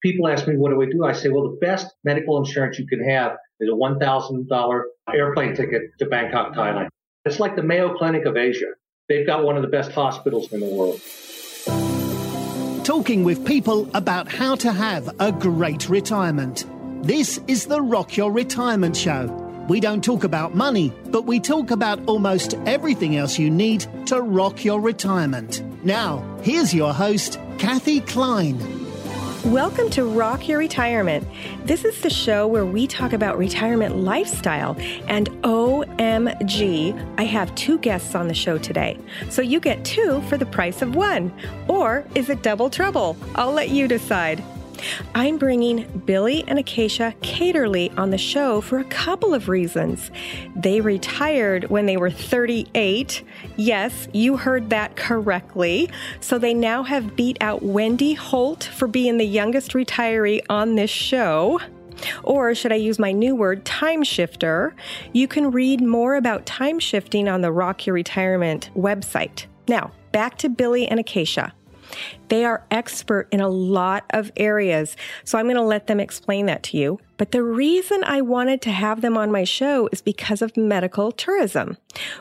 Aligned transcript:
people 0.00 0.28
ask 0.28 0.46
me, 0.46 0.56
what 0.56 0.70
do 0.70 0.82
I 0.82 0.86
do? 0.86 1.04
I 1.04 1.12
say, 1.12 1.28
well, 1.28 1.44
the 1.44 1.58
best 1.60 1.86
medical 2.04 2.38
insurance 2.38 2.78
you 2.78 2.86
can 2.86 3.02
have 3.08 3.36
is 3.60 3.68
a 3.68 3.72
$1,000 3.72 4.82
airplane 5.14 5.54
ticket 5.54 5.82
to 5.98 6.06
Bangkok, 6.06 6.54
Thailand. 6.54 6.88
It's 7.24 7.38
like 7.40 7.56
the 7.56 7.62
Mayo 7.62 7.96
Clinic 7.96 8.24
of 8.24 8.36
Asia. 8.36 8.72
They've 9.08 9.26
got 9.26 9.44
one 9.44 9.56
of 9.56 9.62
the 9.62 9.68
best 9.68 9.92
hospitals 9.92 10.52
in 10.52 10.60
the 10.60 10.66
world. 10.66 11.00
Talking 12.84 13.24
with 13.24 13.44
people 13.44 13.90
about 13.94 14.28
how 14.28 14.54
to 14.56 14.72
have 14.72 15.14
a 15.20 15.30
great 15.30 15.88
retirement. 15.88 16.64
This 17.02 17.38
is 17.46 17.66
the 17.66 17.80
Rock 17.80 18.16
Your 18.16 18.32
Retirement 18.32 18.96
Show. 18.96 19.26
We 19.68 19.80
don't 19.80 20.02
talk 20.02 20.24
about 20.24 20.54
money, 20.54 20.92
but 21.06 21.26
we 21.26 21.40
talk 21.40 21.70
about 21.70 22.00
almost 22.06 22.54
everything 22.66 23.16
else 23.16 23.38
you 23.38 23.50
need 23.50 23.86
to 24.06 24.20
rock 24.20 24.64
your 24.64 24.80
retirement. 24.80 25.62
Now, 25.84 26.24
here's 26.42 26.74
your 26.74 26.92
host, 26.92 27.38
Kathe 27.58 28.06
Kline. 28.06 28.79
Welcome 29.46 29.88
to 29.90 30.04
Rock 30.04 30.48
Your 30.48 30.58
Retirement. 30.58 31.26
This 31.64 31.86
is 31.86 32.02
the 32.02 32.10
show 32.10 32.46
where 32.46 32.66
we 32.66 32.86
talk 32.86 33.14
about 33.14 33.38
retirement 33.38 33.96
lifestyle. 33.96 34.76
And 35.08 35.30
OMG, 35.40 37.14
I 37.16 37.22
have 37.22 37.54
two 37.54 37.78
guests 37.78 38.14
on 38.14 38.28
the 38.28 38.34
show 38.34 38.58
today. 38.58 38.98
So 39.30 39.40
you 39.40 39.58
get 39.58 39.82
two 39.82 40.20
for 40.28 40.36
the 40.36 40.44
price 40.44 40.82
of 40.82 40.94
one. 40.94 41.32
Or 41.68 42.04
is 42.14 42.28
it 42.28 42.42
double 42.42 42.68
trouble? 42.68 43.16
I'll 43.34 43.52
let 43.52 43.70
you 43.70 43.88
decide. 43.88 44.44
I'm 45.14 45.38
bringing 45.38 45.86
Billy 46.06 46.44
and 46.46 46.58
Akaisha 46.58 47.14
Kaderli 47.20 47.96
on 47.98 48.10
the 48.10 48.18
show 48.18 48.60
for 48.60 48.78
a 48.78 48.84
couple 48.84 49.34
of 49.34 49.48
reasons. 49.48 50.10
They 50.56 50.80
retired 50.80 51.64
when 51.70 51.86
they 51.86 51.96
were 51.96 52.10
38. 52.10 53.22
Yes, 53.56 54.08
you 54.12 54.36
heard 54.36 54.70
that 54.70 54.96
correctly. 54.96 55.90
So 56.20 56.38
they 56.38 56.54
now 56.54 56.82
have 56.82 57.16
beat 57.16 57.38
out 57.40 57.62
Wendy 57.62 58.14
Holt 58.14 58.64
for 58.64 58.86
being 58.86 59.18
the 59.18 59.26
youngest 59.26 59.72
retiree 59.72 60.40
on 60.48 60.74
this 60.74 60.90
show. 60.90 61.60
Or 62.22 62.54
should 62.54 62.72
I 62.72 62.76
use 62.76 62.98
my 62.98 63.12
new 63.12 63.34
word, 63.34 63.64
time 63.64 64.02
shifter? 64.02 64.74
You 65.12 65.28
can 65.28 65.50
read 65.50 65.80
more 65.80 66.14
about 66.14 66.46
time 66.46 66.78
shifting 66.78 67.28
on 67.28 67.40
the 67.40 67.52
Rock 67.52 67.86
Your 67.86 67.94
Retirement 67.94 68.70
website. 68.74 69.46
Now, 69.68 69.92
back 70.12 70.38
to 70.38 70.48
Billy 70.48 70.88
and 70.88 70.98
Akaisha. 70.98 71.52
They 72.30 72.44
are 72.44 72.64
expert 72.70 73.28
in 73.30 73.40
a 73.40 73.48
lot 73.48 74.04
of 74.10 74.32
areas. 74.36 74.96
So 75.24 75.36
I'm 75.36 75.46
going 75.46 75.56
to 75.56 75.62
let 75.62 75.88
them 75.88 76.00
explain 76.00 76.46
that 76.46 76.62
to 76.64 76.78
you. 76.78 76.98
But 77.20 77.32
the 77.32 77.42
reason 77.42 78.02
I 78.04 78.22
wanted 78.22 78.62
to 78.62 78.70
have 78.70 79.02
them 79.02 79.18
on 79.18 79.30
my 79.30 79.44
show 79.44 79.90
is 79.92 80.00
because 80.00 80.40
of 80.40 80.56
medical 80.56 81.12
tourism. 81.12 81.76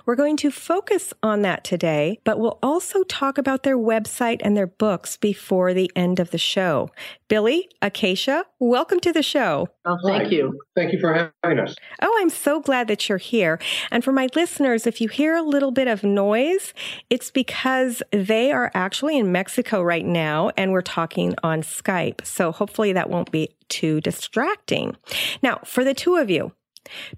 We're 0.06 0.18
going 0.18 0.36
to 0.38 0.52
focus 0.52 1.14
on 1.24 1.42
that 1.44 1.64
today, 1.64 2.20
but 2.26 2.38
we'll 2.38 2.60
also 2.62 3.04
talk 3.04 3.38
about 3.38 3.64
their 3.64 3.78
website 3.78 4.42
and 4.44 4.58
their 4.58 4.68
books 4.68 5.16
before 5.16 5.74
the 5.74 5.90
end 5.96 6.20
of 6.20 6.32
the 6.32 6.38
show. 6.38 6.90
Billy, 7.30 7.70
Akaisha, 7.82 8.44
welcome 8.60 9.00
to 9.00 9.14
the 9.14 9.24
show. 9.24 9.70
Oh, 9.86 9.98
thank 10.06 10.24
Hi. 10.24 10.30
you. 10.30 10.60
Thank 10.76 10.92
you 10.92 11.00
for 11.00 11.32
having 11.44 11.60
us. 11.60 11.76
Oh, 12.02 12.18
I'm 12.20 12.30
so 12.30 12.60
glad 12.60 12.90
that 12.90 13.08
you're 13.08 13.20
here. 13.20 13.58
And 13.92 14.04
for 14.04 14.12
my 14.12 14.28
listeners, 14.36 14.86
if 14.86 15.00
you 15.00 15.08
hear 15.08 15.36
a 15.36 15.44
little 15.44 15.72
bit 15.72 15.88
of 15.88 16.04
noise, 16.04 16.74
it's 17.10 17.32
because 17.32 18.04
they 18.12 18.52
are 18.52 18.70
actually 18.74 19.18
in 19.18 19.32
Mexico 19.32 19.82
right 19.82 19.99
now 20.06 20.52
and 20.58 20.72
we're 20.72 20.82
talking 20.82 21.36
on 21.44 21.62
Skype. 21.62 22.26
So 22.26 22.52
hopefully 22.52 22.94
that 22.94 23.10
won't 23.10 23.32
be 23.32 23.50
too 23.68 24.02
distracting. 24.02 24.96
Now, 25.42 25.60
for 25.66 25.84
the 25.84 25.94
two 25.94 26.16
of 26.16 26.30
you, 26.30 26.54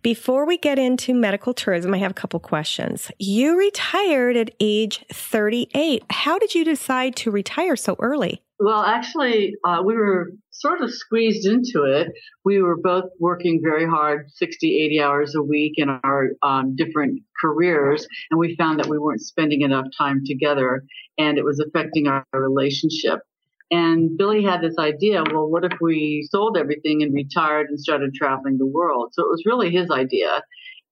before 0.02 0.46
we 0.46 0.58
get 0.58 0.80
into 0.80 1.14
medical 1.14 1.54
tourism, 1.54 1.94
I 1.94 1.98
have 1.98 2.12
a 2.12 2.16
couple 2.16 2.40
questions. 2.40 3.12
You 3.20 3.58
retired 3.58 4.36
at 4.36 4.52
age 4.59 5.06
38. 5.12 6.04
How 6.09 6.40
did 6.40 6.56
you 6.56 6.66
decide 6.66 7.16
to 7.18 7.32
retire 7.32 7.76
so 7.76 7.96
early? 8.00 8.42
Well, 8.64 8.84
actually, 8.84 9.56
uh, 9.66 9.81
we 9.84 9.95
were 9.95 10.34
sort 10.52 10.81
of 10.81 10.94
squeezed 10.94 11.48
into 11.48 11.86
it. 11.86 12.09
We 12.45 12.62
were 12.62 12.78
both 12.78 13.06
working 13.20 13.59
very 13.59 13.88
hard, 13.88 14.28
60, 14.36 14.84
80 14.86 15.02
hours 15.02 15.34
a 15.34 15.42
week 15.42 15.73
in 15.78 15.90
our 15.90 16.28
um, 16.44 16.76
different 16.76 17.23
careers, 17.42 18.06
and 18.30 18.40
we 18.40 18.56
found 18.58 18.80
that 18.80 18.86
we 18.86 19.00
weren't 19.00 19.22
spending 19.22 19.62
enough 19.62 19.88
time 19.97 20.22
together, 20.28 20.84
and 21.18 21.40
it 21.40 21.44
was 21.44 21.59
affecting 21.59 22.08
our 22.08 22.24
relationship. 22.36 23.22
And 23.72 24.16
Billy 24.16 24.44
had 24.44 24.62
this 24.62 24.78
idea, 24.78 25.24
well, 25.34 25.50
what 25.50 25.66
if 25.66 25.80
we 25.81 26.28
sold 26.30 26.56
everything 26.56 27.02
and 27.02 27.16
retired 27.16 27.66
and 27.68 27.80
started 27.80 28.13
traveling 28.13 28.59
the 28.59 28.68
world? 28.68 29.09
So 29.13 29.24
it 29.24 29.30
was 29.31 29.41
really 29.44 29.72
his 29.72 29.90
idea. 29.90 30.44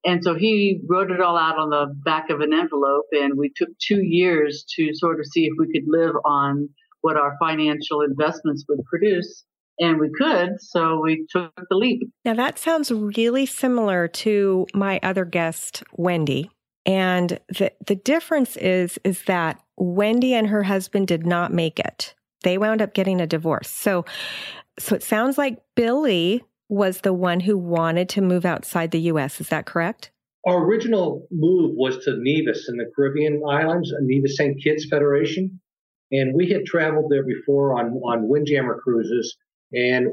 And 0.04 0.24
so 0.24 0.34
he 0.34 0.82
wrote 0.90 1.12
it 1.12 1.22
all 1.22 1.38
out 1.38 1.60
on 1.60 1.70
the 1.70 1.94
back 2.04 2.32
of 2.32 2.40
an 2.40 2.52
envelope 2.52 3.08
and 3.12 3.38
we 3.38 3.52
took 3.56 3.68
two 3.80 4.02
years 4.02 4.64
to 4.78 4.92
sort 4.94 5.20
of 5.20 5.26
see 5.28 5.46
if 5.46 5.54
we 5.60 5.68
could 5.72 5.88
live 5.88 6.16
on 6.24 6.70
what 7.02 7.18
our 7.18 7.36
financial 7.40 8.02
investments 8.02 8.66
would 8.68 8.84
produce. 8.86 9.44
And 9.80 10.00
we 10.00 10.10
could, 10.10 10.60
so 10.60 11.00
we 11.02 11.26
took 11.30 11.54
the 11.56 11.76
leap. 11.78 12.02
Now 12.26 12.34
that 12.34 12.60
sounds 12.60 12.92
really 12.92 13.46
similar 13.46 14.10
to 14.10 14.68
my 14.74 15.00
other 15.02 15.24
guest, 15.24 15.84
Wendy. 15.94 16.50
And 16.86 17.40
the, 17.48 17.72
the 17.88 17.96
difference 17.96 18.58
is, 18.58 19.00
is 19.06 19.24
that 19.24 19.62
Wendy 19.78 20.34
and 20.34 20.48
her 20.48 20.64
husband 20.64 21.08
did 21.08 21.26
not 21.26 21.54
make 21.54 21.80
it 21.80 22.14
they 22.44 22.58
wound 22.58 22.82
up 22.82 22.94
getting 22.94 23.22
a 23.22 23.28
divorce. 23.28 23.70
So, 23.70 24.06
so 24.78 24.96
it 24.96 25.04
sounds 25.04 25.38
like 25.38 25.60
Billy 25.76 26.44
was 26.70 27.02
the 27.02 27.14
one 27.14 27.40
who 27.40 27.58
wanted 27.58 28.10
to 28.10 28.22
move 28.22 28.46
outside 28.46 28.92
the 28.92 29.02
U.S. 29.02 29.42
Is 29.42 29.50
that 29.50 29.66
correct? 29.66 30.12
Our 30.48 30.64
original 30.64 31.28
move 31.32 31.72
was 31.76 31.98
to 32.06 32.16
Nevis 32.18 32.70
in 32.70 32.78
the 32.78 32.90
Caribbean 32.96 33.42
islands, 33.48 33.92
Nevis 34.02 34.38
St. 34.38 34.62
Kitts 34.64 34.88
Federation. 34.90 35.60
And 36.12 36.34
we 36.34 36.50
had 36.50 36.66
traveled 36.66 37.12
there 37.12 37.24
before 37.24 37.80
on, 37.80 37.94
on 38.04 38.28
Windjammer 38.28 38.80
cruises. 38.82 39.36
And 39.74 40.08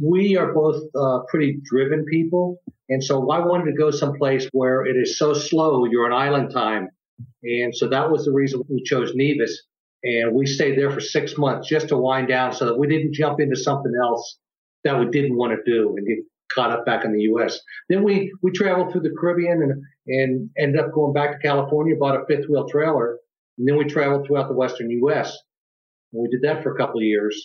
we 0.00 0.36
are 0.36 0.52
both 0.52 0.82
uh, 0.94 1.20
pretty 1.28 1.60
driven 1.64 2.04
people. 2.04 2.60
And 2.88 3.02
so 3.02 3.30
I 3.30 3.38
wanted 3.40 3.66
to 3.66 3.76
go 3.76 3.90
someplace 3.90 4.48
where 4.52 4.86
it 4.86 4.96
is 4.96 5.18
so 5.18 5.34
slow, 5.34 5.84
you're 5.84 6.06
on 6.06 6.12
island 6.12 6.52
time. 6.52 6.88
And 7.42 7.74
so 7.74 7.88
that 7.88 8.10
was 8.10 8.24
the 8.24 8.32
reason 8.32 8.62
we 8.68 8.82
chose 8.82 9.12
Nevis. 9.14 9.62
And 10.02 10.34
we 10.34 10.46
stayed 10.46 10.78
there 10.78 10.90
for 10.90 11.00
six 11.00 11.36
months 11.36 11.68
just 11.68 11.88
to 11.88 11.96
wind 11.96 12.28
down 12.28 12.52
so 12.52 12.66
that 12.66 12.78
we 12.78 12.86
didn't 12.86 13.12
jump 13.12 13.40
into 13.40 13.56
something 13.56 13.92
else 14.02 14.38
that 14.84 14.98
we 14.98 15.06
didn't 15.10 15.36
want 15.36 15.52
to 15.52 15.70
do 15.70 15.94
and 15.96 16.06
get 16.06 16.18
caught 16.54 16.70
up 16.70 16.84
back 16.86 17.04
in 17.04 17.12
the 17.12 17.22
U.S. 17.22 17.60
Then 17.88 18.02
we, 18.02 18.32
we 18.42 18.50
traveled 18.50 18.92
through 18.92 19.02
the 19.02 19.14
Caribbean 19.18 19.62
and, 19.62 19.82
and 20.06 20.50
ended 20.58 20.80
up 20.80 20.92
going 20.92 21.12
back 21.12 21.32
to 21.32 21.46
California, 21.46 21.94
bought 21.96 22.20
a 22.20 22.24
fifth 22.26 22.48
wheel 22.48 22.66
trailer. 22.68 23.18
And 23.60 23.68
then 23.68 23.76
we 23.76 23.84
traveled 23.84 24.26
throughout 24.26 24.48
the 24.48 24.54
Western 24.54 24.90
U.S. 24.90 25.36
And 26.14 26.22
we 26.22 26.28
did 26.28 26.40
that 26.42 26.62
for 26.62 26.74
a 26.74 26.78
couple 26.78 26.98
of 26.98 27.04
years. 27.04 27.44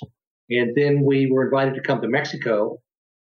And 0.50 0.74
then 0.74 1.04
we 1.04 1.30
were 1.30 1.44
invited 1.44 1.76
to 1.76 1.82
come 1.82 2.02
to 2.02 2.08
Mexico. 2.08 2.80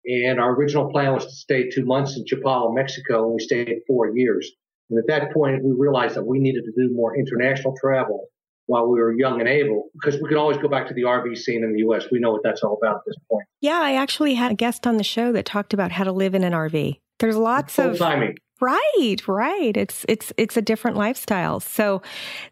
And 0.06 0.40
our 0.40 0.54
original 0.54 0.92
plan 0.92 1.14
was 1.14 1.26
to 1.26 1.32
stay 1.32 1.70
two 1.70 1.86
months 1.86 2.16
in 2.16 2.24
Chapala, 2.26 2.74
Mexico, 2.74 3.26
and 3.26 3.34
we 3.34 3.40
stayed 3.40 3.80
four 3.88 4.16
years. 4.16 4.52
And 4.92 5.00
at 5.00 5.08
that 5.08 5.34
point, 5.34 5.64
we 5.64 5.74
realized 5.76 6.16
that 6.16 6.26
we 6.26 6.38
needed 6.38 6.66
to 6.66 6.72
do 6.72 6.94
more 6.94 7.18
international 7.18 7.74
travel 7.82 8.28
while 8.68 8.88
we 8.88 9.00
were 9.00 9.12
young 9.12 9.40
and 9.40 9.50
able 9.50 9.90
because 9.94 10.22
we 10.22 10.30
could 10.30 10.38
always 10.38 10.58
go 10.58 10.68
back 10.68 10.88
to 10.88 10.94
the 10.94 11.02
RV 11.02 11.36
scene 11.36 11.64
in 11.64 11.74
the 11.74 11.80
US. 11.90 12.06
We 12.12 12.20
know 12.20 12.32
what 12.32 12.44
that's 12.44 12.62
all 12.62 12.78
about 12.82 12.98
at 12.98 13.02
this 13.08 13.16
point. 13.30 13.46
Yeah, 13.59 13.80
I 13.82 13.96
actually 13.96 14.36
had 14.36 14.52
a 14.52 14.56
guest 14.56 14.86
on 14.86 14.98
the 14.98 15.04
show 15.04 15.32
that 15.32 15.46
talked 15.46 15.74
about 15.74 15.92
how 15.92 16.04
to 16.04 16.12
live 16.12 16.36
in 16.36 16.44
an 16.44 16.54
RV. 16.54 17.00
There's 17.20 17.38
lots 17.38 17.76
Full 17.76 17.92
of 17.92 17.98
timing. 17.98 18.38
Right, 18.59 19.18
right. 19.28 19.78
It's 19.78 20.06
it's 20.09 20.34
it's 20.38 20.57
a 20.57 20.62
different 20.62 20.97
lifestyle. 20.97 21.59
So 21.59 22.01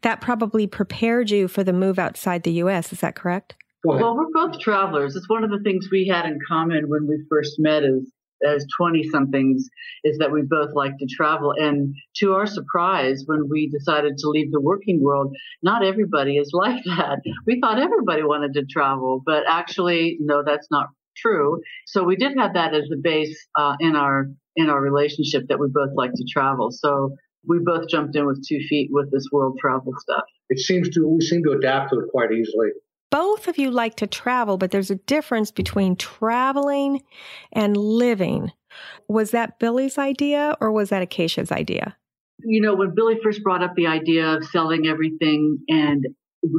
that 0.01 0.21
probably 0.21 0.67
prepared 0.67 1.31
you 1.31 1.47
for 1.47 1.63
the 1.63 1.73
move 1.73 1.97
outside 1.97 2.43
the 2.43 2.51
US, 2.53 2.93
is 2.93 2.99
that 2.99 3.15
correct? 3.15 3.55
Well, 3.83 4.15
we're 4.15 4.31
both 4.33 4.59
travelers. 4.59 5.15
It's 5.15 5.29
one 5.29 5.43
of 5.43 5.51
the 5.51 5.59
things 5.63 5.89
we 5.91 6.07
had 6.07 6.25
in 6.25 6.39
common 6.47 6.89
when 6.89 7.07
we 7.07 7.23
first 7.29 7.55
met 7.59 7.83
is 7.83 8.11
as 8.45 8.65
20 8.77 9.03
somethings 9.09 9.69
is 10.03 10.17
that 10.17 10.31
we 10.31 10.41
both 10.41 10.69
like 10.73 10.97
to 10.99 11.07
travel. 11.07 11.53
And 11.55 11.95
to 12.17 12.33
our 12.33 12.45
surprise, 12.45 13.23
when 13.25 13.47
we 13.49 13.69
decided 13.69 14.17
to 14.17 14.29
leave 14.29 14.51
the 14.51 14.61
working 14.61 15.01
world, 15.01 15.35
not 15.63 15.85
everybody 15.85 16.37
is 16.37 16.51
like 16.53 16.83
that. 16.85 17.19
We 17.45 17.59
thought 17.59 17.79
everybody 17.79 18.23
wanted 18.23 18.53
to 18.53 18.65
travel, 18.65 19.21
but 19.25 19.43
actually, 19.47 20.17
no, 20.19 20.43
that's 20.45 20.67
not 20.71 20.87
true. 21.15 21.61
So 21.85 22.03
we 22.03 22.15
did 22.15 22.33
have 22.37 22.53
that 22.55 22.73
as 22.73 22.87
the 22.89 22.97
base 23.01 23.47
uh, 23.57 23.75
in 23.79 23.95
our 23.95 24.27
in 24.55 24.69
our 24.69 24.81
relationship 24.81 25.47
that 25.49 25.59
we 25.59 25.67
both 25.67 25.91
like 25.95 26.13
to 26.13 26.25
travel. 26.29 26.71
So 26.71 27.15
we 27.47 27.59
both 27.63 27.87
jumped 27.89 28.15
in 28.15 28.25
with 28.25 28.45
two 28.47 28.59
feet 28.69 28.89
with 28.91 29.11
this 29.11 29.27
world 29.31 29.57
travel 29.61 29.93
stuff. 29.99 30.23
It 30.49 30.59
seems 30.59 30.89
to 30.89 31.07
we 31.07 31.21
seem 31.21 31.43
to 31.43 31.51
adapt 31.51 31.91
to 31.91 31.99
it 31.99 32.05
quite 32.11 32.31
easily 32.31 32.69
both 33.15 33.47
of 33.47 33.57
you 33.57 33.71
like 33.71 33.95
to 33.95 34.07
travel, 34.07 34.57
but 34.57 34.71
there's 34.71 34.91
a 34.91 34.95
difference 34.95 35.49
between 35.49 35.95
traveling 35.95 37.01
and 37.53 37.77
living. 37.77 38.51
Was 39.07 39.31
that 39.31 39.57
Billy's 39.57 39.97
idea 39.97 40.57
or 40.59 40.69
was 40.69 40.89
that 40.89 41.07
Akaisha's 41.07 41.49
idea? 41.49 41.95
You 42.43 42.59
know, 42.59 42.75
when 42.75 42.93
Billy 42.93 43.17
first 43.23 43.41
brought 43.41 43.63
up 43.63 43.73
the 43.75 43.87
idea 43.87 44.35
of 44.35 44.45
selling 44.45 44.87
everything 44.87 45.59
and 45.69 46.05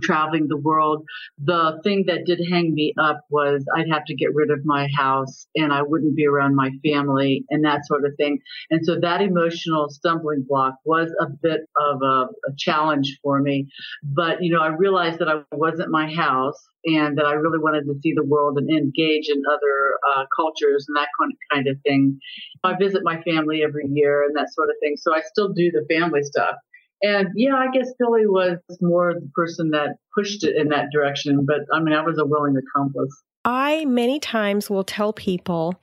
traveling 0.02 0.46
the 0.48 0.56
world. 0.56 1.04
The 1.38 1.80
thing 1.84 2.04
that 2.06 2.24
did 2.26 2.40
hang 2.50 2.74
me 2.74 2.94
up 3.00 3.20
was 3.30 3.64
I'd 3.76 3.90
have 3.90 4.04
to 4.06 4.14
get 4.14 4.34
rid 4.34 4.50
of 4.50 4.64
my 4.64 4.88
house 4.96 5.46
and 5.54 5.72
I 5.72 5.82
wouldn't 5.82 6.16
be 6.16 6.26
around 6.26 6.54
my 6.54 6.70
family 6.84 7.44
and 7.50 7.64
that 7.64 7.86
sort 7.86 8.04
of 8.04 8.12
thing. 8.16 8.38
And 8.70 8.84
so 8.84 8.98
that 9.00 9.22
emotional 9.22 9.88
stumbling 9.88 10.44
block 10.48 10.74
was 10.84 11.10
a 11.20 11.26
bit 11.42 11.60
of 11.78 12.00
a, 12.02 12.26
a 12.48 12.52
challenge 12.56 13.18
for 13.22 13.40
me. 13.40 13.66
But, 14.02 14.42
you 14.42 14.52
know, 14.52 14.60
I 14.60 14.68
realized 14.68 15.18
that 15.20 15.28
I 15.28 15.42
wasn't 15.52 15.90
my 15.90 16.12
house 16.12 16.68
and 16.86 17.18
that 17.18 17.26
I 17.26 17.32
really 17.32 17.58
wanted 17.58 17.84
to 17.86 17.98
see 18.00 18.12
the 18.14 18.24
world 18.24 18.58
and 18.58 18.70
engage 18.70 19.28
in 19.28 19.42
other 19.50 19.98
uh, 20.14 20.24
cultures 20.34 20.86
and 20.88 20.96
that 20.96 21.08
kind 21.52 21.66
of 21.66 21.76
thing. 21.82 22.18
I 22.62 22.74
visit 22.78 23.02
my 23.04 23.20
family 23.22 23.62
every 23.64 23.86
year 23.92 24.22
and 24.22 24.36
that 24.36 24.52
sort 24.52 24.68
of 24.70 24.76
thing. 24.80 24.96
So 24.96 25.14
I 25.14 25.20
still 25.22 25.52
do 25.52 25.70
the 25.72 25.84
family 25.92 26.22
stuff. 26.22 26.54
And 27.02 27.28
yeah, 27.34 27.54
I 27.54 27.68
guess 27.72 27.92
Billy 27.98 28.26
was 28.26 28.58
more 28.80 29.14
the 29.14 29.30
person 29.34 29.70
that 29.70 29.96
pushed 30.14 30.44
it 30.44 30.56
in 30.56 30.68
that 30.68 30.86
direction, 30.92 31.44
but 31.44 31.60
I 31.72 31.80
mean, 31.80 31.94
I 31.94 32.02
was 32.02 32.18
a 32.18 32.24
willing 32.24 32.56
accomplice. 32.56 33.22
I 33.44 33.84
many 33.84 34.18
times 34.18 34.70
will 34.70 34.84
tell 34.84 35.12
people 35.12 35.78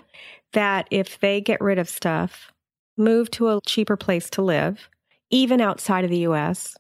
that 0.54 0.88
if 0.92 1.20
they 1.20 1.40
get 1.40 1.62
rid 1.62 1.80
of 1.80 1.90
stuff, 1.90 2.52
move 2.98 3.30
to 3.32 3.50
a 3.50 3.62
cheaper 3.66 3.98
place 3.98 4.30
to 4.32 4.42
live, 4.42 4.90
even 5.30 5.62
outside 5.62 6.04
of 6.04 6.10
the 6.10 6.20
US, 6.20 6.76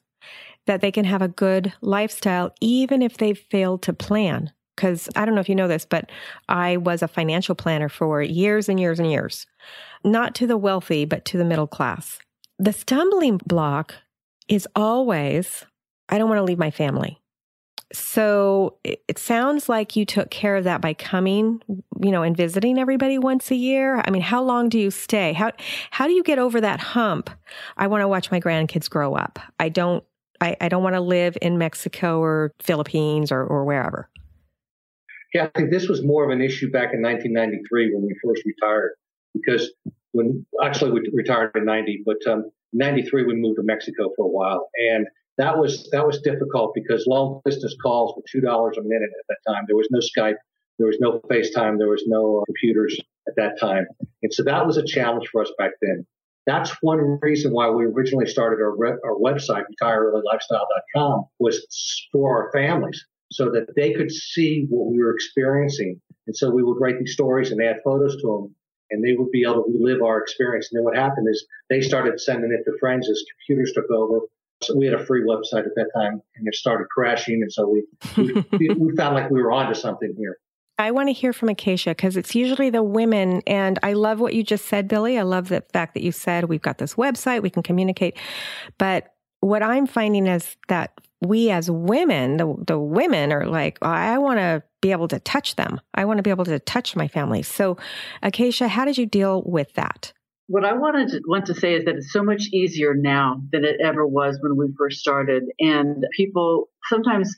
that 0.65 0.81
they 0.81 0.91
can 0.91 1.05
have 1.05 1.21
a 1.21 1.27
good 1.27 1.73
lifestyle, 1.81 2.53
even 2.61 3.01
if 3.01 3.17
they've 3.17 3.37
failed 3.37 3.81
to 3.83 3.93
plan. 3.93 4.51
Because 4.75 5.07
I 5.15 5.25
don't 5.25 5.35
know 5.35 5.41
if 5.41 5.49
you 5.49 5.55
know 5.55 5.67
this, 5.67 5.85
but 5.85 6.09
I 6.49 6.77
was 6.77 7.03
a 7.03 7.07
financial 7.07 7.53
planner 7.53 7.89
for 7.89 8.21
years 8.21 8.67
and 8.67 8.79
years 8.79 8.99
and 8.99 9.11
years, 9.11 9.45
not 10.03 10.33
to 10.35 10.47
the 10.47 10.57
wealthy, 10.57 11.05
but 11.05 11.25
to 11.25 11.37
the 11.37 11.45
middle 11.45 11.67
class. 11.67 12.17
The 12.57 12.73
stumbling 12.73 13.39
block 13.45 13.95
is 14.47 14.67
always, 14.75 15.65
I 16.09 16.17
don't 16.17 16.29
want 16.29 16.39
to 16.39 16.43
leave 16.43 16.57
my 16.57 16.71
family. 16.71 17.19
So 17.93 18.77
it, 18.83 19.19
sounds 19.19 19.69
like 19.69 19.95
you 19.95 20.03
took 20.03 20.31
care 20.31 20.55
of 20.55 20.63
that 20.63 20.81
by 20.81 20.95
coming, 20.95 21.61
you 22.01 22.11
know, 22.11 22.23
and 22.23 22.35
visiting 22.35 22.79
everybody 22.79 23.19
once 23.19 23.51
a 23.51 23.55
year. 23.55 24.01
I 24.03 24.09
mean, 24.09 24.23
how 24.23 24.41
long 24.41 24.67
do 24.67 24.79
you 24.79 24.89
stay? 24.89 25.33
How 25.33 25.51
how 25.91 26.07
do 26.07 26.13
you 26.13 26.23
get 26.23 26.39
over 26.39 26.59
that 26.59 26.79
hump? 26.79 27.29
I 27.77 27.85
want 27.85 28.01
to 28.01 28.07
watch 28.07 28.31
my 28.31 28.39
grandkids 28.39 28.89
grow 28.89 29.13
up. 29.13 29.37
I 29.59 29.69
don't 29.69 30.03
I, 30.41 30.57
I 30.59 30.69
don't 30.69 30.81
want 30.81 30.95
to 30.95 31.01
live 31.01 31.37
in 31.41 31.59
Mexico 31.59 32.19
or 32.19 32.53
Philippines 32.61 33.31
or, 33.31 33.45
or 33.45 33.63
wherever. 33.63 34.09
Yeah, 35.33 35.45
I 35.45 35.59
think 35.59 35.71
this 35.71 35.87
was 35.87 36.03
more 36.03 36.23
of 36.25 36.31
an 36.31 36.41
issue 36.41 36.71
back 36.71 36.93
in 36.93 37.01
1993 37.01 37.93
when 37.93 38.03
we 38.03 38.15
first 38.23 38.43
retired 38.45 38.93
because 39.33 39.71
when 40.11 40.45
actually 40.63 40.91
we 40.91 41.09
retired 41.13 41.51
in 41.55 41.65
90, 41.65 42.03
but 42.05 42.17
um, 42.27 42.51
93 42.73 43.23
we 43.25 43.35
moved 43.35 43.57
to 43.57 43.63
Mexico 43.63 44.09
for 44.15 44.25
a 44.25 44.29
while, 44.29 44.69
and 44.91 45.07
that 45.37 45.57
was 45.57 45.89
that 45.91 46.05
was 46.05 46.21
difficult 46.21 46.73
because 46.75 47.05
long 47.07 47.41
distance 47.45 47.75
calls 47.81 48.15
were 48.15 48.23
two 48.31 48.41
dollars 48.41 48.77
a 48.77 48.83
minute 48.83 49.09
at 49.19 49.25
that 49.29 49.51
time. 49.51 49.63
There 49.67 49.77
was 49.77 49.87
no 49.91 49.99
Skype, 49.99 50.37
there 50.77 50.87
was 50.87 50.97
no 50.99 51.19
FaceTime, 51.31 51.77
there 51.77 51.89
was 51.89 52.03
no 52.07 52.39
uh, 52.39 52.45
computers 52.45 52.99
at 53.27 53.35
that 53.37 53.59
time, 53.59 53.85
and 54.21 54.33
so 54.33 54.43
that 54.43 54.65
was 54.65 54.77
a 54.77 54.85
challenge 54.85 55.27
for 55.31 55.41
us 55.41 55.51
back 55.57 55.71
then. 55.81 56.05
That's 56.45 56.75
one 56.81 57.19
reason 57.21 57.53
why 57.53 57.69
we 57.69 57.85
originally 57.85 58.27
started 58.27 58.61
our, 58.61 58.75
re- 58.75 58.97
our 59.05 59.15
website, 59.15 59.63
retireearlylifestyle.com, 59.81 61.23
was 61.39 61.65
for 62.11 62.43
our 62.43 62.51
families 62.51 63.01
so 63.31 63.45
that 63.51 63.67
they 63.77 63.93
could 63.93 64.11
see 64.11 64.65
what 64.69 64.91
we 64.91 65.01
were 65.01 65.13
experiencing. 65.13 66.01
And 66.27 66.35
so 66.35 66.49
we 66.49 66.61
would 66.61 66.79
write 66.81 66.99
these 66.99 67.13
stories 67.13 67.51
and 67.51 67.61
add 67.61 67.77
photos 67.83 68.17
to 68.17 68.27
them 68.27 68.55
and 68.93 69.03
they 69.03 69.13
would 69.17 69.31
be 69.31 69.43
able 69.43 69.63
to 69.63 69.71
relive 69.71 70.01
our 70.01 70.21
experience. 70.21 70.69
And 70.71 70.79
then 70.79 70.85
what 70.85 70.95
happened 70.95 71.27
is 71.29 71.45
they 71.69 71.81
started 71.81 72.19
sending 72.19 72.51
it 72.51 72.63
to 72.69 72.77
friends 72.79 73.09
as 73.09 73.23
computers 73.47 73.73
took 73.73 73.89
over. 73.91 74.19
So 74.61 74.77
we 74.77 74.85
had 74.85 74.93
a 74.93 75.05
free 75.05 75.23
website 75.23 75.65
at 75.65 75.75
that 75.75 75.89
time 75.95 76.21
and 76.35 76.47
it 76.47 76.55
started 76.55 76.87
crashing. 76.89 77.41
And 77.41 77.51
so 77.51 77.67
we, 77.67 77.83
we, 78.57 78.69
we 78.75 78.95
found 78.95 79.15
like 79.15 79.29
we 79.29 79.41
were 79.41 79.51
onto 79.51 79.73
something 79.73 80.13
here. 80.17 80.37
I 80.79 80.91
want 80.91 81.09
to 81.09 81.13
hear 81.13 81.33
from 81.33 81.49
Akaisha 81.49 81.91
because 81.91 82.17
it's 82.17 82.33
usually 82.33 82.69
the 82.69 82.81
women. 82.81 83.41
And 83.45 83.77
I 83.83 83.93
love 83.93 84.19
what 84.19 84.33
you 84.33 84.43
just 84.43 84.65
said, 84.65 84.87
Billy. 84.87 85.19
I 85.19 85.23
love 85.23 85.49
the 85.49 85.63
fact 85.73 85.93
that 85.93 86.03
you 86.03 86.11
said 86.11 86.45
we've 86.45 86.61
got 86.61 86.77
this 86.77 86.95
website, 86.95 87.41
we 87.41 87.49
can 87.49 87.63
communicate. 87.63 88.17
But 88.77 89.13
what 89.41 89.61
I'm 89.61 89.85
finding 89.85 90.25
is 90.25 90.55
that 90.69 90.93
we 91.21 91.51
as 91.51 91.69
women, 91.69 92.37
the, 92.37 92.55
the 92.65 92.79
women 92.79 93.31
are 93.31 93.45
like, 93.45 93.77
oh, 93.81 93.89
I 93.89 94.17
want 94.17 94.39
to 94.39 94.63
be 94.83 94.91
able 94.91 95.07
to 95.07 95.19
touch 95.19 95.55
them. 95.55 95.79
I 95.95 96.05
want 96.05 96.17
to 96.17 96.23
be 96.23 96.29
able 96.29 96.45
to 96.45 96.59
touch 96.59 96.95
my 96.95 97.07
family. 97.07 97.41
So, 97.41 97.77
Akaisha, 98.21 98.67
how 98.67 98.85
did 98.85 98.97
you 98.97 99.07
deal 99.07 99.41
with 99.43 99.73
that? 99.73 100.11
What 100.47 100.65
I 100.65 100.73
wanted 100.73 101.07
to 101.09 101.21
want 101.25 101.45
to 101.47 101.55
say 101.55 101.73
is 101.73 101.85
that 101.85 101.95
it's 101.95 102.11
so 102.11 102.21
much 102.21 102.49
easier 102.51 102.93
now 102.93 103.41
than 103.53 103.63
it 103.63 103.77
ever 103.81 104.05
was 104.05 104.37
when 104.41 104.57
we 104.57 104.67
first 104.77 104.99
started. 104.99 105.43
And 105.57 106.05
people 106.15 106.69
sometimes 106.89 107.33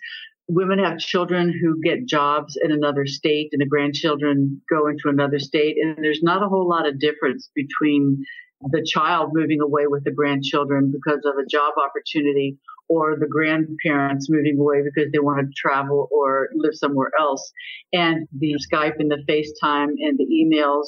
women 0.48 0.80
have 0.80 0.98
children 0.98 1.54
who 1.62 1.80
get 1.82 2.08
jobs 2.08 2.58
in 2.62 2.72
another 2.72 3.06
state 3.06 3.50
and 3.52 3.62
the 3.62 3.68
grandchildren 3.68 4.62
go 4.68 4.88
into 4.88 5.08
another 5.08 5.40
state 5.40 5.78
and 5.80 5.98
there's 6.04 6.22
not 6.24 6.44
a 6.44 6.50
whole 6.50 6.68
lot 6.68 6.88
of 6.88 7.00
difference 7.00 7.50
between 7.56 8.24
the 8.62 8.86
child 8.86 9.32
moving 9.34 9.60
away 9.62 9.86
with 9.88 10.04
the 10.04 10.12
grandchildren 10.12 10.92
because 10.92 11.22
of 11.26 11.36
a 11.38 11.48
job 11.48 11.74
opportunity 11.78 12.58
or 12.88 13.16
the 13.20 13.28
grandparents 13.28 14.30
moving 14.30 14.60
away 14.60 14.82
because 14.84 15.12
they 15.12 15.20
want 15.20 15.40
to 15.40 15.54
travel 15.56 16.08
or 16.12 16.50
live 16.56 16.76
somewhere 16.76 17.12
else. 17.20 17.52
And 17.94 18.28
the 18.38 18.56
Skype 18.72 18.96
and 19.00 19.10
the 19.10 19.24
FaceTime 19.28 19.94
and 20.00 20.18
the 20.18 20.26
emails 20.26 20.86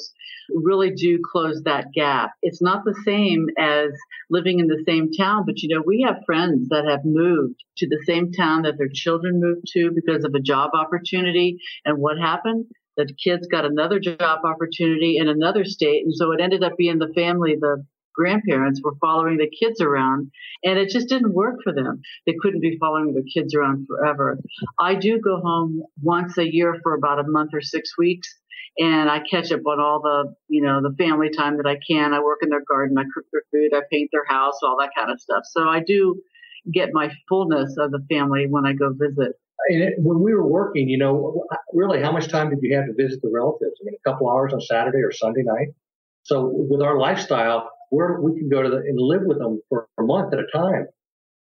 really 0.53 0.91
do 0.91 1.19
close 1.31 1.61
that 1.63 1.91
gap. 1.94 2.31
It's 2.41 2.61
not 2.61 2.83
the 2.85 2.95
same 3.05 3.47
as 3.57 3.91
living 4.29 4.59
in 4.59 4.67
the 4.67 4.83
same 4.88 5.11
town, 5.11 5.44
but 5.45 5.61
you 5.61 5.73
know, 5.73 5.83
we 5.85 6.05
have 6.07 6.23
friends 6.25 6.69
that 6.69 6.85
have 6.85 7.03
moved 7.03 7.63
to 7.77 7.88
the 7.88 8.01
same 8.05 8.31
town 8.31 8.63
that 8.63 8.77
their 8.77 8.89
children 8.94 9.41
moved 9.41 9.65
to 9.73 9.91
because 9.94 10.23
of 10.23 10.33
a 10.35 10.39
job 10.39 10.71
opportunity. 10.73 11.57
And 11.85 11.99
what 11.99 12.17
happened? 12.17 12.65
The 12.95 13.07
kids 13.23 13.47
got 13.47 13.65
another 13.65 13.99
job 13.99 14.39
opportunity 14.44 15.17
in 15.17 15.27
another 15.27 15.65
state. 15.65 16.03
And 16.03 16.13
so 16.15 16.31
it 16.31 16.41
ended 16.41 16.63
up 16.63 16.77
being 16.77 16.97
the 16.97 17.13
family, 17.13 17.55
the 17.59 17.85
grandparents 18.17 18.81
were 18.83 18.95
following 18.99 19.37
the 19.37 19.49
kids 19.49 19.79
around 19.81 20.31
and 20.63 20.79
it 20.79 20.89
just 20.89 21.07
didn't 21.07 21.33
work 21.33 21.57
for 21.63 21.73
them. 21.73 22.01
They 22.25 22.35
couldn't 22.41 22.61
be 22.61 22.77
following 22.79 23.13
the 23.13 23.23
kids 23.23 23.53
around 23.53 23.87
forever. 23.87 24.39
I 24.79 24.95
do 24.95 25.19
go 25.19 25.39
home 25.39 25.83
once 26.01 26.37
a 26.37 26.51
year 26.51 26.77
for 26.81 26.95
about 26.95 27.19
a 27.19 27.27
month 27.27 27.51
or 27.53 27.61
six 27.61 27.97
weeks 27.97 28.27
and 28.79 29.09
I 29.09 29.19
catch 29.19 29.51
up 29.51 29.61
on 29.65 29.79
all 29.79 30.01
the, 30.01 30.33
you 30.47 30.61
know, 30.61 30.81
the 30.81 30.95
family 30.97 31.29
time 31.35 31.57
that 31.57 31.67
I 31.67 31.77
can. 31.89 32.13
I 32.13 32.19
work 32.19 32.39
in 32.41 32.49
their 32.49 32.63
garden, 32.67 32.97
I 32.97 33.03
cook 33.13 33.25
their 33.31 33.43
food, 33.51 33.75
I 33.75 33.81
paint 33.91 34.09
their 34.11 34.25
house, 34.27 34.59
all 34.63 34.77
that 34.79 34.91
kind 34.95 35.11
of 35.11 35.19
stuff. 35.19 35.43
So 35.45 35.67
I 35.67 35.81
do 35.85 36.21
get 36.71 36.89
my 36.93 37.09
fullness 37.29 37.75
of 37.77 37.91
the 37.91 38.05
family 38.09 38.45
when 38.49 38.65
I 38.65 38.73
go 38.73 38.93
visit. 38.93 39.33
And 39.69 39.93
when 40.05 40.21
we 40.21 40.33
were 40.33 40.47
working, 40.47 40.87
you 40.87 40.97
know, 40.97 41.43
really, 41.73 42.01
how 42.01 42.11
much 42.11 42.27
time 42.29 42.49
did 42.49 42.59
you 42.61 42.75
have 42.75 42.85
to 42.85 42.93
visit 42.93 43.21
the 43.21 43.31
relatives? 43.33 43.73
I 43.81 43.85
mean, 43.85 43.95
a 43.95 44.09
couple 44.09 44.29
hours 44.29 44.53
on 44.53 44.61
Saturday 44.61 44.99
or 44.99 45.11
Sunday 45.11 45.43
night. 45.43 45.69
So 46.23 46.51
with 46.53 46.81
our 46.81 46.99
lifestyle, 46.99 47.71
where 47.89 48.19
we 48.19 48.37
can 48.37 48.49
go 48.49 48.61
to 48.61 48.69
the, 48.69 48.77
and 48.77 48.99
live 48.99 49.21
with 49.23 49.39
them 49.39 49.61
for 49.69 49.87
a 49.99 50.03
month 50.03 50.33
at 50.33 50.39
a 50.39 50.47
time 50.57 50.87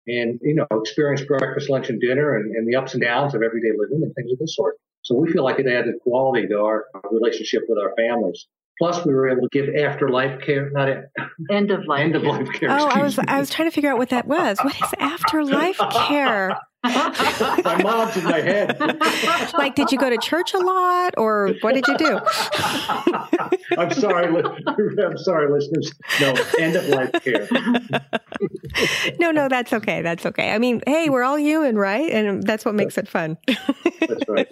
and, 0.06 0.40
you 0.42 0.54
know, 0.54 0.66
experience 0.72 1.22
breakfast, 1.22 1.70
lunch, 1.70 1.88
and 1.88 2.00
dinner 2.00 2.36
and, 2.36 2.54
and 2.56 2.66
the 2.66 2.76
ups 2.76 2.94
and 2.94 3.02
downs 3.02 3.34
of 3.34 3.42
everyday 3.42 3.70
living 3.76 4.02
and 4.02 4.14
things 4.14 4.32
of 4.32 4.38
this 4.38 4.56
sort. 4.56 4.76
So 5.02 5.14
we 5.14 5.30
feel 5.32 5.44
like 5.44 5.58
it 5.58 5.66
added 5.66 5.94
quality 6.02 6.46
to 6.48 6.58
our 6.58 6.86
relationship 7.10 7.62
with 7.68 7.78
our 7.78 7.94
families. 7.96 8.46
Plus, 8.78 9.04
we 9.04 9.12
were 9.12 9.28
able 9.28 9.42
to 9.42 9.48
give 9.52 9.74
afterlife 9.74 10.40
care, 10.40 10.70
not 10.70 10.88
end 11.50 11.70
of 11.70 11.84
life, 11.86 12.00
end 12.00 12.16
of 12.16 12.22
life 12.22 12.48
care. 12.52 12.70
Oh, 12.70 12.86
I 12.86 13.02
was 13.02 13.18
me. 13.18 13.24
I 13.28 13.38
was 13.38 13.50
trying 13.50 13.68
to 13.68 13.74
figure 13.74 13.90
out 13.90 13.98
what 13.98 14.08
that 14.08 14.26
was. 14.26 14.58
What 14.60 14.74
is 14.74 14.94
afterlife 14.98 15.78
care? 15.92 16.58
my 16.84 17.80
mom's 17.82 18.16
in 18.16 18.24
my 18.24 18.40
head. 18.40 18.80
like, 19.54 19.74
did 19.74 19.92
you 19.92 19.98
go 19.98 20.08
to 20.08 20.16
church 20.16 20.54
a 20.54 20.58
lot, 20.58 21.12
or 21.18 21.52
what 21.60 21.74
did 21.74 21.86
you 21.86 21.98
do? 21.98 22.18
I'm 23.76 23.92
sorry, 23.92 24.42
I'm 24.66 25.18
sorry, 25.18 25.52
listeners. 25.52 25.92
No, 26.22 26.34
end 26.58 26.76
of 26.76 26.88
life 26.88 27.12
care. 27.22 27.46
no, 29.20 29.30
no, 29.30 29.48
that's 29.48 29.74
okay. 29.74 30.00
That's 30.00 30.24
okay. 30.24 30.52
I 30.52 30.58
mean, 30.58 30.80
hey, 30.86 31.10
we're 31.10 31.22
all 31.22 31.36
human, 31.36 31.76
right? 31.76 32.10
And 32.10 32.42
that's 32.44 32.64
what 32.64 32.74
makes 32.74 32.96
it 32.96 33.08
fun. 33.08 33.36
that's 33.46 34.26
right. 34.26 34.48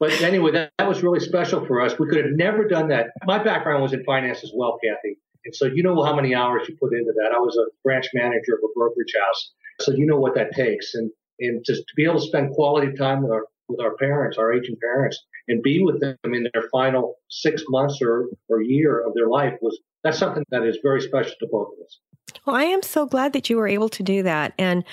but 0.00 0.22
anyway, 0.22 0.52
that, 0.52 0.72
that 0.78 0.88
was 0.88 1.02
really 1.02 1.20
special 1.20 1.66
for 1.66 1.82
us. 1.82 1.98
We 1.98 2.08
could 2.08 2.24
have 2.24 2.34
never 2.34 2.66
done 2.66 2.88
that. 2.88 3.08
My 3.26 3.42
background 3.42 3.82
was 3.82 3.92
in 3.92 4.02
finance 4.04 4.42
as 4.42 4.52
well, 4.54 4.78
Kathe. 4.82 5.16
And 5.44 5.54
so 5.54 5.66
you 5.66 5.82
know 5.82 6.02
how 6.02 6.14
many 6.14 6.34
hours 6.34 6.68
you 6.68 6.76
put 6.80 6.94
into 6.94 7.12
that. 7.12 7.32
I 7.34 7.38
was 7.38 7.56
a 7.58 7.66
branch 7.82 8.06
manager 8.14 8.54
of 8.54 8.60
a 8.64 8.72
brokerage 8.74 9.14
house. 9.20 9.52
So 9.84 9.92
you 9.92 10.06
know 10.06 10.18
what 10.18 10.34
that 10.34 10.54
takes. 10.54 10.94
And, 10.94 11.10
and 11.40 11.64
just 11.64 11.80
to 11.80 11.94
be 11.96 12.04
able 12.04 12.20
to 12.20 12.26
spend 12.26 12.54
quality 12.54 12.92
time 12.96 13.22
with 13.22 13.32
our, 13.32 13.46
with 13.68 13.80
our 13.80 13.96
parents, 13.96 14.38
our 14.38 14.52
aging 14.52 14.76
parents, 14.82 15.18
and 15.48 15.62
be 15.62 15.82
with 15.82 16.00
them 16.00 16.16
in 16.24 16.48
their 16.52 16.64
final 16.70 17.16
six 17.28 17.62
months 17.68 18.00
or, 18.02 18.28
or 18.48 18.62
year 18.62 19.04
of 19.06 19.14
their 19.14 19.28
life 19.28 19.54
was, 19.60 19.78
that's 20.04 20.18
something 20.18 20.44
that 20.50 20.64
is 20.64 20.78
very 20.82 21.00
special 21.00 21.34
to 21.40 21.46
both 21.50 21.68
of 21.78 21.84
us. 21.84 21.98
Well, 22.46 22.56
I 22.56 22.64
am 22.64 22.82
so 22.82 23.06
glad 23.06 23.32
that 23.34 23.50
you 23.50 23.56
were 23.56 23.68
able 23.68 23.88
to 23.90 24.02
do 24.02 24.22
that. 24.22 24.52
And 24.58 24.84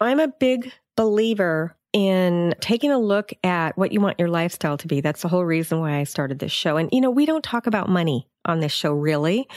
I'm 0.00 0.20
a 0.20 0.28
big 0.28 0.72
believer 0.96 1.76
in 1.92 2.54
taking 2.60 2.90
a 2.90 2.98
look 2.98 3.32
at 3.42 3.76
what 3.78 3.92
you 3.92 4.00
want 4.00 4.18
your 4.18 4.28
lifestyle 4.28 4.76
to 4.76 4.86
be. 4.86 5.00
That's 5.00 5.22
the 5.22 5.28
whole 5.28 5.44
reason 5.44 5.80
why 5.80 5.96
I 5.96 6.04
started 6.04 6.38
this 6.38 6.52
show. 6.52 6.76
And, 6.76 6.90
you 6.92 7.00
know, 7.00 7.10
we 7.10 7.24
don't 7.24 7.44
talk 7.44 7.66
about 7.66 7.88
money 7.88 8.28
on 8.44 8.60
this 8.60 8.72
show 8.72 8.92
really, 8.92 9.48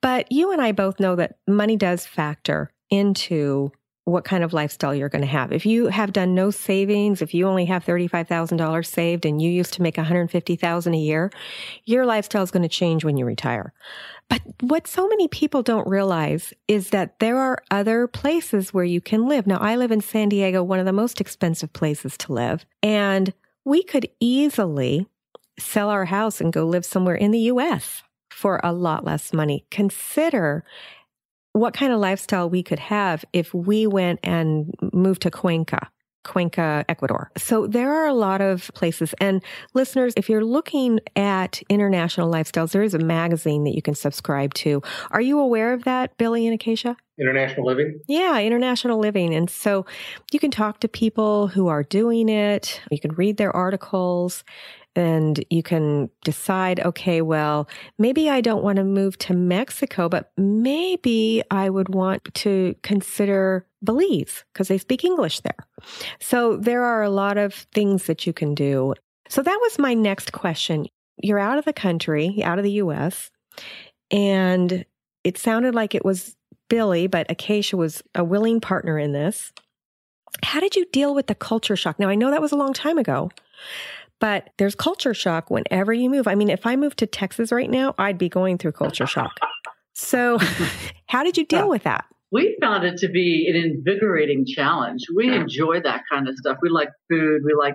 but 0.00 0.30
you 0.30 0.52
and 0.52 0.62
I 0.62 0.72
both 0.72 1.00
know 1.00 1.16
that 1.16 1.36
money 1.48 1.76
does 1.76 2.06
factor 2.06 2.72
into 2.88 3.72
what 4.04 4.24
kind 4.24 4.42
of 4.42 4.52
lifestyle 4.52 4.94
you're 4.94 5.08
going 5.08 5.22
to 5.22 5.28
have. 5.28 5.52
If 5.52 5.64
you 5.64 5.86
have 5.86 6.12
done 6.12 6.34
no 6.34 6.50
savings, 6.50 7.22
if 7.22 7.34
you 7.34 7.46
only 7.46 7.66
have 7.66 7.84
$35,000 7.84 8.84
saved 8.84 9.24
and 9.24 9.40
you 9.40 9.50
used 9.50 9.74
to 9.74 9.82
make 9.82 9.96
150,000 9.96 10.94
a 10.94 10.98
year, 10.98 11.30
your 11.84 12.04
lifestyle 12.04 12.42
is 12.42 12.50
going 12.50 12.64
to 12.64 12.68
change 12.68 13.04
when 13.04 13.16
you 13.16 13.24
retire. 13.24 13.72
But 14.28 14.40
what 14.60 14.88
so 14.88 15.06
many 15.06 15.28
people 15.28 15.62
don't 15.62 15.86
realize 15.86 16.52
is 16.66 16.90
that 16.90 17.20
there 17.20 17.38
are 17.38 17.62
other 17.70 18.08
places 18.08 18.74
where 18.74 18.84
you 18.84 19.00
can 19.00 19.28
live. 19.28 19.46
Now, 19.46 19.58
I 19.58 19.76
live 19.76 19.92
in 19.92 20.00
San 20.00 20.28
Diego, 20.28 20.64
one 20.64 20.80
of 20.80 20.86
the 20.86 20.92
most 20.92 21.20
expensive 21.20 21.72
places 21.72 22.16
to 22.18 22.32
live, 22.32 22.64
and 22.82 23.32
we 23.64 23.84
could 23.84 24.08
easily 24.18 25.06
sell 25.58 25.90
our 25.90 26.06
house 26.06 26.40
and 26.40 26.52
go 26.52 26.66
live 26.66 26.84
somewhere 26.84 27.14
in 27.14 27.30
the 27.30 27.40
US 27.40 28.02
for 28.30 28.60
a 28.64 28.72
lot 28.72 29.04
less 29.04 29.32
money. 29.32 29.64
Consider 29.70 30.64
what 31.52 31.74
kind 31.74 31.92
of 31.92 32.00
lifestyle 32.00 32.48
we 32.48 32.62
could 32.62 32.78
have 32.78 33.24
if 33.32 33.52
we 33.52 33.86
went 33.86 34.20
and 34.22 34.74
moved 34.92 35.22
to 35.22 35.30
Cuenca. 35.30 35.90
Cuenca, 36.24 36.84
Ecuador. 36.88 37.30
So 37.36 37.66
there 37.66 37.92
are 37.92 38.06
a 38.06 38.14
lot 38.14 38.40
of 38.40 38.70
places. 38.74 39.12
And 39.18 39.42
listeners, 39.74 40.14
if 40.16 40.28
you're 40.28 40.44
looking 40.44 41.00
at 41.16 41.60
international 41.68 42.30
lifestyles, 42.30 42.70
there 42.70 42.82
is 42.82 42.94
a 42.94 42.98
magazine 42.98 43.64
that 43.64 43.74
you 43.74 43.82
can 43.82 43.94
subscribe 43.94 44.54
to. 44.54 44.82
Are 45.10 45.20
you 45.20 45.40
aware 45.40 45.72
of 45.72 45.84
that, 45.84 46.16
Billy 46.18 46.46
and 46.46 46.58
Akaisha? 46.58 46.96
International 47.18 47.66
Living? 47.66 48.00
Yeah, 48.08 48.38
International 48.38 48.98
Living. 48.98 49.34
And 49.34 49.50
so 49.50 49.84
you 50.32 50.38
can 50.38 50.50
talk 50.50 50.80
to 50.80 50.88
people 50.88 51.48
who 51.48 51.68
are 51.68 51.82
doing 51.82 52.28
it. 52.28 52.80
You 52.90 53.00
can 53.00 53.12
read 53.12 53.36
their 53.36 53.54
articles 53.54 54.44
and 54.94 55.42
you 55.50 55.62
can 55.62 56.10
decide, 56.24 56.80
okay, 56.80 57.22
well, 57.22 57.68
maybe 57.98 58.28
I 58.28 58.40
don't 58.40 58.62
want 58.62 58.76
to 58.76 58.84
move 58.84 59.16
to 59.18 59.34
Mexico, 59.34 60.08
but 60.08 60.32
maybe 60.36 61.42
I 61.50 61.70
would 61.70 61.94
want 61.94 62.32
to 62.34 62.74
consider 62.82 63.66
Belize 63.82 64.44
because 64.52 64.68
they 64.68 64.78
speak 64.78 65.04
English 65.04 65.40
there. 65.40 65.66
So 66.20 66.56
there 66.56 66.84
are 66.84 67.02
a 67.02 67.10
lot 67.10 67.38
of 67.38 67.54
things 67.72 68.06
that 68.06 68.26
you 68.26 68.32
can 68.32 68.54
do. 68.54 68.94
So 69.28 69.42
that 69.42 69.58
was 69.62 69.78
my 69.78 69.94
next 69.94 70.32
question. 70.32 70.86
You're 71.22 71.38
out 71.38 71.58
of 71.58 71.64
the 71.64 71.72
country, 71.72 72.42
out 72.42 72.58
of 72.58 72.64
the 72.64 72.72
US, 72.72 73.30
and 74.10 74.84
it 75.24 75.38
sounded 75.38 75.74
like 75.74 75.94
it 75.94 76.04
was 76.04 76.36
Billy, 76.68 77.06
but 77.06 77.28
Akaisha 77.28 77.74
was 77.74 78.02
a 78.14 78.24
willing 78.24 78.60
partner 78.60 78.98
in 78.98 79.12
this. 79.12 79.52
How 80.42 80.60
did 80.60 80.74
you 80.74 80.86
deal 80.92 81.14
with 81.14 81.26
the 81.26 81.34
culture 81.34 81.76
shock? 81.76 81.98
Now, 81.98 82.08
I 82.08 82.14
know 82.14 82.30
that 82.30 82.40
was 82.40 82.52
a 82.52 82.56
long 82.56 82.72
time 82.72 82.98
ago, 82.98 83.30
but 84.22 84.50
there's 84.56 84.76
culture 84.76 85.14
shock 85.14 85.50
whenever 85.50 85.92
you 85.92 86.08
move. 86.08 86.28
I 86.28 86.36
mean, 86.36 86.48
if 86.48 86.64
I 86.64 86.76
moved 86.76 87.00
to 87.00 87.08
Texas 87.08 87.50
right 87.50 87.68
now, 87.68 87.92
I'd 87.98 88.18
be 88.18 88.28
going 88.28 88.56
through 88.56 88.70
culture 88.70 89.04
shock. 89.04 89.32
So, 89.94 90.38
how 91.08 91.24
did 91.24 91.36
you 91.36 91.44
deal 91.44 91.68
with 91.68 91.82
that? 91.82 92.04
We 92.30 92.56
found 92.62 92.84
it 92.84 92.98
to 92.98 93.08
be 93.08 93.46
an 93.52 93.56
invigorating 93.56 94.46
challenge. 94.46 95.00
We 95.14 95.34
enjoy 95.34 95.80
that 95.82 96.02
kind 96.10 96.28
of 96.28 96.36
stuff. 96.36 96.58
We 96.62 96.70
like 96.70 96.88
food. 97.10 97.42
We 97.44 97.52
like, 97.58 97.74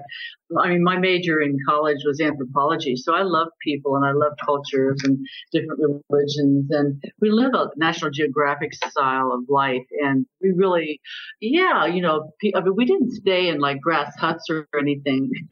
I 0.58 0.70
mean, 0.70 0.84
my 0.84 0.98
major 0.98 1.40
in 1.42 1.58
college 1.68 2.00
was 2.06 2.20
anthropology. 2.20 2.96
So 2.96 3.14
I 3.14 3.22
love 3.22 3.50
people 3.62 3.96
and 3.98 4.04
I 4.04 4.14
love 4.14 4.34
cultures 4.44 5.02
and 5.04 5.20
different 5.52 6.02
religions. 6.10 6.72
And 6.72 7.04
we 7.22 7.30
live 7.30 7.54
a 7.54 7.68
National 7.76 8.10
Geographic 8.10 8.74
style 8.74 9.32
of 9.32 9.42
life. 9.48 9.86
And 10.02 10.26
we 10.42 10.54
really, 10.56 11.02
yeah, 11.40 11.86
you 11.86 12.02
know, 12.02 12.32
I 12.56 12.62
mean, 12.62 12.74
we 12.76 12.86
didn't 12.86 13.12
stay 13.12 13.50
in 13.50 13.60
like 13.60 13.80
grass 13.80 14.16
huts 14.18 14.46
or 14.50 14.68
anything. 14.80 15.30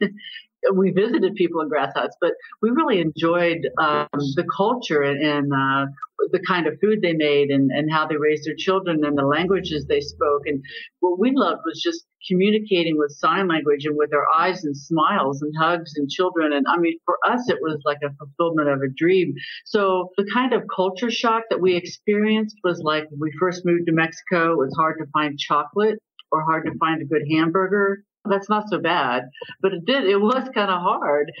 we 0.74 0.90
visited 0.90 1.34
people 1.34 1.60
in 1.60 1.68
grass 1.68 1.92
huts, 1.94 2.16
but 2.20 2.32
we 2.62 2.70
really 2.70 3.00
enjoyed 3.00 3.68
um, 3.78 4.08
the 4.12 4.44
culture 4.56 5.02
and, 5.02 5.22
and 5.22 5.52
uh, 5.52 5.86
the 6.32 6.40
kind 6.46 6.66
of 6.66 6.74
food 6.80 7.00
they 7.02 7.12
made 7.12 7.50
and, 7.50 7.70
and 7.70 7.90
how 7.90 8.06
they 8.06 8.16
raised 8.16 8.46
their 8.46 8.56
children 8.56 9.04
and 9.04 9.16
the 9.16 9.24
languages 9.24 9.86
they 9.86 10.00
spoke. 10.00 10.42
And 10.46 10.62
what 11.00 11.18
we 11.18 11.32
loved 11.34 11.60
was 11.64 11.80
just 11.82 12.06
communicating 12.28 12.96
with 12.98 13.12
sign 13.12 13.48
language 13.48 13.84
and 13.84 13.96
with 13.96 14.12
our 14.12 14.26
eyes 14.36 14.64
and 14.64 14.76
smiles 14.76 15.42
and 15.42 15.52
hugs 15.58 15.92
and 15.96 16.08
children. 16.10 16.52
And 16.52 16.66
I 16.68 16.78
mean, 16.78 16.98
for 17.04 17.16
us, 17.26 17.48
it 17.48 17.58
was 17.60 17.80
like 17.84 17.98
a 18.04 18.12
fulfillment 18.14 18.68
of 18.68 18.80
a 18.80 18.92
dream. 18.96 19.34
So 19.64 20.10
the 20.16 20.28
kind 20.32 20.52
of 20.52 20.62
culture 20.74 21.10
shock 21.10 21.44
that 21.50 21.60
we 21.60 21.76
experienced 21.76 22.56
was 22.64 22.80
like 22.82 23.04
when 23.10 23.20
we 23.20 23.32
first 23.38 23.64
moved 23.64 23.86
to 23.86 23.92
Mexico, 23.92 24.52
it 24.52 24.58
was 24.58 24.74
hard 24.76 24.96
to 25.00 25.06
find 25.12 25.38
chocolate 25.38 25.98
or 26.32 26.42
hard 26.42 26.66
to 26.66 26.72
find 26.78 27.02
a 27.02 27.04
good 27.04 27.22
hamburger 27.30 28.02
that's 28.28 28.48
not 28.48 28.68
so 28.68 28.78
bad. 28.78 29.28
But 29.60 29.74
it 29.74 29.84
did, 29.84 30.04
it 30.04 30.20
was 30.20 30.48
kind 30.54 30.70
of 30.70 30.80
hard 30.80 31.32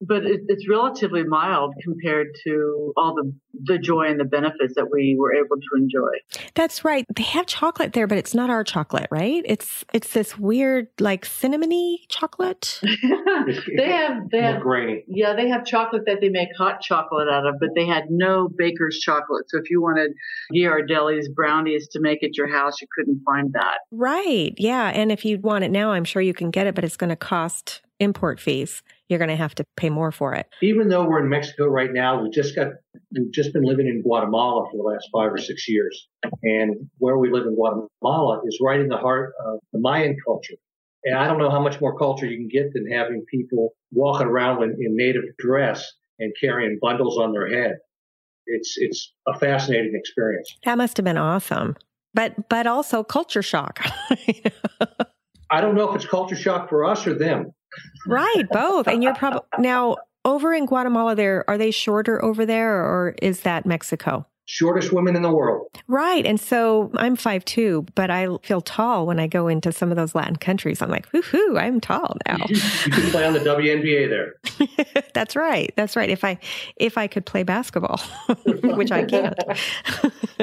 but 0.00 0.24
it, 0.24 0.42
it's 0.48 0.68
relatively 0.68 1.24
mild 1.24 1.74
compared 1.82 2.28
to 2.44 2.92
all 2.96 3.14
the 3.14 3.32
the 3.64 3.78
joy 3.78 4.06
and 4.06 4.20
the 4.20 4.24
benefits 4.24 4.74
that 4.76 4.88
we 4.92 5.16
were 5.18 5.34
able 5.34 5.56
to 5.56 5.76
enjoy. 5.76 6.44
That's 6.54 6.84
right. 6.84 7.04
They 7.14 7.24
have 7.24 7.46
chocolate 7.46 7.92
there, 7.92 8.06
but 8.06 8.18
it's 8.18 8.34
not 8.34 8.50
our 8.50 8.62
chocolate, 8.62 9.08
right? 9.10 9.42
It's 9.44 9.84
it's 9.92 10.12
this 10.12 10.38
weird 10.38 10.88
like 11.00 11.24
cinnamony 11.24 11.96
chocolate. 12.08 12.80
they 13.76 13.90
have 13.90 14.30
they 14.30 14.42
have 14.42 14.62
grainy. 14.62 15.04
Yeah, 15.08 15.34
they 15.34 15.48
have 15.48 15.64
chocolate 15.64 16.02
that 16.06 16.18
they 16.20 16.28
make 16.28 16.48
hot 16.56 16.80
chocolate 16.80 17.28
out 17.28 17.46
of, 17.46 17.56
but 17.60 17.70
they 17.74 17.86
had 17.86 18.04
no 18.10 18.48
baker's 18.48 18.98
chocolate. 19.00 19.46
So 19.48 19.58
if 19.58 19.70
you 19.70 19.82
wanted 19.82 20.12
Ghirardelli's 20.54 21.28
brownies 21.28 21.88
to 21.92 22.00
make 22.00 22.22
at 22.22 22.36
your 22.36 22.48
house, 22.48 22.80
you 22.80 22.86
couldn't 22.96 23.22
find 23.24 23.52
that. 23.54 23.78
Right. 23.90 24.54
Yeah, 24.56 24.88
and 24.88 25.10
if 25.10 25.24
you 25.24 25.38
want 25.38 25.64
it 25.64 25.70
now, 25.70 25.90
I'm 25.90 26.04
sure 26.04 26.22
you 26.22 26.34
can 26.34 26.50
get 26.50 26.66
it, 26.66 26.74
but 26.74 26.84
it's 26.84 26.96
going 26.96 27.10
to 27.10 27.16
cost 27.16 27.82
import 28.00 28.40
fees 28.40 28.82
you're 29.08 29.18
going 29.18 29.30
to 29.30 29.36
have 29.36 29.54
to 29.54 29.64
pay 29.76 29.90
more 29.90 30.12
for 30.12 30.34
it. 30.34 30.46
Even 30.60 30.88
though 30.88 31.04
we're 31.04 31.22
in 31.22 31.28
Mexico 31.28 31.66
right 31.66 31.92
now, 31.92 32.22
we 32.22 32.30
just 32.30 32.54
got 32.54 32.68
we've 33.12 33.32
just 33.32 33.52
been 33.52 33.64
living 33.64 33.86
in 33.86 34.02
Guatemala 34.02 34.68
for 34.70 34.76
the 34.76 34.82
last 34.82 35.08
five 35.12 35.32
or 35.32 35.38
six 35.38 35.68
years, 35.68 36.08
and 36.42 36.90
where 36.98 37.16
we 37.18 37.30
live 37.30 37.46
in 37.46 37.54
Guatemala 37.54 38.42
is 38.44 38.58
right 38.62 38.80
in 38.80 38.88
the 38.88 38.98
heart 38.98 39.32
of 39.44 39.60
the 39.72 39.78
Mayan 39.78 40.16
culture. 40.24 40.54
And 41.04 41.16
I 41.16 41.26
don't 41.26 41.38
know 41.38 41.50
how 41.50 41.60
much 41.60 41.80
more 41.80 41.96
culture 41.96 42.26
you 42.26 42.36
can 42.36 42.48
get 42.48 42.72
than 42.74 42.90
having 42.90 43.24
people 43.30 43.74
walking 43.92 44.26
around 44.26 44.62
in, 44.62 44.70
in 44.72 44.96
native 44.96 45.24
dress 45.38 45.90
and 46.18 46.32
carrying 46.38 46.78
bundles 46.82 47.18
on 47.18 47.32
their 47.32 47.48
head. 47.48 47.76
It's 48.46 48.74
it's 48.76 49.12
a 49.26 49.38
fascinating 49.38 49.92
experience. 49.94 50.54
That 50.64 50.76
must 50.76 50.96
have 50.98 51.04
been 51.04 51.18
awesome, 51.18 51.76
but 52.12 52.48
but 52.50 52.66
also 52.66 53.02
culture 53.02 53.42
shock. 53.42 53.80
I 55.50 55.62
don't 55.62 55.74
know 55.74 55.88
if 55.88 55.96
it's 55.96 56.06
culture 56.06 56.36
shock 56.36 56.68
for 56.68 56.84
us 56.84 57.06
or 57.06 57.14
them. 57.14 57.52
Right, 58.06 58.44
both. 58.50 58.88
And 58.88 59.02
you're 59.02 59.14
probably 59.14 59.40
now 59.58 59.96
over 60.24 60.52
in 60.52 60.66
Guatemala. 60.66 61.14
There 61.14 61.44
are 61.48 61.58
they 61.58 61.70
shorter 61.70 62.22
over 62.24 62.46
there, 62.46 62.76
or 62.76 63.14
is 63.22 63.40
that 63.40 63.66
Mexico? 63.66 64.26
Shortest 64.48 64.94
women 64.94 65.14
in 65.14 65.20
the 65.20 65.30
world. 65.30 65.68
Right. 65.88 66.24
And 66.24 66.40
so 66.40 66.90
I'm 66.94 67.16
five 67.16 67.44
two, 67.44 67.84
but 67.94 68.10
I 68.10 68.28
feel 68.42 68.62
tall 68.62 69.06
when 69.06 69.20
I 69.20 69.26
go 69.26 69.46
into 69.46 69.72
some 69.72 69.90
of 69.90 69.96
those 69.96 70.14
Latin 70.14 70.36
countries. 70.36 70.80
I'm 70.80 70.88
like, 70.88 71.10
woohoo, 71.12 71.60
I'm 71.60 71.80
tall 71.80 72.16
now. 72.26 72.38
you 72.48 72.56
can 72.90 73.10
play 73.10 73.26
on 73.26 73.34
the 73.34 73.40
WNBA 73.40 74.08
there. 74.08 75.04
That's 75.14 75.36
right. 75.36 75.72
That's 75.76 75.96
right. 75.96 76.08
If 76.08 76.24
I 76.24 76.38
if 76.76 76.96
I 76.96 77.06
could 77.08 77.26
play 77.26 77.42
basketball, 77.42 77.98
which 78.46 78.90
I 78.90 79.04
can't. 79.04 79.38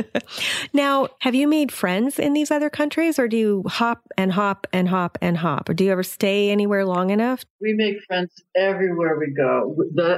now, 0.74 1.08
have 1.22 1.34
you 1.34 1.48
made 1.48 1.72
friends 1.72 2.20
in 2.20 2.34
these 2.34 2.52
other 2.52 2.70
countries 2.70 3.18
or 3.18 3.28
do 3.28 3.38
you 3.38 3.64
hop 3.66 4.08
and 4.18 4.32
hop 4.32 4.68
and 4.72 4.88
hop 4.88 5.18
and 5.20 5.36
hop? 5.36 5.68
Or 5.68 5.74
do 5.74 5.84
you 5.84 5.92
ever 5.92 6.04
stay 6.04 6.52
anywhere 6.52 6.86
long 6.86 7.10
enough? 7.10 7.44
We 7.60 7.74
make 7.74 7.96
friends 8.08 8.44
everywhere 8.56 9.18
we 9.18 9.34
go. 9.34 9.76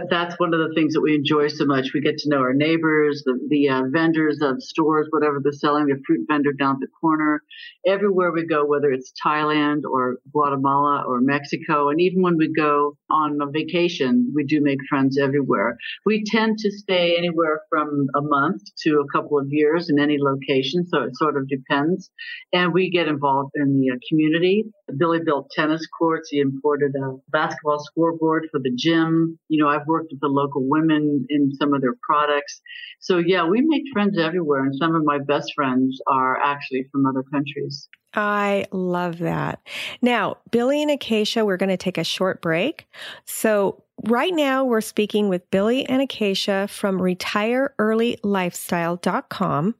that's 0.09 0.37
one 0.39 0.53
of 0.53 0.59
the 0.59 0.73
things 0.75 0.93
that 0.93 1.01
we 1.01 1.15
enjoy 1.15 1.47
so 1.47 1.65
much. 1.65 1.93
We 1.93 2.01
get 2.01 2.17
to 2.17 2.29
know 2.29 2.39
our 2.39 2.53
neighbors, 2.53 3.23
the, 3.25 3.39
the 3.47 3.69
uh, 3.69 3.76
vendors 3.91 4.39
of 4.41 4.61
stores, 4.61 5.07
whatever 5.11 5.39
they're 5.41 5.51
selling, 5.51 5.87
the 5.87 6.01
fruit 6.05 6.25
vendor 6.27 6.53
down 6.53 6.75
at 6.75 6.79
the 6.81 6.87
corner. 6.99 7.41
Everywhere 7.85 8.31
we 8.31 8.45
go, 8.45 8.65
whether 8.65 8.91
it's 8.91 9.13
Thailand 9.25 9.83
or 9.89 10.17
Guatemala 10.31 11.03
or 11.07 11.21
Mexico, 11.21 11.89
and 11.89 12.01
even 12.01 12.21
when 12.21 12.37
we 12.37 12.51
go 12.51 12.97
on 13.09 13.39
a 13.41 13.49
vacation, 13.49 14.31
we 14.35 14.43
do 14.43 14.61
make 14.61 14.79
friends 14.89 15.17
everywhere. 15.17 15.77
We 16.05 16.23
tend 16.25 16.57
to 16.59 16.71
stay 16.71 17.15
anywhere 17.17 17.61
from 17.69 18.07
a 18.15 18.21
month 18.21 18.61
to 18.83 18.99
a 18.99 19.11
couple 19.11 19.37
of 19.39 19.47
years 19.49 19.89
in 19.89 19.99
any 19.99 20.17
location, 20.19 20.87
so 20.87 21.03
it 21.03 21.15
sort 21.15 21.37
of 21.37 21.47
depends. 21.47 22.09
And 22.53 22.73
we 22.73 22.89
get 22.89 23.07
involved 23.07 23.51
in 23.55 23.79
the 23.79 23.91
uh, 23.91 23.99
community. 24.09 24.65
Billy 24.97 25.19
built 25.23 25.49
tennis 25.51 25.85
courts. 25.87 26.29
He 26.29 26.39
imported 26.39 26.93
a 26.95 27.17
basketball 27.29 27.79
scoreboard 27.79 28.47
for 28.51 28.59
the 28.59 28.71
gym. 28.75 29.37
You 29.49 29.63
know, 29.63 29.69
I've 29.69 29.85
worked 29.85 30.11
with 30.11 30.21
the 30.21 30.27
local 30.27 30.63
women 30.67 31.25
in 31.29 31.51
some 31.55 31.73
of 31.73 31.81
their 31.81 31.95
products. 32.01 32.61
So 32.99 33.17
yeah, 33.17 33.45
we 33.45 33.61
make 33.67 33.83
friends 33.93 34.17
everywhere, 34.17 34.63
and 34.63 34.73
some 34.75 34.95
of 34.95 35.03
my 35.03 35.19
best 35.19 35.51
friends 35.55 35.99
are 36.07 36.41
actually 36.41 36.87
from 36.91 37.05
other 37.05 37.21
countries. 37.31 37.87
I 38.13 38.65
love 38.71 39.17
that. 39.19 39.59
Now, 40.01 40.37
Billy 40.51 40.81
and 40.81 40.89
Akaisha, 40.89 41.45
we're 41.45 41.57
going 41.57 41.69
to 41.69 41.77
take 41.77 41.99
a 41.99 42.03
short 42.03 42.41
break. 42.41 42.87
So, 43.25 43.83
right 44.05 44.33
now, 44.33 44.65
we're 44.65 44.81
speaking 44.81 45.29
with 45.29 45.49
Billy 45.51 45.85
and 45.85 46.01
Akaisha 46.07 46.69
from 46.69 46.99
retireearlylifestyle.com. 46.99 49.75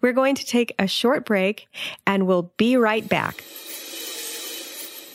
We're 0.00 0.12
going 0.12 0.34
to 0.34 0.46
take 0.46 0.74
a 0.78 0.86
short 0.86 1.24
break 1.24 1.66
and 2.06 2.26
we'll 2.26 2.52
be 2.56 2.76
right 2.76 3.08
back. 3.08 3.44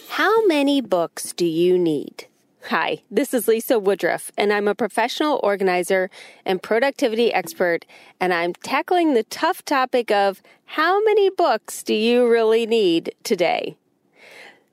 How 0.10 0.46
many 0.48 0.82
books 0.82 1.34
do 1.34 1.46
you 1.46 1.78
need? 1.78 2.28
Hi, 2.70 2.98
this 3.10 3.34
is 3.34 3.48
Lisa 3.48 3.80
Woodruff, 3.80 4.30
and 4.38 4.52
I'm 4.52 4.68
a 4.68 4.76
professional 4.76 5.40
organizer 5.42 6.10
and 6.46 6.62
productivity 6.62 7.34
expert, 7.34 7.86
and 8.20 8.34
I'm 8.34 8.54
tackling 8.56 9.14
the 9.14 9.24
tough 9.24 9.64
topic 9.64 10.12
of 10.12 10.42
how 10.66 11.02
many 11.02 11.30
books 11.30 11.82
do 11.82 11.94
you 11.94 12.28
really 12.30 12.66
need 12.66 13.16
today? 13.24 13.78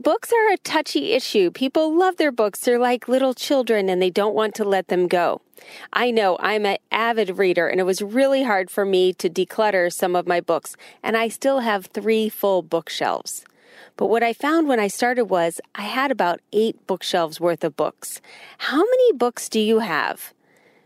Books 0.01 0.33
are 0.33 0.53
a 0.53 0.57
touchy 0.57 1.13
issue. 1.13 1.53
People 1.53 1.97
love 1.97 2.17
their 2.17 2.33
books. 2.33 2.59
They're 2.59 2.81
like 2.81 3.07
little 3.07 3.33
children 3.33 3.89
and 3.89 4.03
they 4.03 4.11
don't 4.11 4.35
want 4.35 4.57
to 4.57 4.65
let 4.65 4.89
them 4.89 5.07
go. 5.07 5.41
I 5.93 6.11
know 6.11 6.37
I'm 6.41 6.67
an 6.67 6.79
avid 6.91 7.39
reader 7.39 7.69
and 7.69 7.79
it 7.79 7.85
was 7.85 8.03
really 8.03 8.43
hard 8.43 8.73
for 8.73 8.85
me 8.85 9.13
to 9.13 9.31
declutter 9.31 9.93
some 9.93 10.17
of 10.17 10.27
my 10.27 10.41
books, 10.41 10.77
and 11.01 11.17
I 11.17 11.29
still 11.29 11.61
have 11.61 11.87
three 11.87 12.29
full 12.29 12.61
bookshelves. 12.61 13.45
But 13.97 14.07
what 14.07 14.23
I 14.23 14.33
found 14.33 14.69
when 14.69 14.81
I 14.81 14.89
started 14.89 15.27
was 15.27 15.61
I 15.75 15.83
had 15.83 16.11
about 16.11 16.41
eight 16.53 16.87
bookshelves 16.87 17.41
worth 17.41 17.65
of 17.65 17.77
books. 17.77 18.21
How 18.59 18.79
many 18.79 19.13
books 19.13 19.49
do 19.49 19.61
you 19.61 19.81
have? 19.81 20.33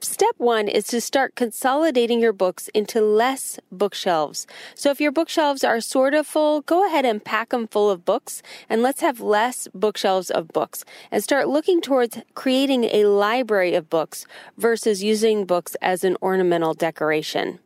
Step 0.00 0.34
one 0.36 0.68
is 0.68 0.86
to 0.86 1.00
start 1.00 1.34
consolidating 1.34 2.20
your 2.20 2.32
books 2.32 2.68
into 2.68 3.00
less 3.00 3.58
bookshelves. 3.72 4.46
So 4.76 4.90
if 4.90 5.00
your 5.00 5.10
bookshelves 5.10 5.64
are 5.64 5.80
sort 5.80 6.14
of 6.14 6.24
full, 6.24 6.60
go 6.60 6.86
ahead 6.86 7.04
and 7.04 7.24
pack 7.24 7.48
them 7.48 7.66
full 7.66 7.90
of 7.90 8.04
books 8.04 8.40
and 8.68 8.80
let's 8.80 9.00
have 9.00 9.20
less 9.20 9.66
bookshelves 9.74 10.30
of 10.30 10.48
books 10.48 10.84
and 11.10 11.24
start 11.24 11.48
looking 11.48 11.80
towards 11.80 12.18
creating 12.34 12.84
a 12.84 13.06
library 13.06 13.74
of 13.74 13.90
books 13.90 14.24
versus 14.56 15.02
using 15.02 15.44
books 15.44 15.74
as 15.82 16.04
an 16.04 16.16
ornamental 16.22 16.74
decoration. 16.74 17.58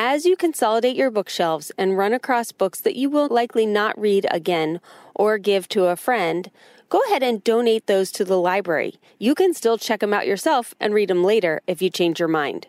As 0.00 0.24
you 0.24 0.36
consolidate 0.36 0.94
your 0.94 1.10
bookshelves 1.10 1.72
and 1.76 1.98
run 1.98 2.12
across 2.12 2.52
books 2.52 2.80
that 2.82 2.94
you 2.94 3.10
will 3.10 3.26
likely 3.26 3.66
not 3.66 4.00
read 4.00 4.28
again 4.30 4.80
or 5.12 5.38
give 5.38 5.68
to 5.70 5.86
a 5.86 5.96
friend, 5.96 6.52
go 6.88 7.00
ahead 7.08 7.24
and 7.24 7.42
donate 7.42 7.88
those 7.88 8.12
to 8.12 8.24
the 8.24 8.38
library. 8.38 8.94
You 9.18 9.34
can 9.34 9.52
still 9.54 9.76
check 9.76 9.98
them 9.98 10.14
out 10.14 10.24
yourself 10.24 10.72
and 10.78 10.94
read 10.94 11.10
them 11.10 11.24
later 11.24 11.62
if 11.66 11.82
you 11.82 11.90
change 11.90 12.20
your 12.20 12.28
mind. 12.28 12.68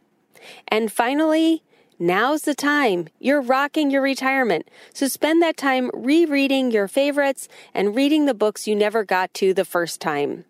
And 0.69 0.91
finally, 0.91 1.61
now's 1.99 2.41
the 2.41 2.55
time. 2.55 3.09
You're 3.19 3.41
rocking 3.41 3.91
your 3.91 4.01
retirement. 4.01 4.67
So 4.91 5.07
spend 5.07 5.39
that 5.43 5.55
time 5.55 5.91
rereading 5.93 6.71
your 6.71 6.87
favorites 6.87 7.47
and 7.75 7.95
reading 7.95 8.25
the 8.25 8.33
books 8.33 8.67
you 8.67 8.75
never 8.75 9.03
got 9.03 9.35
to 9.35 9.53
the 9.53 9.65
first 9.65 10.01
time. 10.01 10.45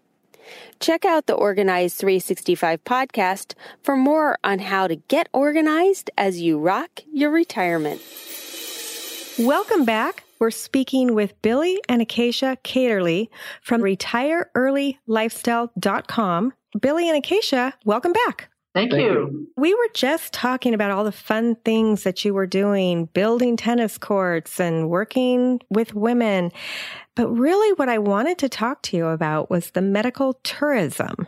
Check 0.79 1.05
out 1.05 1.27
the 1.27 1.33
Organized 1.33 1.97
365 1.97 2.83
podcast 2.83 3.53
for 3.83 3.95
more 3.95 4.37
on 4.43 4.59
how 4.59 4.87
to 4.87 4.95
get 4.95 5.29
organized 5.33 6.09
as 6.17 6.41
you 6.41 6.59
rock 6.59 7.01
your 7.11 7.31
retirement. 7.31 8.01
Welcome 9.39 9.85
back. 9.85 10.23
We're 10.39 10.51
speaking 10.51 11.15
with 11.15 11.41
Billy 11.41 11.81
and 11.89 12.01
Akaisha 12.01 12.57
Kaderli 12.63 13.27
from 13.61 13.81
retireearlylifestyle.com. 13.81 16.53
Billy 16.79 17.09
and 17.09 17.23
Akaisha, 17.23 17.73
welcome 17.83 18.13
back. 18.13 18.49
Thank, 18.75 18.91
Thank 18.91 19.03
you. 19.03 19.11
you. 19.11 19.47
We 19.57 19.73
were 19.73 19.89
just 19.95 20.31
talking 20.31 20.75
about 20.75 20.91
all 20.91 21.03
the 21.03 21.11
fun 21.11 21.55
things 21.65 22.03
that 22.03 22.23
you 22.23 22.35
were 22.35 22.45
doing, 22.45 23.05
building 23.05 23.57
tennis 23.57 23.97
courts 23.97 24.59
and 24.59 24.89
working 24.89 25.59
with 25.69 25.95
women. 25.95 26.51
But 27.19 27.37
really, 27.37 27.73
what 27.73 27.89
I 27.89 27.97
wanted 27.97 28.37
to 28.37 28.47
talk 28.47 28.81
to 28.83 28.95
you 28.95 29.07
about 29.07 29.49
was 29.49 29.71
the 29.71 29.81
medical 29.81 30.35
tourism. 30.45 31.27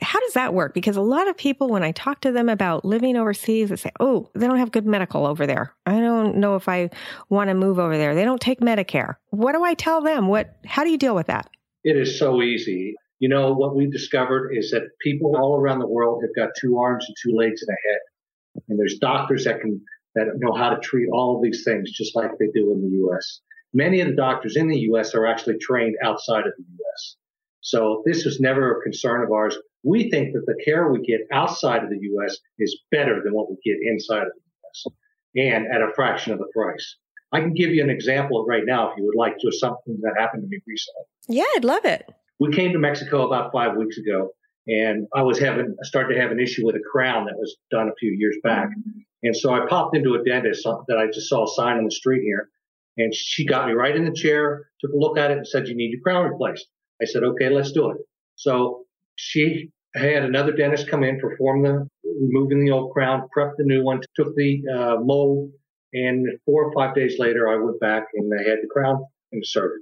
How 0.00 0.20
does 0.20 0.34
that 0.34 0.54
work? 0.54 0.74
Because 0.74 0.96
a 0.96 1.00
lot 1.00 1.26
of 1.26 1.36
people, 1.36 1.70
when 1.70 1.82
I 1.82 1.90
talk 1.90 2.20
to 2.20 2.30
them 2.30 2.48
about 2.48 2.84
living 2.84 3.16
overseas, 3.16 3.70
they 3.70 3.74
say, 3.74 3.90
oh, 3.98 4.30
they 4.36 4.46
don't 4.46 4.58
have 4.58 4.70
good 4.70 4.86
medical 4.86 5.26
over 5.26 5.44
there. 5.44 5.74
I 5.86 5.98
don't 5.98 6.36
know 6.36 6.54
if 6.54 6.68
I 6.68 6.88
want 7.30 7.48
to 7.48 7.54
move 7.54 7.80
over 7.80 7.98
there. 7.98 8.14
They 8.14 8.24
don't 8.24 8.40
take 8.40 8.60
Medicare. 8.60 9.16
What 9.30 9.54
do 9.54 9.64
I 9.64 9.74
tell 9.74 10.02
them? 10.02 10.28
What, 10.28 10.54
how 10.64 10.84
do 10.84 10.90
you 10.90 10.98
deal 10.98 11.16
with 11.16 11.26
that? 11.26 11.50
It 11.82 11.96
is 11.96 12.16
so 12.16 12.40
easy. 12.40 12.94
You 13.18 13.28
know, 13.28 13.54
what 13.54 13.74
we've 13.74 13.90
discovered 13.90 14.52
is 14.52 14.70
that 14.70 14.82
people 15.00 15.34
all 15.36 15.58
around 15.58 15.80
the 15.80 15.88
world 15.88 16.22
have 16.22 16.36
got 16.36 16.54
two 16.60 16.78
arms 16.78 17.06
and 17.08 17.16
two 17.20 17.36
legs 17.36 17.60
and 17.60 17.76
a 17.76 17.88
head. 17.88 18.62
And 18.68 18.78
there's 18.78 19.00
doctors 19.00 19.46
that 19.46 19.60
can, 19.60 19.80
that 20.14 20.26
know 20.36 20.54
how 20.54 20.70
to 20.70 20.80
treat 20.80 21.08
all 21.12 21.34
of 21.34 21.42
these 21.42 21.64
things 21.64 21.90
just 21.90 22.14
like 22.14 22.30
they 22.38 22.46
do 22.54 22.70
in 22.70 22.82
the 22.82 22.96
U.S. 22.98 23.40
Many 23.74 24.00
of 24.00 24.08
the 24.08 24.14
doctors 24.14 24.56
in 24.56 24.68
the 24.68 24.78
U.S. 24.90 25.14
are 25.14 25.26
actually 25.26 25.58
trained 25.58 25.96
outside 26.02 26.46
of 26.46 26.52
the 26.56 26.62
U.S. 26.62 27.16
So 27.60 28.02
this 28.06 28.24
was 28.24 28.40
never 28.40 28.78
a 28.78 28.82
concern 28.82 29.24
of 29.24 29.32
ours. 29.32 29.58
We 29.82 30.10
think 30.10 30.32
that 30.32 30.46
the 30.46 30.62
care 30.64 30.90
we 30.90 31.00
get 31.00 31.20
outside 31.32 31.82
of 31.82 31.90
the 31.90 31.98
U.S. 32.00 32.36
is 32.58 32.80
better 32.90 33.20
than 33.22 33.34
what 33.34 33.50
we 33.50 33.56
get 33.64 33.76
inside 33.82 34.22
of 34.22 34.32
the 34.34 34.40
U.S. 34.62 34.96
and 35.36 35.66
at 35.66 35.82
a 35.82 35.92
fraction 35.94 36.32
of 36.32 36.38
the 36.38 36.46
price. 36.54 36.96
I 37.32 37.40
can 37.40 37.52
give 37.52 37.70
you 37.70 37.82
an 37.82 37.90
example 37.90 38.46
right 38.46 38.62
now 38.64 38.90
if 38.90 38.96
you 38.96 39.04
would 39.06 39.18
like, 39.18 39.40
just 39.40 39.58
something 39.58 39.98
that 40.02 40.14
happened 40.16 40.44
to 40.44 40.48
me 40.48 40.60
recently. 40.68 41.02
Yeah, 41.26 41.44
I'd 41.56 41.64
love 41.64 41.84
it. 41.84 42.08
We 42.38 42.52
came 42.52 42.72
to 42.72 42.78
Mexico 42.78 43.26
about 43.26 43.50
five 43.52 43.76
weeks 43.76 43.98
ago, 43.98 44.30
and 44.68 45.08
I 45.14 45.22
was 45.22 45.40
having 45.40 45.74
I 45.82 45.86
started 45.86 46.14
to 46.14 46.20
have 46.20 46.30
an 46.30 46.38
issue 46.38 46.64
with 46.64 46.76
a 46.76 46.82
crown 46.92 47.24
that 47.24 47.36
was 47.36 47.56
done 47.72 47.88
a 47.88 47.94
few 47.98 48.12
years 48.12 48.36
back, 48.44 48.68
mm-hmm. 48.68 49.00
and 49.24 49.36
so 49.36 49.52
I 49.52 49.66
popped 49.68 49.96
into 49.96 50.14
a 50.14 50.22
dentist 50.22 50.62
that 50.62 50.96
I 50.96 51.06
just 51.06 51.28
saw 51.28 51.44
a 51.44 51.54
sign 51.54 51.78
on 51.78 51.84
the 51.84 51.90
street 51.90 52.22
here, 52.22 52.50
and 52.96 53.14
she 53.14 53.46
got 53.46 53.66
me 53.66 53.72
right 53.72 53.96
in 53.96 54.04
the 54.04 54.12
chair, 54.12 54.68
took 54.80 54.92
a 54.92 54.96
look 54.96 55.18
at 55.18 55.30
it, 55.30 55.38
and 55.38 55.46
said, 55.46 55.68
"You 55.68 55.76
need 55.76 55.92
your 55.92 56.00
crown 56.00 56.30
replaced." 56.30 56.66
I 57.02 57.06
said, 57.06 57.24
"Okay, 57.24 57.50
let's 57.50 57.72
do 57.72 57.90
it." 57.90 57.98
So 58.36 58.84
she 59.16 59.70
had 59.94 60.24
another 60.24 60.52
dentist 60.52 60.88
come 60.88 61.04
in, 61.04 61.20
perform 61.20 61.62
the 61.62 61.88
removing 62.20 62.64
the 62.64 62.70
old 62.70 62.92
crown, 62.92 63.28
prepped 63.36 63.56
the 63.58 63.64
new 63.64 63.82
one, 63.82 64.00
took 64.16 64.34
the 64.36 64.62
uh, 64.72 64.96
mold, 65.02 65.50
and 65.92 66.26
four 66.44 66.64
or 66.64 66.72
five 66.72 66.94
days 66.94 67.18
later, 67.18 67.48
I 67.48 67.56
went 67.56 67.80
back 67.80 68.04
and 68.14 68.32
I 68.34 68.42
had 68.48 68.58
the 68.62 68.68
crown 68.68 69.04
inserted. 69.32 69.80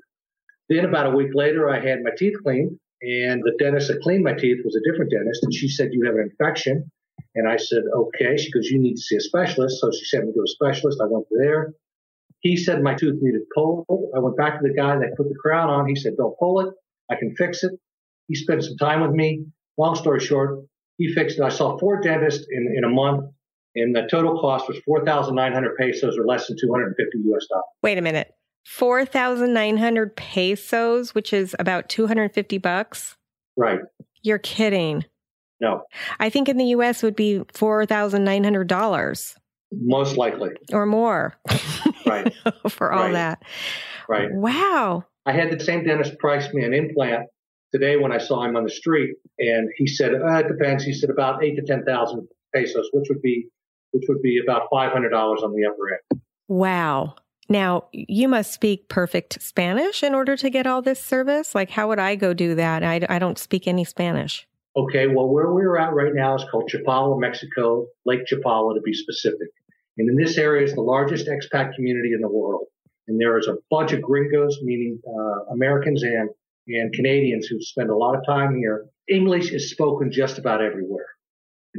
Then 0.69 0.85
about 0.85 1.07
a 1.07 1.17
week 1.17 1.31
later, 1.35 1.69
I 1.71 1.81
had 1.81 2.03
my 2.03 2.11
teeth 2.17 2.35
cleaned, 2.43 2.79
and 3.03 3.43
the 3.43 3.55
dentist 3.59 3.89
that 3.89 4.01
cleaned 4.03 4.25
my 4.25 4.35
teeth 4.35 4.59
was 4.65 4.77
a 4.77 4.91
different 4.91 5.11
dentist, 5.11 5.43
and 5.43 5.53
she 5.53 5.69
said, 5.69 5.91
"You 5.93 6.05
have 6.07 6.15
an 6.15 6.31
infection." 6.31 6.91
And 7.35 7.49
I 7.49 7.57
said, 7.57 7.83
"Okay." 7.95 8.37
She 8.37 8.51
goes, 8.51 8.69
"You 8.71 8.79
need 8.79 8.95
to 8.95 9.01
see 9.01 9.17
a 9.17 9.21
specialist." 9.21 9.81
So 9.81 9.91
she 9.91 10.05
sent 10.05 10.27
me 10.27 10.33
to 10.33 10.43
a 10.43 10.47
specialist. 10.47 11.01
I 11.03 11.07
went 11.07 11.27
there. 11.31 11.75
He 12.43 12.57
said 12.57 12.83
my 12.83 12.95
tooth 12.95 13.19
needed 13.23 13.43
pulled. 13.55 13.87
I 14.15 14.19
went 14.19 14.37
back 14.37 14.61
to 14.61 14.69
the 14.69 14.75
guy 14.75 14.97
that 14.97 15.17
put 15.17 15.29
the 15.29 15.35
crown 15.41 15.71
on. 15.71 15.87
He 15.89 15.97
said, 15.97 16.17
"Don't 16.17 16.37
pull 16.39 16.61
it. 16.61 16.75
I 17.11 17.15
can 17.17 17.35
fix 17.37 17.65
it." 17.65 17.73
He 18.29 18.35
spent 18.35 18.65
some 18.65 18.77
time 18.77 19.01
with 19.01 19.13
me. 19.13 19.45
Long 19.79 19.95
story 19.95 20.21
short, 20.21 20.61
he 20.99 21.13
fixed 21.13 21.39
it. 21.39 21.43
I 21.43 21.49
saw 21.49 21.79
four 21.79 22.01
dentists 22.01 22.47
in, 22.51 22.75
in 22.77 22.85
a 22.85 22.89
month, 22.89 23.31
and 23.75 23.95
the 23.95 24.07
total 24.11 24.39
cost 24.41 24.69
was 24.69 24.79
4,900 24.85 25.77
pesos 25.77 26.19
or 26.19 26.25
less 26.27 26.47
than 26.49 26.57
250 26.61 27.19
US 27.19 27.47
dollars. 27.47 27.65
Wait 27.83 27.99
a 27.99 28.03
minute. 28.03 28.33
4,900 28.67 30.17
pesos, 30.17 31.15
which 31.15 31.33
is 31.33 31.57
about 31.59 31.89
250 31.89 32.59
bucks. 32.59 33.17
Right. 33.57 33.81
You're 34.23 34.39
kidding. 34.39 35.05
No, 35.61 35.83
I 36.19 36.29
think 36.29 36.49
in 36.49 36.57
the 36.57 36.67
US 36.67 37.03
would 37.03 37.17
be 37.17 37.41
$4,900 37.55 39.37
most 39.73 40.17
likely. 40.17 40.51
or 40.73 40.87
more 40.87 41.35
Right. 42.13 42.35
for 42.71 42.93
all 42.93 43.05
Right. 43.05 43.13
that. 43.13 43.43
Right. 44.09 44.29
Wow. 44.33 45.05
I 45.27 45.33
had 45.33 45.51
the 45.51 45.63
same 45.63 45.85
dentist 45.85 46.19
price 46.19 46.53
me 46.53 46.65
an 46.65 46.75
implant 46.75 47.27
today 47.73 47.97
when 47.97 48.13
I 48.13 48.19
saw 48.19 48.45
him 48.45 48.57
on 48.57 48.65
the 48.65 48.71
street, 48.71 49.15
and 49.39 49.69
he 49.77 49.87
said, 49.87 50.15
uh, 50.15 50.39
"It 50.39 50.49
depends." 50.49 50.85
He 50.85 50.93
said 50.93 51.11
about 51.11 51.43
eight 51.45 51.57
to 51.57 51.63
ten 51.63 51.85
thousand 51.85 52.27
pesos, 52.55 52.89
which 52.93 53.07
would 53.09 53.23
be 53.23 53.49
which 53.93 54.05
would 54.09 54.21
be 54.23 54.41
about 54.43 54.63
five 54.73 54.93
hundred 54.93 55.11
dollars 55.11 55.43
on 55.43 55.55
the 55.55 55.65
upper 55.67 55.95
end. 55.95 56.21
Wow. 56.49 57.15
Now, 57.49 57.85
you 57.93 58.29
must 58.29 58.53
speak 58.55 58.89
perfect 58.89 59.43
Spanish 59.43 60.03
in 60.03 60.15
order 60.15 60.37
to 60.37 60.49
get 60.49 60.67
all 60.67 60.81
this 60.81 61.03
service. 61.03 61.55
Like, 61.55 61.71
how 61.71 61.89
would 61.89 61.99
I 61.99 62.15
go 62.17 62.33
do 62.33 62.55
that? 62.55 62.83
I, 62.83 63.01
I 63.09 63.19
don't 63.19 63.39
speak 63.39 63.67
any 63.67 63.85
Spanish. 63.85 64.47
Okay, 64.75 65.07
well, 65.07 65.29
where 65.29 65.53
we're 65.53 65.77
at 65.77 65.93
right 65.93 66.15
now 66.15 66.35
is 66.35 66.45
called 66.51 66.71
Chapala, 66.73 67.19
Mexico, 67.21 67.87
Lake 68.07 68.21
Chapala 68.27 68.75
to 68.75 68.81
be 68.83 68.95
specific. 68.95 69.49
And 69.99 70.09
in 70.09 70.17
this 70.17 70.39
area 70.39 70.65
is 70.65 70.75
the 70.75 70.81
largest 70.81 71.29
expat 71.29 71.75
community 71.75 72.13
in 72.15 72.21
the 72.21 72.29
world. 72.29 72.67
And 73.09 73.21
there 73.21 73.39
is 73.39 73.49
a 73.49 73.57
bunch 73.71 73.93
of 73.93 74.01
gringos, 74.01 74.59
meaning 74.63 74.99
uh, 75.07 75.53
Americans 75.53 76.03
and, 76.03 76.31
and 76.69 76.93
Canadians 76.93 77.47
who 77.47 77.61
spend 77.61 77.91
a 77.91 77.97
lot 77.97 78.15
of 78.17 78.25
time 78.25 78.57
here. 78.57 78.87
English 79.09 79.53
is 79.53 79.71
spoken 79.71 80.11
just 80.11 80.39
about 80.39 80.63
everywhere. 80.63 81.07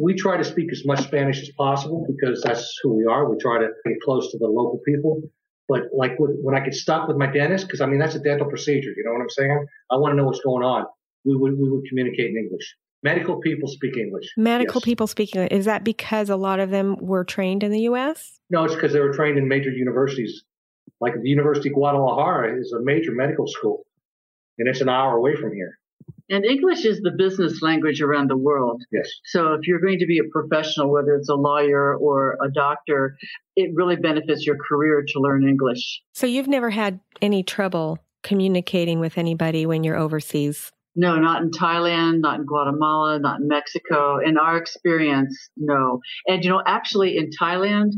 We 0.01 0.15
try 0.15 0.37
to 0.37 0.43
speak 0.43 0.71
as 0.71 0.83
much 0.85 1.01
Spanish 1.03 1.41
as 1.41 1.49
possible 1.57 2.05
because 2.07 2.41
that's 2.41 2.79
who 2.83 2.95
we 2.95 3.05
are. 3.05 3.29
We 3.29 3.37
try 3.37 3.59
to 3.59 3.69
get 3.87 4.01
close 4.03 4.31
to 4.31 4.37
the 4.37 4.47
local 4.47 4.79
people. 4.85 5.21
But 5.69 5.83
like 5.95 6.19
with, 6.19 6.37
when 6.41 6.55
I 6.55 6.59
get 6.59 6.73
stuck 6.73 7.07
with 7.07 7.17
my 7.17 7.27
dentist, 7.27 7.67
because 7.67 7.79
I 7.79 7.85
mean, 7.85 7.99
that's 7.99 8.15
a 8.15 8.19
dental 8.19 8.47
procedure. 8.47 8.91
You 8.95 9.03
know 9.05 9.13
what 9.13 9.21
I'm 9.21 9.29
saying? 9.29 9.65
I 9.91 9.95
want 9.95 10.11
to 10.11 10.17
know 10.17 10.25
what's 10.25 10.41
going 10.41 10.63
on. 10.63 10.85
We 11.23 11.35
would, 11.35 11.57
we 11.57 11.69
would 11.69 11.85
communicate 11.87 12.31
in 12.31 12.37
English. 12.37 12.75
Medical 13.03 13.39
people 13.41 13.67
speak 13.67 13.97
English. 13.97 14.25
Medical 14.37 14.79
Yes. 14.79 14.85
people 14.85 15.07
speaking, 15.07 15.41
is 15.47 15.65
that 15.65 15.83
because 15.83 16.29
a 16.29 16.37
lot 16.37 16.59
of 16.59 16.69
them 16.69 16.95
were 17.01 17.23
trained 17.23 17.63
in 17.63 17.71
the 17.71 17.81
US? 17.81 18.39
No, 18.49 18.63
it's 18.63 18.75
because 18.75 18.93
they 18.93 19.01
were 19.01 19.13
trained 19.13 19.37
in 19.37 19.47
major 19.47 19.69
universities. 19.69 20.43
Like 21.01 21.13
the 21.21 21.29
University 21.29 21.69
of 21.69 21.75
Guadalajara 21.75 22.57
is 22.59 22.71
a 22.71 22.81
major 22.81 23.11
medical 23.11 23.47
school, 23.47 23.85
and 24.57 24.67
it's 24.69 24.79
an 24.79 24.89
hour 24.89 25.17
away 25.17 25.35
from 25.35 25.53
here. 25.53 25.77
And 26.29 26.45
English 26.45 26.85
is 26.85 27.01
the 27.01 27.11
business 27.11 27.61
language 27.61 28.01
around 28.01 28.29
the 28.29 28.37
world. 28.37 28.81
Yes. 28.91 29.09
So 29.25 29.53
if 29.53 29.67
you're 29.67 29.79
going 29.79 29.99
to 29.99 30.05
be 30.05 30.19
a 30.19 30.23
professional, 30.31 30.91
whether 30.91 31.15
it's 31.15 31.29
a 31.29 31.35
lawyer 31.35 31.95
or 31.95 32.37
a 32.41 32.49
doctor, 32.51 33.17
it 33.57 33.71
really 33.73 33.97
benefits 33.97 34.45
your 34.45 34.57
career 34.57 35.03
to 35.05 35.19
learn 35.19 35.47
English. 35.47 36.01
So 36.13 36.25
you've 36.25 36.47
never 36.47 36.69
had 36.69 37.01
any 37.21 37.43
trouble 37.43 37.99
communicating 38.23 38.99
with 38.99 39.17
anybody 39.17 39.65
when 39.65 39.83
you're 39.83 39.97
overseas? 39.97 40.71
No, 40.95 41.17
not 41.17 41.41
in 41.41 41.49
Thailand, 41.49 42.19
not 42.19 42.39
in 42.39 42.45
Guatemala, 42.45 43.19
not 43.19 43.39
in 43.39 43.47
Mexico. 43.47 44.19
In 44.19 44.37
our 44.37 44.57
experience, 44.57 45.49
no. 45.57 46.01
And 46.27 46.43
you 46.43 46.51
know, 46.51 46.61
actually 46.65 47.17
in 47.17 47.29
Thailand, 47.39 47.93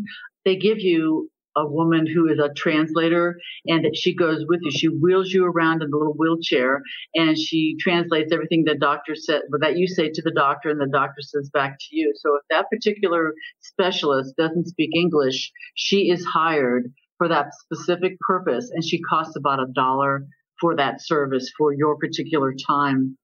they 0.45 0.55
give 0.55 0.79
you 0.79 1.29
a 1.57 1.65
woman 1.65 2.05
who 2.05 2.27
is 2.27 2.39
a 2.39 2.53
translator 2.53 3.37
and 3.65 3.85
that 3.85 3.95
she 3.95 4.13
goes 4.13 4.43
with 4.47 4.59
you. 4.63 4.71
She 4.71 4.87
wheels 4.87 5.31
you 5.31 5.45
around 5.45 5.81
in 5.81 5.89
a 5.93 5.97
little 5.97 6.13
wheelchair 6.13 6.81
and 7.13 7.37
she 7.37 7.77
translates 7.79 8.31
everything 8.31 8.63
the 8.65 8.75
doctor 8.75 9.15
said 9.15 9.43
that 9.61 9.77
you 9.77 9.87
say 9.87 10.09
to 10.09 10.21
the 10.21 10.33
doctor 10.35 10.69
and 10.69 10.79
the 10.79 10.89
doctor 10.91 11.21
says 11.21 11.49
back 11.53 11.77
to 11.79 11.95
you. 11.95 12.13
So 12.17 12.35
if 12.35 12.41
that 12.49 12.69
particular 12.69 13.33
specialist 13.61 14.35
doesn't 14.37 14.67
speak 14.67 14.89
English, 14.93 15.51
she 15.75 16.09
is 16.09 16.25
hired 16.25 16.91
for 17.17 17.29
that 17.29 17.47
specific 17.53 18.19
purpose 18.19 18.69
and 18.73 18.83
she 18.83 18.99
costs 19.01 19.37
about 19.37 19.61
a 19.61 19.71
dollar 19.73 20.25
for 20.59 20.75
that 20.75 21.01
service 21.01 21.51
for 21.57 21.73
your 21.73 21.97
particular 21.97 22.53
time 22.53 23.17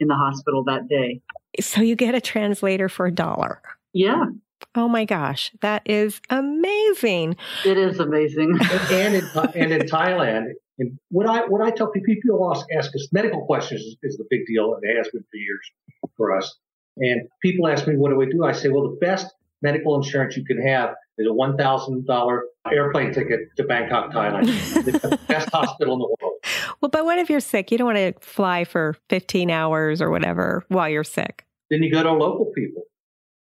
in 0.00 0.08
the 0.08 0.14
hospital 0.14 0.64
that 0.64 0.88
day. 0.88 1.20
So 1.60 1.80
you 1.80 1.96
get 1.96 2.14
a 2.14 2.20
translator 2.20 2.88
for 2.88 3.06
a 3.06 3.12
dollar. 3.12 3.60
Yeah. 3.92 4.26
Oh 4.74 4.88
my 4.88 5.04
gosh, 5.04 5.52
that 5.60 5.82
is 5.86 6.20
amazing. 6.30 7.36
It 7.64 7.78
is 7.78 8.00
amazing. 8.00 8.58
and 8.90 9.14
in 9.14 9.24
and 9.54 9.72
in 9.72 9.80
Thailand, 9.86 10.52
and 10.78 10.98
what 11.10 11.26
I 11.26 11.46
what 11.46 11.62
I 11.62 11.70
tell 11.70 11.90
people, 11.90 12.14
people 12.14 12.50
ask, 12.54 12.66
ask 12.76 12.94
us 12.94 13.08
medical 13.12 13.44
questions 13.46 13.80
is, 13.80 13.96
is 14.02 14.16
the 14.16 14.26
big 14.30 14.46
deal, 14.46 14.74
and 14.74 14.82
it 14.84 14.96
has 14.96 15.08
been 15.08 15.22
for 15.22 15.36
years 15.36 15.70
for 16.16 16.36
us. 16.36 16.56
And 16.98 17.28
people 17.40 17.68
ask 17.68 17.86
me, 17.86 17.96
what 17.96 18.10
do 18.10 18.16
we 18.16 18.26
do? 18.26 18.44
I 18.44 18.52
say, 18.52 18.68
well, 18.68 18.82
the 18.82 18.96
best 19.00 19.32
medical 19.62 19.96
insurance 19.96 20.36
you 20.36 20.44
can 20.44 20.60
have 20.60 20.94
is 21.18 21.26
a 21.28 21.32
one 21.32 21.56
thousand 21.56 22.06
dollar 22.06 22.44
airplane 22.72 23.12
ticket 23.12 23.40
to 23.56 23.64
Bangkok, 23.64 24.12
Thailand. 24.12 24.48
it's 24.48 25.00
the 25.00 25.18
best 25.28 25.48
hospital 25.50 25.94
in 25.94 26.00
the 26.00 26.16
world. 26.20 26.34
Well, 26.80 26.90
but 26.90 27.04
what 27.04 27.18
if 27.18 27.28
you're 27.28 27.40
sick? 27.40 27.70
You 27.72 27.78
don't 27.78 27.86
want 27.86 27.98
to 27.98 28.14
fly 28.20 28.64
for 28.64 28.94
15 29.08 29.50
hours 29.50 30.00
or 30.00 30.10
whatever 30.10 30.64
while 30.68 30.88
you're 30.88 31.04
sick. 31.04 31.44
Then 31.70 31.82
you 31.82 31.92
go 31.92 32.02
to 32.02 32.12
local 32.12 32.52
people. 32.54 32.84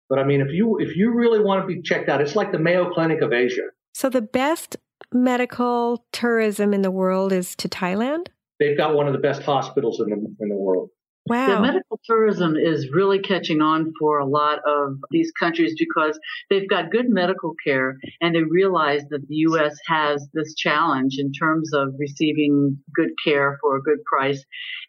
But 0.10 0.20
I 0.20 0.24
mean, 0.24 0.42
if 0.42 0.52
you 0.52 0.80
if 0.80 0.96
you 0.96 1.14
really 1.14 1.40
want 1.40 1.62
to 1.62 1.68
be 1.68 1.82
checked 1.82 2.10
out, 2.10 2.22
it's 2.22 2.36
like 2.36 2.52
the 2.52 2.60
Mayo 2.60 2.92
Clinic 2.92 3.22
of 3.22 3.32
Asia. 3.32 3.68
So 3.94 4.10
the 4.10 4.22
best 4.22 4.78
medical 5.14 6.06
tourism 6.12 6.74
in 6.74 6.82
the 6.82 6.92
world 6.92 7.32
is 7.32 7.56
to 7.58 7.70
Thailand. 7.70 8.28
They've 8.60 8.78
got 8.78 8.96
one 8.96 9.08
of 9.08 9.14
the 9.14 9.20
best 9.20 9.44
hospitals 9.44 10.00
in 10.00 10.10
the 10.10 10.16
in 10.40 10.50
the 10.50 10.56
world. 10.56 10.90
Wow. 11.30 11.48
The 11.48 11.62
medical 11.62 12.00
tourism 12.06 12.56
is 12.58 12.90
really 12.92 13.20
catching 13.20 13.62
on 13.62 13.94
for 14.00 14.18
a 14.18 14.26
lot 14.26 14.60
of 14.66 14.98
these 15.12 15.32
countries 15.40 15.76
because 15.78 16.20
they've 16.50 16.68
got 16.68 16.90
good 16.90 17.08
medical 17.08 17.54
care 17.64 17.98
and 18.20 18.36
they 18.36 18.42
realize 18.42 19.04
that 19.10 19.28
the 19.28 19.36
U.S. 19.36 19.78
has 19.88 20.28
this 20.34 20.56
challenge 20.56 21.18
in 21.20 21.32
terms 21.32 21.72
of 21.74 21.94
receiving 22.00 22.80
good 22.96 23.12
care 23.24 23.60
for 23.62 23.76
a 23.76 23.82
good 23.82 24.04
price. 24.06 24.44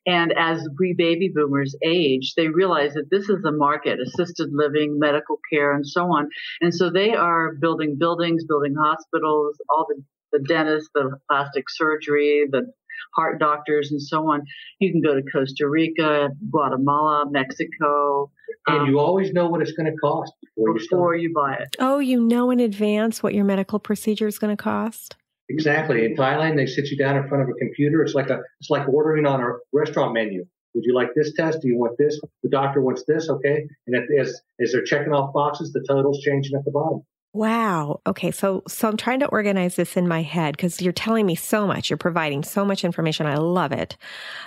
And 0.07 0.33
as 0.33 0.67
we 0.79 0.95
baby 0.97 1.31
boomers 1.33 1.77
age, 1.85 2.33
they 2.37 2.49
realize 2.49 2.95
that 2.95 3.11
this 3.11 3.29
is 3.29 3.45
a 3.45 3.53
market, 3.53 3.99
assisted 4.01 4.49
living, 4.53 4.99
medical 4.99 5.39
care, 5.53 5.75
and 5.75 5.87
so 5.87 6.07
on. 6.07 6.31
And 6.63 6.75
so 6.75 6.91
they 6.91 7.15
are 7.15 7.53
building 7.53 7.97
buildings, 7.99 8.45
building 8.45 8.75
hospitals, 8.79 9.57
all 9.69 9.87
the 9.89 10.03
the 10.33 10.39
dentist, 10.39 10.91
the 10.95 11.19
plastic 11.29 11.65
surgery, 11.69 12.47
the 12.51 12.73
heart 13.15 13.39
doctors, 13.39 13.91
and 13.91 14.01
so 14.01 14.31
on. 14.31 14.43
You 14.79 14.93
can 14.93 15.01
go 15.01 15.15
to 15.15 15.23
Costa 15.23 15.69
Rica, 15.69 16.31
Guatemala, 16.51 17.27
Mexico. 17.31 18.31
And 18.67 18.81
um, 18.81 18.89
you 18.89 18.99
always 18.99 19.33
know 19.33 19.49
what 19.49 19.63
it's 19.63 19.73
going 19.73 19.91
to 19.91 19.97
cost 19.99 20.33
before, 20.57 20.75
before 20.75 21.15
you 21.15 21.29
you 21.29 21.35
buy 21.35 21.55
it. 21.55 21.77
Oh, 21.79 21.99
you 21.99 22.21
know 22.21 22.51
in 22.51 22.61
advance 22.61 23.23
what 23.23 23.35
your 23.35 23.45
medical 23.45 23.79
procedure 23.79 24.27
is 24.27 24.39
going 24.39 24.55
to 24.57 24.63
cost? 24.63 25.17
Exactly. 25.49 26.05
In 26.05 26.15
Thailand, 26.15 26.57
they 26.57 26.67
sit 26.67 26.91
you 26.91 26.97
down 26.97 27.17
in 27.17 27.27
front 27.29 27.43
of 27.43 27.49
a 27.49 27.55
computer. 27.55 28.03
It's 28.03 28.15
like 28.15 28.31
a 28.31 28.41
it's 28.61 28.71
like 28.71 28.89
ordering 28.89 29.27
on 29.27 29.41
a 29.41 29.53
restaurant 29.73 30.15
menu. 30.15 30.45
Would 30.75 30.85
you 30.85 30.95
like 30.95 31.09
this 31.17 31.33
test? 31.35 31.61
Do 31.61 31.69
you 31.69 31.77
want 31.77 31.99
this? 31.99 32.21
The 32.45 32.49
doctor 32.49 32.81
wants 32.81 33.05
this. 33.07 33.29
Okay. 33.29 33.67
And 33.87 33.97
as 34.19 34.41
as 34.61 34.73
they're 34.73 34.85
checking 34.85 35.13
off 35.13 35.33
boxes, 35.33 35.73
the 35.73 35.85
total's 35.89 36.21
changing 36.21 36.57
at 36.57 36.65
the 36.65 36.71
bottom. 36.71 37.03
Wow. 37.33 38.01
Okay. 38.07 38.33
So, 38.33 38.63
so 38.67 38.89
I'm 38.89 38.97
trying 38.97 39.21
to 39.21 39.27
organize 39.27 39.77
this 39.77 39.97
in 39.97 40.09
my 40.09 40.23
head 40.23 40.57
because 40.57 40.83
you're 40.83 40.93
telling 40.93 41.27
me 41.27 41.37
so 41.37 41.67
much. 41.67 41.89
You're 41.89 41.97
providing 41.97 42.43
so 42.43 42.65
much 42.65 42.85
information. 42.85 43.27
I 43.27 43.37
love 43.37 43.73
it. 43.73 43.97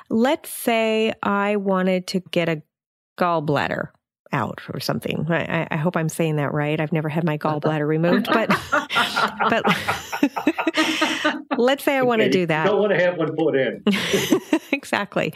Let's 0.09 0.49
say 0.49 1.13
I 1.23 1.55
wanted 1.55 2.07
to 2.07 2.19
get 2.31 2.49
a 2.49 2.61
gallbladder 3.17 3.89
out 4.33 4.59
or 4.73 4.79
something. 4.79 5.27
I, 5.29 5.67
I 5.69 5.77
hope 5.77 5.95
I'm 5.95 6.09
saying 6.09 6.35
that 6.37 6.53
right. 6.53 6.81
I've 6.81 6.91
never 6.91 7.07
had 7.07 7.23
my 7.23 7.37
gallbladder 7.37 7.87
removed, 7.87 8.27
but, 8.33 8.49
but 9.49 9.63
let's 11.57 11.83
say 11.83 11.95
I 11.95 12.01
want 12.01 12.21
to 12.21 12.29
do 12.29 12.45
that. 12.47 12.65
Don't 12.65 12.79
want 12.79 12.91
to 12.91 12.99
have 12.99 13.17
one 13.17 13.35
put 13.35 13.55
in. 13.55 13.83
exactly. 14.71 15.33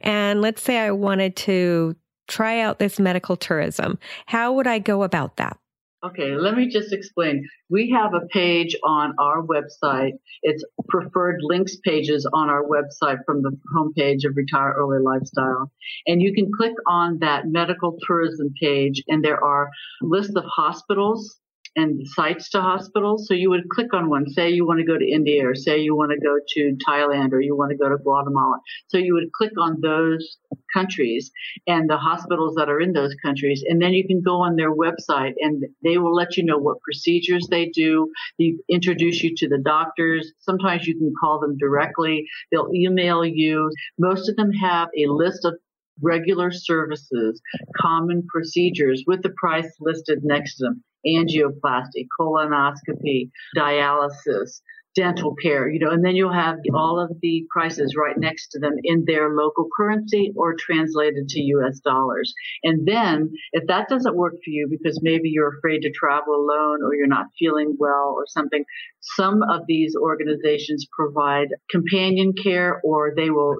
And 0.00 0.40
let's 0.40 0.62
say 0.62 0.78
I 0.78 0.92
wanted 0.92 1.36
to 1.36 1.96
try 2.28 2.60
out 2.60 2.78
this 2.78 2.98
medical 2.98 3.36
tourism. 3.36 3.98
How 4.26 4.52
would 4.52 4.66
I 4.66 4.78
go 4.78 5.02
about 5.02 5.36
that? 5.36 5.58
Okay, 6.04 6.36
let 6.36 6.54
me 6.54 6.68
just 6.68 6.92
explain. 6.92 7.48
We 7.70 7.90
have 7.90 8.12
a 8.12 8.26
page 8.26 8.76
on 8.84 9.14
our 9.18 9.42
website. 9.42 10.12
It's 10.42 10.62
preferred 10.88 11.38
links 11.40 11.76
pages 11.84 12.28
on 12.34 12.50
our 12.50 12.62
website 12.64 13.18
from 13.24 13.42
the 13.42 13.56
homepage 13.74 14.28
of 14.28 14.36
Retire 14.36 14.74
Early 14.76 15.02
Lifestyle. 15.02 15.72
And 16.06 16.20
you 16.20 16.34
can 16.34 16.50
click 16.54 16.74
on 16.86 17.18
that 17.20 17.46
medical 17.46 17.96
tourism 18.06 18.52
page 18.60 19.02
and 19.08 19.24
there 19.24 19.42
are 19.42 19.70
lists 20.02 20.36
of 20.36 20.44
hospitals 20.44 21.40
and 21.76 22.00
sites 22.08 22.48
to 22.50 22.60
hospitals. 22.60 23.28
So 23.28 23.34
you 23.34 23.50
would 23.50 23.68
click 23.68 23.92
on 23.92 24.08
one, 24.08 24.28
say 24.30 24.50
you 24.50 24.66
want 24.66 24.80
to 24.80 24.86
go 24.86 24.98
to 24.98 25.08
India 25.08 25.46
or 25.46 25.54
say 25.54 25.78
you 25.78 25.94
want 25.94 26.10
to 26.10 26.18
go 26.18 26.38
to 26.54 26.76
Thailand 26.88 27.32
or 27.32 27.40
you 27.40 27.54
want 27.54 27.70
to 27.70 27.76
go 27.76 27.90
to 27.90 27.98
Guatemala. 27.98 28.58
So 28.88 28.96
you 28.96 29.12
would 29.14 29.30
click 29.32 29.52
on 29.60 29.80
those 29.82 30.38
countries 30.72 31.30
and 31.66 31.88
the 31.88 31.98
hospitals 31.98 32.54
that 32.56 32.70
are 32.70 32.80
in 32.80 32.92
those 32.92 33.14
countries. 33.22 33.62
And 33.68 33.80
then 33.80 33.92
you 33.92 34.06
can 34.06 34.22
go 34.22 34.40
on 34.40 34.56
their 34.56 34.74
website 34.74 35.34
and 35.40 35.64
they 35.84 35.98
will 35.98 36.14
let 36.14 36.36
you 36.36 36.44
know 36.44 36.58
what 36.58 36.80
procedures 36.80 37.46
they 37.50 37.66
do. 37.66 38.10
They 38.38 38.54
introduce 38.70 39.22
you 39.22 39.34
to 39.36 39.48
the 39.48 39.58
doctors. 39.58 40.32
Sometimes 40.40 40.86
you 40.86 40.96
can 40.96 41.12
call 41.20 41.40
them 41.40 41.58
directly. 41.58 42.24
They'll 42.50 42.70
email 42.74 43.24
you. 43.24 43.70
Most 43.98 44.28
of 44.30 44.36
them 44.36 44.52
have 44.52 44.88
a 44.98 45.06
list 45.08 45.44
of 45.44 45.54
regular 46.02 46.50
services, 46.52 47.40
common 47.80 48.26
procedures 48.30 49.02
with 49.06 49.22
the 49.22 49.30
price 49.30 49.70
listed 49.80 50.20
next 50.22 50.56
to 50.56 50.64
them 50.64 50.84
angioplasty, 51.06 52.06
colonoscopy, 52.18 53.30
dialysis, 53.56 54.60
dental 54.96 55.34
care, 55.36 55.68
you 55.68 55.78
know, 55.78 55.90
and 55.90 56.04
then 56.04 56.16
you'll 56.16 56.32
have 56.32 56.56
all 56.74 56.98
of 56.98 57.10
the 57.20 57.44
prices 57.50 57.94
right 57.96 58.16
next 58.18 58.48
to 58.48 58.58
them 58.58 58.72
in 58.82 59.04
their 59.06 59.28
local 59.28 59.68
currency 59.76 60.32
or 60.34 60.56
translated 60.58 61.28
to 61.28 61.40
US 61.40 61.78
dollars. 61.80 62.32
And 62.64 62.88
then 62.88 63.30
if 63.52 63.66
that 63.68 63.88
doesn't 63.88 64.16
work 64.16 64.32
for 64.32 64.50
you 64.50 64.66
because 64.68 64.98
maybe 65.02 65.28
you're 65.28 65.58
afraid 65.58 65.82
to 65.82 65.92
travel 65.92 66.34
alone 66.34 66.78
or 66.82 66.94
you're 66.94 67.06
not 67.06 67.26
feeling 67.38 67.76
well 67.78 68.14
or 68.16 68.24
something, 68.26 68.64
some 69.02 69.42
of 69.42 69.62
these 69.68 69.94
organizations 69.94 70.86
provide 70.90 71.48
companion 71.70 72.32
care 72.32 72.80
or 72.82 73.12
they 73.14 73.28
will 73.28 73.56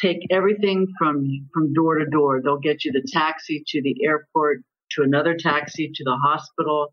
take 0.00 0.18
everything 0.30 0.86
from 0.98 1.24
from 1.52 1.72
door 1.72 1.98
to 1.98 2.06
door. 2.06 2.40
They'll 2.42 2.58
get 2.58 2.84
you 2.84 2.92
the 2.92 3.06
taxi 3.06 3.62
to 3.68 3.82
the 3.82 4.04
airport, 4.04 4.62
to 4.96 5.02
another 5.02 5.36
taxi 5.38 5.90
to 5.94 6.04
the 6.04 6.16
hospital 6.22 6.92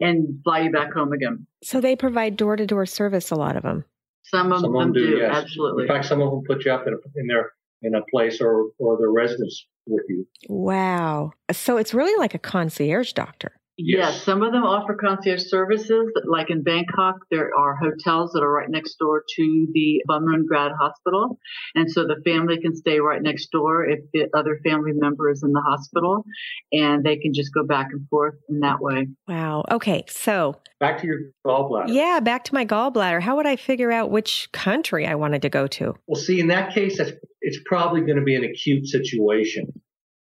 and 0.00 0.40
fly 0.44 0.60
you 0.60 0.70
back 0.70 0.92
home 0.92 1.12
again. 1.12 1.46
So 1.62 1.80
they 1.80 1.96
provide 1.96 2.36
door 2.36 2.56
to 2.56 2.66
door 2.66 2.86
service, 2.86 3.30
a 3.30 3.36
lot 3.36 3.56
of 3.56 3.62
them. 3.62 3.84
Some 4.24 4.52
of 4.52 4.60
Some 4.60 4.72
them, 4.72 4.80
of 4.80 4.86
them 4.86 4.92
do, 4.92 5.06
do, 5.06 5.16
yes. 5.18 5.34
absolutely. 5.34 5.84
In 5.84 5.88
fact, 5.88 6.06
some 6.06 6.20
of 6.20 6.30
them 6.30 6.42
put 6.46 6.64
you 6.64 6.72
up 6.72 6.86
in, 6.86 6.94
a, 6.94 6.96
in 7.16 7.26
their 7.26 7.52
in 7.82 7.94
a 7.94 8.02
place 8.10 8.40
or 8.40 8.70
or 8.78 8.96
their 8.96 9.10
residence 9.10 9.66
with 9.86 10.04
you. 10.08 10.26
Wow. 10.48 11.32
So 11.50 11.76
it's 11.76 11.92
really 11.92 12.16
like 12.18 12.34
a 12.34 12.38
concierge 12.38 13.12
doctor. 13.12 13.52
Yes. 13.78 14.14
Yes. 14.14 14.22
some 14.22 14.42
of 14.42 14.52
them 14.52 14.64
offer 14.64 14.94
concierge 14.94 15.44
services. 15.46 16.12
Like 16.26 16.50
in 16.50 16.62
Bangkok, 16.62 17.16
there 17.30 17.50
are 17.58 17.74
hotels 17.76 18.32
that 18.32 18.42
are 18.42 18.52
right 18.52 18.68
next 18.68 18.96
door 18.98 19.24
to 19.36 19.66
the 19.72 20.02
Bumrungrad 20.08 20.70
Hospital. 20.78 21.38
And 21.74 21.90
so 21.90 22.04
the 22.06 22.20
family 22.24 22.60
can 22.60 22.76
stay 22.76 23.00
right 23.00 23.22
next 23.22 23.48
door 23.50 23.84
if 23.88 24.00
the 24.12 24.26
other 24.36 24.60
family 24.64 24.92
member 24.94 25.30
is 25.30 25.42
in 25.42 25.52
the 25.52 25.62
hospital 25.62 26.24
and 26.72 27.02
they 27.02 27.16
can 27.16 27.32
just 27.34 27.52
go 27.54 27.64
back 27.66 27.88
and 27.92 28.06
forth 28.08 28.34
in 28.48 28.60
that 28.60 28.80
way. 28.80 29.08
Wow. 29.26 29.64
Okay. 29.70 30.04
So, 30.08 30.56
Back 30.78 31.00
to 31.00 31.06
your 31.06 31.18
gallbladder. 31.46 31.84
yeah, 31.88 32.20
back 32.20 32.44
to 32.44 32.54
my 32.54 32.66
gallbladder. 32.66 33.22
How 33.22 33.36
would 33.36 33.46
I 33.46 33.56
figure 33.56 33.92
out 33.92 34.10
which 34.10 34.48
country 34.52 35.06
I 35.06 35.14
wanted 35.14 35.42
to 35.42 35.48
go 35.48 35.66
to? 35.68 35.94
Well, 36.06 36.20
see, 36.20 36.40
in 36.40 36.48
that 36.48 36.74
case, 36.74 37.00
it's 37.40 37.58
probably 37.66 38.00
going 38.02 38.16
to 38.16 38.22
be 38.22 38.34
an 38.34 38.44
acute 38.44 38.86
situation. 38.86 39.72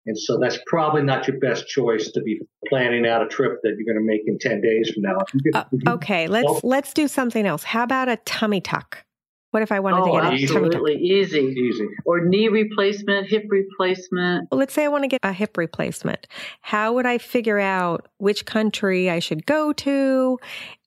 And 0.07 0.19
so 0.19 0.39
that's 0.39 0.59
probably 0.67 1.03
not 1.03 1.29
your 1.29 1.39
best 1.39 1.67
choice 1.67 2.11
to 2.13 2.23
be 2.23 2.41
planning 2.69 3.07
out 3.07 3.23
a 3.23 3.29
trip 3.29 3.61
that 3.63 3.75
you're 3.77 3.93
going 3.93 4.03
to 4.03 4.07
make 4.07 4.23
in 4.27 4.39
10 4.39 4.61
days 4.61 4.91
from 4.91 5.03
now. 5.03 5.19
If 5.27 5.35
you 5.35 5.41
could- 5.53 5.55
Uh, 5.89 5.95
okay, 5.95 6.27
let's 6.27 6.47
Well- 6.47 6.61
let's 6.65 6.95
do 6.95 7.07
something 7.07 7.47
else. 7.47 7.65
How 7.65 7.83
about 7.83 8.09
a 8.09 8.17
tummy 8.25 8.61
tuck? 8.61 9.05
What 9.51 9.63
if 9.63 9.73
I 9.73 9.81
wanted 9.81 10.03
oh, 10.03 10.05
to 10.05 10.13
get 10.13 10.19
a 10.19 10.23
tummy 10.23 10.47
tuck? 10.47 10.57
absolutely. 10.57 10.97
Easy. 10.97 11.41
Easy. 11.41 11.87
Or 12.05 12.25
knee 12.25 12.49
replacement, 12.49 13.27
hip 13.29 13.45
replacement. 13.49 14.49
Well, 14.51 14.59
let's 14.59 14.73
say 14.73 14.85
I 14.85 14.89
want 14.89 15.05
to 15.05 15.09
get 15.09 15.21
a 15.23 15.33
hip 15.33 15.57
replacement. 15.57 16.29
How 16.61 16.93
would 16.95 17.05
I 17.05 17.19
figure 17.19 17.59
out 17.59 18.09
which 18.19 18.47
country 18.47 19.11
I 19.11 19.19
should 19.19 19.45
go 19.47 19.73
to 19.73 20.39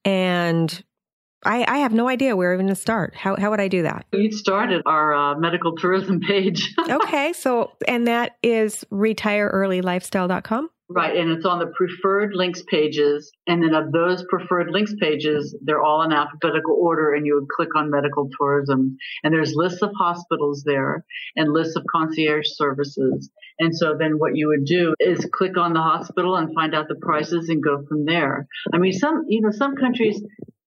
and 0.05 0.83
I, 1.45 1.65
I 1.67 1.77
have 1.79 1.93
no 1.93 2.07
idea 2.07 2.35
where 2.35 2.53
even 2.53 2.67
to 2.67 2.75
start. 2.75 3.15
How, 3.15 3.35
how 3.35 3.49
would 3.49 3.59
I 3.59 3.67
do 3.67 3.83
that? 3.83 4.05
You'd 4.13 4.33
start 4.33 4.71
at 4.71 4.81
our 4.85 5.13
uh, 5.13 5.35
medical 5.35 5.75
tourism 5.75 6.19
page. 6.19 6.73
okay. 6.89 7.33
So, 7.33 7.71
and 7.87 8.07
that 8.07 8.37
is 8.41 8.85
retireearlylifestyle.com? 8.91 10.69
Right, 10.89 11.15
and 11.15 11.31
it's 11.31 11.45
on 11.45 11.59
the 11.59 11.73
preferred 11.75 12.33
links 12.35 12.61
pages. 12.69 13.31
And 13.47 13.63
then 13.63 13.73
of 13.73 13.91
those 13.91 14.23
preferred 14.29 14.69
links 14.69 14.93
pages, 14.99 15.57
they're 15.63 15.81
all 15.81 16.03
in 16.03 16.11
alphabetical 16.11 16.77
order, 16.79 17.13
and 17.13 17.25
you 17.25 17.35
would 17.35 17.47
click 17.49 17.75
on 17.75 17.89
medical 17.89 18.29
tourism. 18.37 18.97
And 19.23 19.33
there's 19.33 19.55
lists 19.55 19.81
of 19.81 19.91
hospitals 19.97 20.63
there 20.65 21.03
and 21.35 21.51
lists 21.51 21.75
of 21.77 21.83
concierge 21.89 22.45
services. 22.47 23.31
And 23.59 23.75
so 23.75 23.95
then 23.97 24.19
what 24.19 24.35
you 24.35 24.49
would 24.49 24.65
do 24.65 24.93
is 24.99 25.27
click 25.31 25.57
on 25.57 25.73
the 25.73 25.81
hospital 25.81 26.35
and 26.35 26.53
find 26.53 26.75
out 26.75 26.87
the 26.89 26.99
prices 27.01 27.49
and 27.49 27.63
go 27.63 27.83
from 27.87 28.05
there. 28.05 28.47
I 28.73 28.77
mean, 28.77 28.93
some, 28.93 29.23
you 29.27 29.41
know, 29.41 29.51
some 29.51 29.75
countries, 29.75 30.21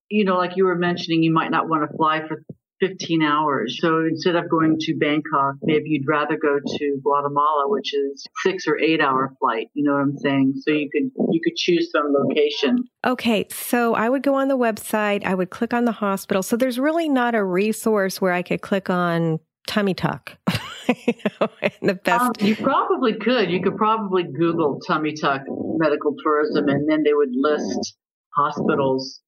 you 0.09 0.25
know, 0.25 0.37
like 0.37 0.57
you 0.57 0.65
were 0.65 0.77
mentioning, 0.77 1.23
you 1.23 1.33
might 1.33 1.51
not 1.51 1.69
want 1.69 1.89
to 1.89 1.97
fly 1.97 2.27
for 2.27 2.43
15 2.81 3.23
hours. 3.23 3.79
So 3.81 4.05
instead 4.05 4.37
of 4.37 4.51
going 4.51 4.77
to 4.81 4.95
Bangkok, 4.95 5.55
maybe 5.63 5.91
you'd 5.91 6.07
rather 6.07 6.37
go 6.37 6.59
to 6.59 7.01
Guatemala, 7.03 7.69
which 7.69 7.95
is 7.95 8.27
six 8.43 8.67
or 8.67 8.79
eight 8.79 9.01
hour 9.01 9.33
flight. 9.41 9.69
You 9.75 9.85
know 9.85 9.93
what 9.93 10.03
I'm 10.03 10.19
saying? 10.19 10.55
So 10.59 10.73
you 10.73 10.91
could 10.91 11.11
you 11.31 11.41
could 11.43 11.57
choose 11.57 11.91
some 11.91 12.13
location. 12.13 12.85
Okay, 13.05 13.47
so 13.51 13.95
I 13.95 14.09
would 14.09 14.23
go 14.23 14.35
on 14.35 14.49
the 14.49 14.59
website. 14.59 15.25
I 15.25 15.35
would 15.35 15.51
click 15.51 15.73
on 15.73 15.85
the 15.85 15.93
hospital. 15.93 16.43
So 16.43 16.57
there's 16.57 16.79
really 16.79 17.09
not 17.09 17.35
a 17.35 17.43
resource 17.43 18.21
where 18.21 18.33
I 18.33 18.43
could 18.43 18.61
click 18.61 18.91
on 18.91 19.41
tummy 19.67 19.95
tuck. 19.95 20.37
you 21.07 21.15
know, 21.41 21.49
the 21.83 21.95
best. 21.95 22.23
Um, 22.23 22.33
you 22.41 22.57
probably 22.57 23.15
could. 23.15 23.51
You 23.51 23.63
could 23.63 23.77
probably 23.77 24.25
Google 24.25 24.81
tummy 24.87 25.15
tuck 25.15 25.43
medical 25.49 26.15
tourism, 26.23 26.69
and 26.69 26.89
then 26.89 27.03
they 27.05 27.15
would 27.15 27.31
list 27.33 27.97
hospitals 28.35 29.21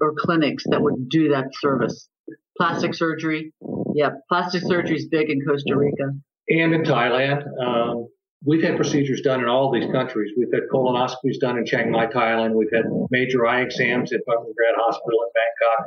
or 0.00 0.14
clinics 0.18 0.64
that 0.70 0.80
would 0.80 1.08
do 1.08 1.28
that 1.28 1.46
service. 1.60 2.08
Plastic 2.56 2.94
surgery. 2.94 3.52
Yeah, 3.94 4.10
plastic 4.28 4.62
surgery 4.62 4.96
is 4.96 5.08
big 5.08 5.30
in 5.30 5.40
Costa 5.46 5.76
Rica. 5.76 6.12
And 6.48 6.74
in 6.74 6.82
Thailand. 6.82 7.44
Um, 7.62 8.08
we've 8.44 8.62
had 8.62 8.76
procedures 8.76 9.20
done 9.22 9.40
in 9.40 9.48
all 9.48 9.72
these 9.72 9.90
countries. 9.92 10.32
We've 10.36 10.52
had 10.52 10.64
colonoscopies 10.72 11.38
done 11.40 11.58
in 11.58 11.64
Chiang 11.64 11.90
Mai, 11.90 12.06
Thailand. 12.06 12.54
We've 12.54 12.72
had 12.72 12.84
major 13.10 13.46
eye 13.46 13.62
exams 13.62 14.12
at 14.12 14.20
Bumrungrad 14.28 14.76
Hospital 14.76 15.20
in 15.22 15.30
Bangkok. 15.34 15.86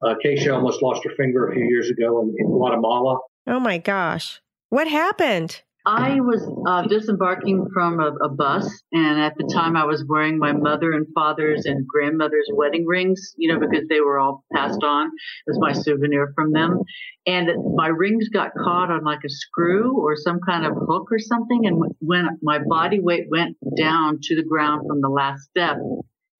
Uh, 0.00 0.14
Keisha 0.24 0.54
almost 0.54 0.82
lost 0.82 1.02
her 1.04 1.10
finger 1.16 1.48
a 1.48 1.54
few 1.54 1.64
years 1.64 1.90
ago 1.90 2.22
in, 2.22 2.34
in 2.38 2.46
Guatemala. 2.46 3.18
Oh 3.46 3.60
my 3.60 3.78
gosh. 3.78 4.40
What 4.70 4.88
happened? 4.88 5.62
I 5.86 6.20
was 6.20 6.42
uh, 6.66 6.82
disembarking 6.86 7.66
from 7.72 8.00
a, 8.00 8.12
a, 8.24 8.28
bus, 8.28 8.68
and 8.92 9.20
at 9.20 9.34
the 9.38 9.50
time 9.52 9.76
I 9.76 9.84
was 9.84 10.04
wearing 10.06 10.38
my 10.38 10.52
mother 10.52 10.92
and 10.92 11.06
father's 11.14 11.64
and 11.64 11.86
grandmother's 11.86 12.48
wedding 12.52 12.84
rings, 12.84 13.34
you 13.36 13.52
know, 13.52 13.58
because 13.58 13.86
they 13.88 14.00
were 14.00 14.18
all 14.18 14.44
passed 14.52 14.82
on 14.82 15.10
as 15.48 15.58
my 15.58 15.72
souvenir 15.72 16.32
from 16.34 16.52
them. 16.52 16.80
And 17.26 17.48
my 17.74 17.88
rings 17.88 18.28
got 18.28 18.52
caught 18.54 18.90
on 18.90 19.04
like 19.04 19.20
a 19.24 19.30
screw 19.30 19.98
or 19.98 20.16
some 20.16 20.40
kind 20.46 20.66
of 20.66 20.74
hook 20.74 21.08
or 21.10 21.18
something. 21.18 21.66
And 21.66 21.82
when 22.00 22.28
my 22.42 22.58
body 22.68 23.00
weight 23.00 23.26
went 23.30 23.56
down 23.76 24.18
to 24.22 24.36
the 24.36 24.44
ground 24.44 24.82
from 24.88 25.00
the 25.00 25.08
last 25.08 25.44
step, 25.44 25.76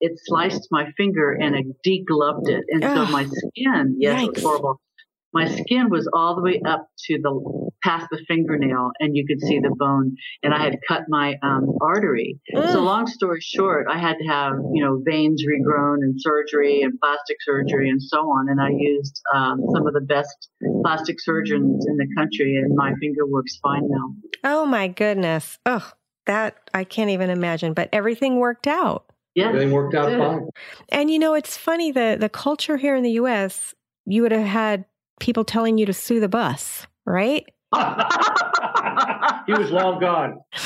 it 0.01 0.11
sliced 0.25 0.67
my 0.69 0.91
finger 0.95 1.31
and 1.31 1.55
it 1.55 1.65
degloved 1.85 2.49
it. 2.49 2.65
And 2.69 2.83
so 2.83 3.05
my 3.07 3.25
skin, 3.25 3.97
yes, 3.99 4.23
it 4.23 4.33
was 4.35 4.43
horrible 4.43 4.81
my 5.33 5.47
skin 5.47 5.89
was 5.89 6.09
all 6.11 6.35
the 6.35 6.41
way 6.41 6.61
up 6.65 6.87
to 7.05 7.19
the 7.21 7.68
past 7.83 8.07
the 8.11 8.19
fingernail 8.27 8.91
and 8.99 9.15
you 9.15 9.25
could 9.25 9.39
see 9.41 9.59
the 9.59 9.73
bone 9.77 10.15
and 10.43 10.53
i 10.53 10.61
had 10.63 10.77
cut 10.87 11.03
my 11.07 11.35
um, 11.43 11.65
artery 11.81 12.39
mm. 12.53 12.71
so 12.71 12.81
long 12.81 13.07
story 13.07 13.39
short 13.41 13.87
i 13.89 13.97
had 13.97 14.17
to 14.17 14.25
have 14.25 14.53
you 14.73 14.83
know 14.83 15.01
veins 15.05 15.43
regrown 15.45 15.97
and 16.01 16.15
surgery 16.19 16.81
and 16.81 16.99
plastic 16.99 17.37
surgery 17.41 17.89
and 17.89 18.01
so 18.01 18.17
on 18.17 18.49
and 18.49 18.61
i 18.61 18.69
used 18.69 19.21
um, 19.33 19.59
some 19.73 19.87
of 19.87 19.93
the 19.93 20.01
best 20.01 20.49
plastic 20.83 21.19
surgeons 21.19 21.85
in 21.87 21.97
the 21.97 22.07
country 22.15 22.55
and 22.55 22.75
my 22.75 22.93
finger 22.99 23.25
works 23.25 23.57
fine 23.61 23.87
now 23.87 24.13
oh 24.43 24.65
my 24.65 24.87
goodness 24.87 25.57
oh 25.65 25.91
that 26.25 26.69
i 26.73 26.83
can't 26.83 27.09
even 27.09 27.29
imagine 27.29 27.73
but 27.73 27.89
everything 27.91 28.37
worked 28.37 28.67
out 28.67 29.05
yeah, 29.35 29.47
everything 29.47 29.71
worked 29.71 29.95
out 29.95 30.11
fine. 30.17 30.49
And 30.89 31.09
you 31.09 31.19
know, 31.19 31.33
it's 31.33 31.55
funny 31.55 31.91
the 31.91 32.17
the 32.19 32.29
culture 32.29 32.77
here 32.77 32.95
in 32.95 33.03
the 33.03 33.11
U.S. 33.11 33.73
You 34.05 34.23
would 34.23 34.31
have 34.31 34.45
had 34.45 34.85
people 35.19 35.43
telling 35.43 35.77
you 35.77 35.85
to 35.85 35.93
sue 35.93 36.19
the 36.19 36.27
bus, 36.27 36.87
right? 37.05 37.45
he 39.45 39.53
was 39.53 39.69
long 39.71 39.99
gone. 39.99 40.39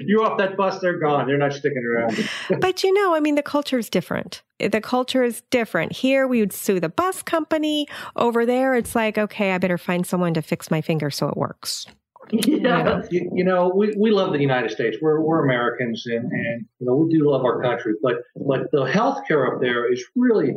You're 0.00 0.24
off 0.24 0.36
that 0.38 0.56
bus, 0.56 0.80
they're 0.80 0.98
gone. 0.98 1.26
They're 1.26 1.38
not 1.38 1.52
sticking 1.52 1.84
around. 1.84 2.28
but 2.60 2.82
you 2.82 2.92
know, 2.92 3.14
I 3.14 3.20
mean, 3.20 3.36
the 3.36 3.42
culture 3.42 3.78
is 3.78 3.88
different. 3.88 4.42
The 4.58 4.80
culture 4.80 5.22
is 5.22 5.42
different. 5.50 5.92
Here, 5.92 6.26
we 6.26 6.40
would 6.40 6.52
sue 6.52 6.80
the 6.80 6.88
bus 6.88 7.22
company. 7.22 7.86
Over 8.16 8.44
there, 8.44 8.74
it's 8.74 8.94
like, 8.94 9.16
okay, 9.16 9.52
I 9.52 9.58
better 9.58 9.78
find 9.78 10.06
someone 10.06 10.34
to 10.34 10.42
fix 10.42 10.70
my 10.70 10.80
finger 10.82 11.08
so 11.10 11.28
it 11.28 11.36
works. 11.36 11.86
Yeah. 12.32 13.02
You, 13.10 13.30
you, 13.34 13.44
know, 13.44 13.72
we, 13.74 13.94
we 13.96 14.10
love 14.10 14.32
the 14.32 14.40
United 14.40 14.72
States. 14.72 14.96
We're, 15.00 15.20
we're 15.20 15.44
Americans 15.44 16.04
and, 16.06 16.24
and, 16.24 16.66
you 16.80 16.86
know, 16.86 16.96
we 16.96 17.16
do 17.16 17.30
love 17.30 17.44
our 17.44 17.62
country, 17.62 17.94
but, 18.02 18.16
but 18.34 18.70
the 18.72 18.84
healthcare 18.84 19.54
up 19.54 19.60
there 19.60 19.90
is 19.90 20.04
really 20.16 20.50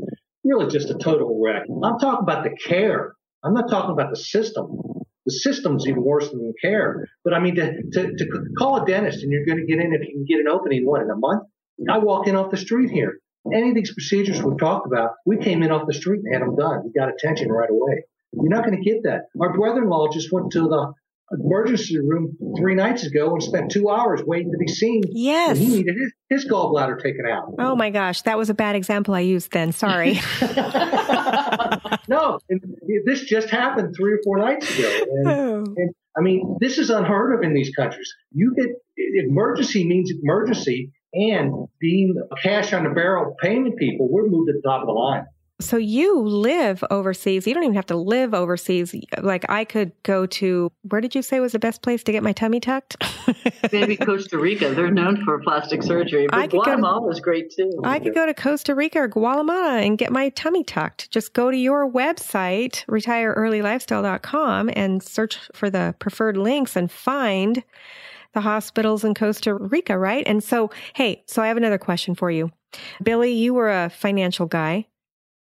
really 0.43 0.71
just 0.71 0.89
a 0.89 0.95
total 0.95 1.39
wreck. 1.41 1.63
I'm 1.84 1.99
talking 1.99 2.23
about 2.23 2.43
the 2.43 2.55
care. 2.65 3.13
I'm 3.43 3.54
not 3.54 3.69
talking 3.69 3.91
about 3.91 4.10
the 4.10 4.17
system. 4.17 4.78
The 5.25 5.32
system's 5.32 5.88
even 5.88 6.04
worse 6.04 6.30
than 6.30 6.54
care. 6.62 7.08
But 7.23 7.34
I 7.34 7.39
mean, 7.39 7.56
to, 7.56 7.84
to, 7.93 8.15
to 8.15 8.25
call 8.58 8.82
a 8.82 8.86
dentist 8.86 9.23
and 9.23 9.32
you're 9.32 9.45
going 9.45 9.60
to 9.60 9.65
get 9.65 9.84
in 9.84 9.93
if 9.93 10.02
you 10.02 10.13
can 10.13 10.25
get 10.25 10.39
an 10.39 10.47
opening, 10.47 10.86
what, 10.86 11.02
in 11.02 11.10
a 11.10 11.15
month? 11.15 11.43
I 11.89 11.99
walk 11.99 12.28
in 12.28 12.36
off 12.36 12.52
the 12.52 12.58
street 12.58 12.89
here. 12.89 13.19
Any 13.54 13.69
of 13.69 13.75
these 13.75 13.93
procedures 13.93 14.43
we've 14.43 14.58
talked 14.58 14.86
about, 14.86 15.12
we 15.25 15.38
came 15.38 15.63
in 15.63 15.71
off 15.71 15.88
the 15.88 15.93
street 15.93 16.21
and 16.23 16.34
had 16.34 16.41
them 16.41 16.56
done. 16.56 16.84
We 16.84 16.91
got 16.91 17.10
attention 17.10 17.52
right 17.52 17.69
away. 17.69 18.04
You're 18.34 18.49
not 18.49 18.65
going 18.65 18.78
to 18.78 18.84
get 18.84 19.04
that. 19.04 19.23
My 19.34 19.47
brother-in-law 19.47 20.12
just 20.12 20.32
went 20.32 20.52
to 20.52 20.62
the 20.62 20.93
emergency 21.32 22.00
room 22.00 22.38
three 22.58 22.76
nights 22.76 23.06
ago 23.06 23.34
and 23.34 23.44
spent 23.44 23.72
two 23.72 23.89
hours 23.89 24.22
waiting 24.26 24.52
to 24.52 24.58
be 24.58 24.68
seen. 24.68 25.04
Yes. 25.10 25.58
he 25.58 25.68
needed 25.68 25.96
his, 25.96 26.44
his 26.44 26.52
gallbladder 26.52 27.02
taken 27.02 27.26
out. 27.26 27.54
Oh 27.60 27.76
my 27.76 27.89
gosh. 27.89 28.22
That 28.24 28.38
was 28.38 28.50
a 28.50 28.54
bad 28.54 28.76
example 28.76 29.13
I 29.13 29.22
used 29.22 29.52
then. 29.52 29.72
Sorry. 29.72 30.13
no, 32.08 32.39
this 33.06 33.22
just 33.22 33.50
happened 33.50 33.96
three 33.96 34.13
or 34.13 34.20
four 34.24 34.39
nights 34.39 34.78
ago. 34.78 35.06
And, 35.12 35.28
oh. 35.28 35.63
and, 35.78 35.94
I 36.18 36.22
mean, 36.22 36.58
this 36.60 36.78
is 36.78 36.89
unheard 36.89 37.38
of 37.38 37.44
in 37.44 37.54
these 37.54 37.70
countries. 37.76 38.12
You 38.32 38.54
get 38.56 38.68
emergency 39.26 39.88
means 39.88 40.12
emergency 40.22 40.92
and 41.13 41.68
being 41.80 42.15
cash 42.42 42.74
on 42.74 42.84
the 42.84 42.89
barrel 42.89 43.36
paying 43.42 43.76
people, 43.78 44.10
we're 44.12 44.28
moved 44.28 44.50
at 44.50 44.56
the 44.56 44.68
top 44.68 44.82
of 44.82 44.88
the 44.88 44.94
line. 44.94 45.26
So 45.62 45.76
you 45.76 46.22
live 46.22 46.84
overseas. 46.89 47.45
You 47.45 47.54
don't 47.54 47.63
even 47.63 47.76
have 47.76 47.88
to 47.88 47.98
live 47.98 48.34
overseas. 48.34 48.95
Like 49.17 49.45
I 49.50 49.65
could 49.65 49.91
go 50.04 50.26
to 50.26 50.72
where 50.84 51.02
did 51.02 51.15
you 51.15 51.22
say 51.22 51.41
was 51.41 51.52
the 51.52 51.60
best 51.60 51.82
place 51.82 52.02
to 52.04 52.13
get 52.13 52.24
my 52.24 52.32
tummy 52.32 52.62
tucked? 52.62 52.95
Maybe 53.74 53.98
Costa 53.98 54.38
Rica. 54.38 54.74
They're 54.74 54.89
known 54.89 55.24
for 55.26 55.38
plastic 55.39 55.84
surgery. 55.84 56.28
But 56.28 56.39
I 56.39 56.48
Guatemala 56.48 57.08
to, 57.08 57.12
is 57.12 57.19
great 57.19 57.52
too. 57.52 57.82
I 57.84 58.00
could 58.00 58.15
go 58.15 58.26
to 58.26 58.34
Costa 58.34 58.74
Rica 58.74 59.00
or 59.00 59.08
Guatemala 59.10 59.80
and 59.80 59.98
get 59.98 60.13
my 60.13 60.30
tummy 60.30 60.63
tucked. 60.63 61.12
Just 61.12 61.34
go 61.34 61.52
to 61.52 61.58
your 61.58 61.89
website, 61.91 62.86
retireearlylifestyle.com 62.86 64.69
and 64.74 65.04
search 65.04 65.39
for 65.54 65.69
the 65.69 65.93
preferred 66.00 66.38
links 66.38 66.78
and 66.78 66.89
find 66.89 67.63
the 68.34 68.41
hospitals 68.41 69.04
in 69.04 69.13
Costa 69.13 69.56
Rica, 69.56 69.98
right? 69.98 70.24
And 70.26 70.41
so, 70.41 70.69
hey, 70.93 71.24
so 71.26 71.41
I 71.41 71.48
have 71.48 71.58
another 71.58 71.78
question 71.78 72.15
for 72.15 72.32
you. 72.32 72.52
Billy, 73.04 73.34
you 73.34 73.54
were 73.54 73.69
a 73.69 73.89
financial 73.89 74.45
guy 74.45 74.86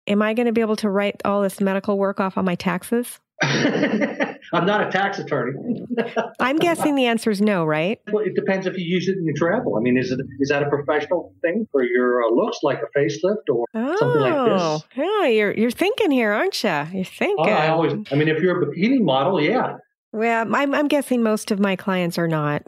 am 0.08 0.22
I 0.22 0.34
going 0.34 0.46
to 0.46 0.52
be 0.52 0.60
able 0.60 0.76
to 0.76 0.90
write 0.90 1.20
all 1.24 1.42
this 1.42 1.60
medical 1.60 1.98
work 1.98 2.18
off 2.20 2.36
on 2.38 2.44
my 2.44 2.54
taxes? 2.54 3.20
I'm 3.42 4.66
not 4.66 4.88
a 4.88 4.90
tax 4.90 5.20
attorney. 5.20 5.84
I'm 6.40 6.56
guessing 6.56 6.96
the 6.96 7.06
answer 7.06 7.30
is 7.30 7.40
no, 7.40 7.64
right? 7.64 8.00
Well, 8.10 8.24
it 8.24 8.34
depends 8.34 8.66
if 8.66 8.76
you 8.76 8.84
use 8.84 9.08
it 9.08 9.16
in 9.16 9.24
your 9.24 9.36
travel. 9.36 9.76
I 9.76 9.80
mean, 9.80 9.96
is 9.96 10.10
it 10.10 10.18
is 10.40 10.48
that 10.48 10.62
a 10.64 10.68
professional 10.68 11.32
thing 11.42 11.68
for 11.70 11.84
your 11.84 12.24
uh, 12.24 12.30
looks 12.30 12.58
like 12.64 12.80
a 12.82 12.98
facelift 12.98 13.48
or 13.48 13.66
oh, 13.74 13.96
something 13.96 14.22
like 14.22 14.32
this? 14.32 14.62
Oh, 14.62 14.82
yeah, 14.96 15.28
you're 15.28 15.52
you're 15.52 15.70
thinking 15.70 16.10
here, 16.10 16.32
aren't 16.32 16.62
you? 16.64 16.86
You're 16.92 17.04
thinking. 17.04 17.36
Oh, 17.38 17.50
I 17.50 17.68
always. 17.68 17.92
I 18.10 18.16
mean, 18.16 18.28
if 18.28 18.42
you're 18.42 18.60
a 18.60 18.66
bikini 18.66 19.00
model, 19.00 19.40
yeah. 19.40 19.76
Well, 20.12 20.54
I'm 20.54 20.74
I'm 20.74 20.88
guessing 20.88 21.22
most 21.22 21.52
of 21.52 21.60
my 21.60 21.76
clients 21.76 22.18
are 22.18 22.28
not. 22.28 22.62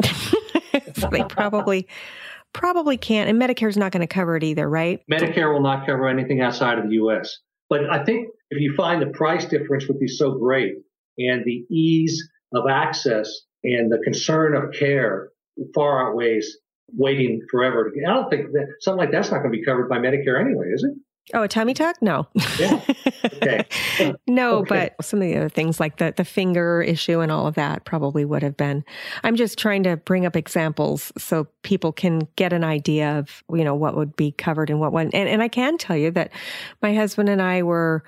so 0.95 1.09
they 1.11 1.25
probably 1.25 1.89
probably 2.53 2.97
can't. 2.97 3.29
And 3.29 3.41
Medicare's 3.41 3.77
not 3.77 3.93
going 3.93 4.07
to 4.07 4.13
cover 4.13 4.37
it 4.37 4.45
either, 4.45 4.69
right? 4.69 5.01
Medicare 5.11 5.53
will 5.53 5.63
not 5.63 5.87
cover 5.87 6.09
anything 6.09 6.41
outside 6.41 6.79
of 6.79 6.89
the 6.89 6.95
U.S. 6.95 7.39
But 7.69 7.91
I 7.91 8.05
think 8.05 8.29
if 8.51 8.61
you 8.61 8.75
find 8.77 9.01
the 9.01 9.07
price 9.07 9.45
difference 9.45 9.87
would 9.89 9.99
be 9.99 10.09
so 10.09 10.33
great 10.33 10.75
and 11.19 11.45
the 11.45 11.65
ease 11.71 12.29
of 12.53 12.65
access 12.69 13.33
and 13.63 13.91
the 13.91 13.99
concern 14.05 14.55
of 14.57 14.73
care 14.73 15.31
far 15.75 16.09
outweighs 16.09 16.57
waiting 16.97 17.41
forever. 17.51 17.93
I 18.07 18.13
don't 18.13 18.31
think 18.31 18.53
that 18.53 18.67
something 18.81 18.99
like 18.99 19.13
that's 19.13 19.31
not 19.31 19.39
going 19.39 19.53
to 19.53 19.59
be 19.59 19.65
covered 19.65 19.89
by 19.89 19.99
Medicare 19.99 20.41
anyway, 20.41 20.71
is 20.73 20.85
it? 20.85 20.95
Oh, 21.33 21.43
a 21.43 21.49
tummy 21.49 21.75
tuck? 21.75 22.01
No. 22.03 22.27
Yeah. 22.59 22.81
Okay. 23.25 23.65
no, 24.27 24.57
Okay. 24.59 24.91
but 24.97 25.05
some 25.05 25.23
of 25.23 25.29
the 25.29 25.37
other 25.37 25.49
things 25.49 25.79
like 25.79 25.99
the, 25.99 26.13
the 26.17 26.25
finger 26.25 26.83
issue 26.83 27.21
and 27.21 27.31
all 27.31 27.47
of 27.47 27.55
that 27.55 27.85
probably 27.85 28.25
would 28.25 28.43
have 28.43 28.57
been. 28.57 28.85
I'm 29.23 29.37
just 29.37 29.57
trying 29.59 29.85
to 29.85 29.97
bring 29.97 30.27
up 30.27 30.35
examples 30.35 31.13
so 31.17 31.47
people 31.63 31.93
can 31.93 32.27
get 32.35 32.53
an 32.53 32.65
idea 32.65 33.19
of, 33.19 33.45
you 33.53 33.63
know, 33.63 33.75
what 33.77 33.97
would 33.97 34.17
be 34.17 34.33
covered 34.33 34.71
and 34.71 34.81
what 34.81 34.93
wouldn't. 34.93 35.15
And, 35.15 35.29
and 35.29 35.41
I 35.43 35.49
can 35.49 35.79
tell 35.79 35.97
you 35.97 36.11
that 36.13 36.33
my 36.83 36.95
husband 36.95 37.29
and 37.29 37.41
I 37.41 37.63
were 37.63 38.03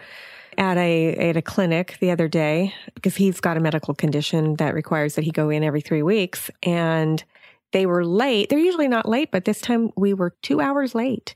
at 0.59 0.77
a, 0.77 1.15
at 1.31 1.37
a 1.37 1.43
clinic 1.43 1.97
the 2.01 2.11
other 2.11 2.27
day 2.29 2.75
because 2.95 3.15
he's 3.15 3.41
got 3.41 3.57
a 3.57 3.61
medical 3.61 3.95
condition 3.95 4.57
that 4.57 4.75
requires 4.75 5.15
that 5.15 5.25
he 5.25 5.31
go 5.31 5.49
in 5.49 5.63
every 5.63 5.81
three 5.81 6.03
weeks 6.03 6.51
and 6.63 7.23
they 7.73 7.87
were 7.87 8.05
late. 8.05 8.49
They're 8.49 8.59
usually 8.59 8.89
not 8.89 9.09
late, 9.09 9.31
but 9.31 9.45
this 9.45 9.61
time 9.61 9.91
we 9.97 10.15
were 10.15 10.35
two 10.43 10.61
hours 10.61 10.95
late. 10.95 11.35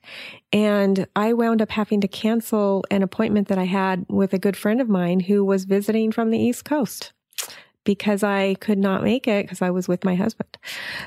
And 0.53 1.07
I 1.16 1.33
wound 1.33 1.61
up 1.61 1.70
having 1.70 2.01
to 2.03 2.09
cancel 2.09 2.85
an 2.90 3.03
appointment 3.03 3.49
that 3.49 3.59
I 3.59 3.64
had 3.64 4.07
with 4.09 4.33
a 4.33 4.38
good 4.38 4.57
friend 4.57 4.81
of 4.81 4.88
mine 4.88 5.20
who 5.20 5.44
was 5.44 5.64
visiting 5.64 6.12
from 6.12 6.31
the 6.31 6.38
East 6.38 6.64
Coast 6.64 7.12
because 7.85 8.22
I 8.22 8.55
could 8.57 8.79
not 8.79 9.03
make 9.03 9.27
it 9.27 9.44
because 9.44 9.62
I 9.62 9.70
was 9.70 9.88
with 9.88 10.05
my 10.05 10.14
husband. 10.14 10.59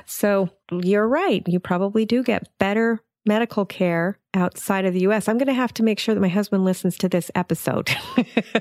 So 0.06 0.50
you're 0.72 1.06
right. 1.06 1.46
You 1.46 1.60
probably 1.60 2.04
do 2.04 2.22
get 2.22 2.48
better 2.58 3.02
medical 3.26 3.66
care 3.66 4.18
outside 4.34 4.84
of 4.84 4.94
the 4.94 5.00
US. 5.00 5.28
I'm 5.28 5.38
going 5.38 5.46
to 5.46 5.54
have 5.54 5.74
to 5.74 5.82
make 5.82 5.98
sure 5.98 6.14
that 6.14 6.20
my 6.20 6.28
husband 6.28 6.64
listens 6.64 6.96
to 6.98 7.08
this 7.08 7.30
episode. 7.34 7.90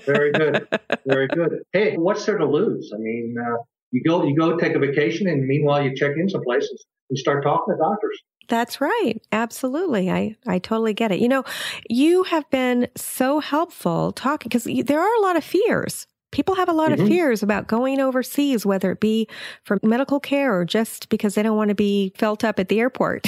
Very 0.06 0.32
good. 0.32 0.68
Very 1.06 1.28
good. 1.28 1.64
Hey, 1.72 1.96
what's 1.96 2.26
there 2.26 2.38
to 2.38 2.46
lose? 2.46 2.92
I 2.94 2.98
mean, 2.98 3.36
uh, 3.40 3.58
you 3.92 4.04
go 4.08 4.24
you 4.24 4.36
go 4.36 4.58
take 4.58 4.76
a 4.76 4.80
vacation, 4.80 5.28
and 5.28 5.46
meanwhile 5.48 5.84
you 5.84 5.96
check 5.96 6.12
in 6.18 6.30
some 6.30 6.44
places 6.44 6.86
and 7.10 7.18
start 7.18 7.44
talking 7.44 7.74
to 7.74 7.78
doctors. 7.78 8.20
That's 8.48 8.82
right. 8.82 9.22
Absolutely. 9.32 10.10
I, 10.10 10.36
I 10.48 10.58
totally 10.58 10.94
get 10.96 11.12
it. 11.12 11.20
You 11.20 11.28
know, 11.30 11.44
you 11.88 12.24
have 12.24 12.50
been 12.50 12.88
so 12.96 13.40
helpful 13.40 14.12
talking 14.12 14.50
because 14.50 14.64
there 14.86 15.00
are 15.00 15.16
a 15.18 15.22
lot 15.22 15.38
of 15.38 15.44
fears. 15.44 16.08
People 16.32 16.56
have 16.56 16.68
a 16.70 16.74
lot 16.74 16.92
of 16.92 17.00
Mhm. 17.00 17.08
fears 17.08 17.44
about 17.44 17.68
going 17.68 18.00
overseas, 18.00 18.66
whether 18.66 18.92
it 18.92 19.00
be 19.00 19.28
for 19.66 19.80
medical 19.84 20.20
care 20.20 20.60
or 20.60 20.66
just 20.66 21.10
because 21.10 21.36
they 21.36 21.44
don't 21.44 21.58
want 21.58 21.70
to 21.70 21.76
be 21.76 22.12
felt 22.18 22.44
up 22.44 22.60
at 22.60 22.70
the 22.70 22.80
airport. 22.80 23.28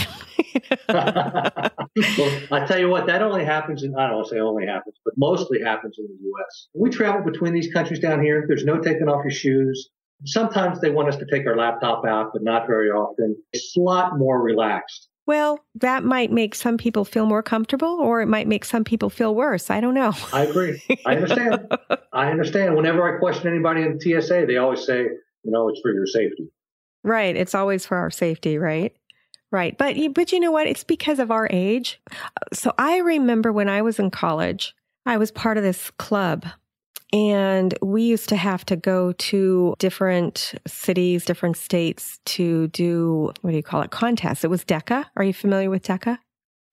well, 0.90 2.32
I 2.52 2.66
tell 2.68 2.80
you 2.80 2.90
what, 2.90 3.08
that 3.08 3.22
only 3.22 3.46
happens 3.46 3.84
in, 3.84 3.96
I 3.96 4.08
don't 4.08 4.18
want 4.18 4.28
to 4.30 4.36
say 4.36 4.40
only 4.40 4.66
happens, 4.66 4.96
but 5.06 5.14
mostly 5.18 5.62
happens 5.62 5.98
in 6.00 6.06
the 6.06 6.18
U.S. 6.24 6.68
We 6.74 6.90
travel 6.90 7.24
between 7.24 7.54
these 7.54 7.72
countries 7.72 8.00
down 8.00 8.24
here. 8.24 8.46
There's 8.48 8.66
no 8.66 8.80
taking 8.80 9.08
off 9.08 9.24
your 9.24 9.32
shoes. 9.32 9.90
Sometimes 10.26 10.80
they 10.82 10.90
want 10.92 11.10
us 11.10 11.18
to 11.18 11.26
take 11.32 11.46
our 11.48 11.56
laptop 11.58 12.06
out, 12.06 12.32
but 12.34 12.44
not 12.44 12.68
very 12.68 12.90
often. 12.90 13.36
It's 13.54 13.76
a 13.76 13.80
lot 13.80 14.18
more 14.18 14.42
relaxed. 14.42 15.08
well, 15.28 15.60
that 15.76 16.04
might 16.04 16.32
make 16.32 16.54
some 16.56 16.78
people 16.78 17.06
feel 17.06 17.26
more 17.26 17.42
comfortable 17.44 18.00
or 18.02 18.22
it 18.22 18.26
might 18.28 18.48
make 18.48 18.66
some 18.66 18.84
people 18.84 19.10
feel 19.10 19.34
worse. 19.34 19.70
I 19.70 19.80
don't 19.80 19.94
know. 19.94 20.14
I 20.34 20.44
agree. 20.46 20.82
I 21.06 21.16
understand. 21.16 21.68
I 22.14 22.30
understand. 22.30 22.76
Whenever 22.76 23.16
I 23.16 23.20
question 23.20 23.48
anybody 23.48 23.82
in 23.84 24.00
TSA, 24.00 24.46
they 24.48 24.58
always 24.58 24.86
say, 24.86 25.00
you 25.44 25.52
know, 25.52 25.70
it's 25.70 25.80
for 25.82 25.94
your 25.94 26.06
safety. 26.06 26.50
Right. 27.04 27.36
It's 27.36 27.56
always 27.56 27.86
for 27.86 27.98
our 27.98 28.12
safety, 28.12 28.58
right? 28.58 28.94
Right. 29.52 29.78
But 29.78 29.96
you- 29.96 30.10
but 30.12 30.32
you 30.32 30.40
know 30.40 30.52
what? 30.52 30.68
It's 30.68 30.84
because 30.84 31.20
of 31.20 31.32
our 31.32 31.48
age. 31.52 32.00
So 32.54 32.74
I 32.78 32.98
remember 32.98 33.52
when 33.54 33.70
I 33.70 33.82
was 33.82 34.00
in 34.00 34.12
college, 34.12 34.76
I 35.06 35.18
was 35.18 35.32
part 35.32 35.58
of 35.58 35.64
this 35.64 35.92
club 35.92 36.46
and 37.14 37.78
we 37.82 38.04
used 38.04 38.30
to 38.30 38.36
have 38.36 38.66
to 38.66 38.76
go 38.76 39.12
to 39.14 39.76
different 39.80 40.54
cities, 40.66 41.26
different 41.26 41.58
states 41.58 42.20
to 42.26 42.68
do 42.70 43.32
what 43.42 43.52
do 43.52 43.58
you 43.58 43.64
call 43.64 43.82
it? 43.82 43.92
Contests. 43.92 44.44
It 44.44 44.50
was 44.50 44.64
DECA. 44.64 45.06
Are 45.18 45.24
you 45.24 45.34
familiar 45.34 45.70
with 45.70 45.84
DECA? 45.84 46.18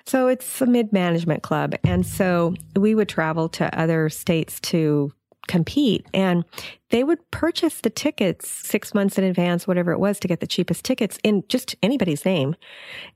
So 0.06 0.28
it's 0.28 0.62
a 0.62 0.66
mid 0.66 0.92
management 0.92 1.42
club. 1.42 1.74
And 1.84 2.06
so 2.06 2.54
we 2.76 2.94
would 2.94 3.08
travel 3.08 3.48
to 3.50 3.78
other 3.78 4.08
states 4.08 4.60
to 4.60 5.12
compete 5.48 6.06
and 6.12 6.44
they 6.90 7.02
would 7.02 7.30
purchase 7.30 7.80
the 7.80 7.90
tickets 7.90 8.48
six 8.48 8.94
months 8.94 9.18
in 9.18 9.24
advance, 9.24 9.66
whatever 9.66 9.92
it 9.92 9.98
was, 9.98 10.20
to 10.20 10.28
get 10.28 10.40
the 10.40 10.46
cheapest 10.46 10.84
tickets 10.84 11.18
in 11.24 11.42
just 11.48 11.74
anybody's 11.82 12.24
name. 12.24 12.54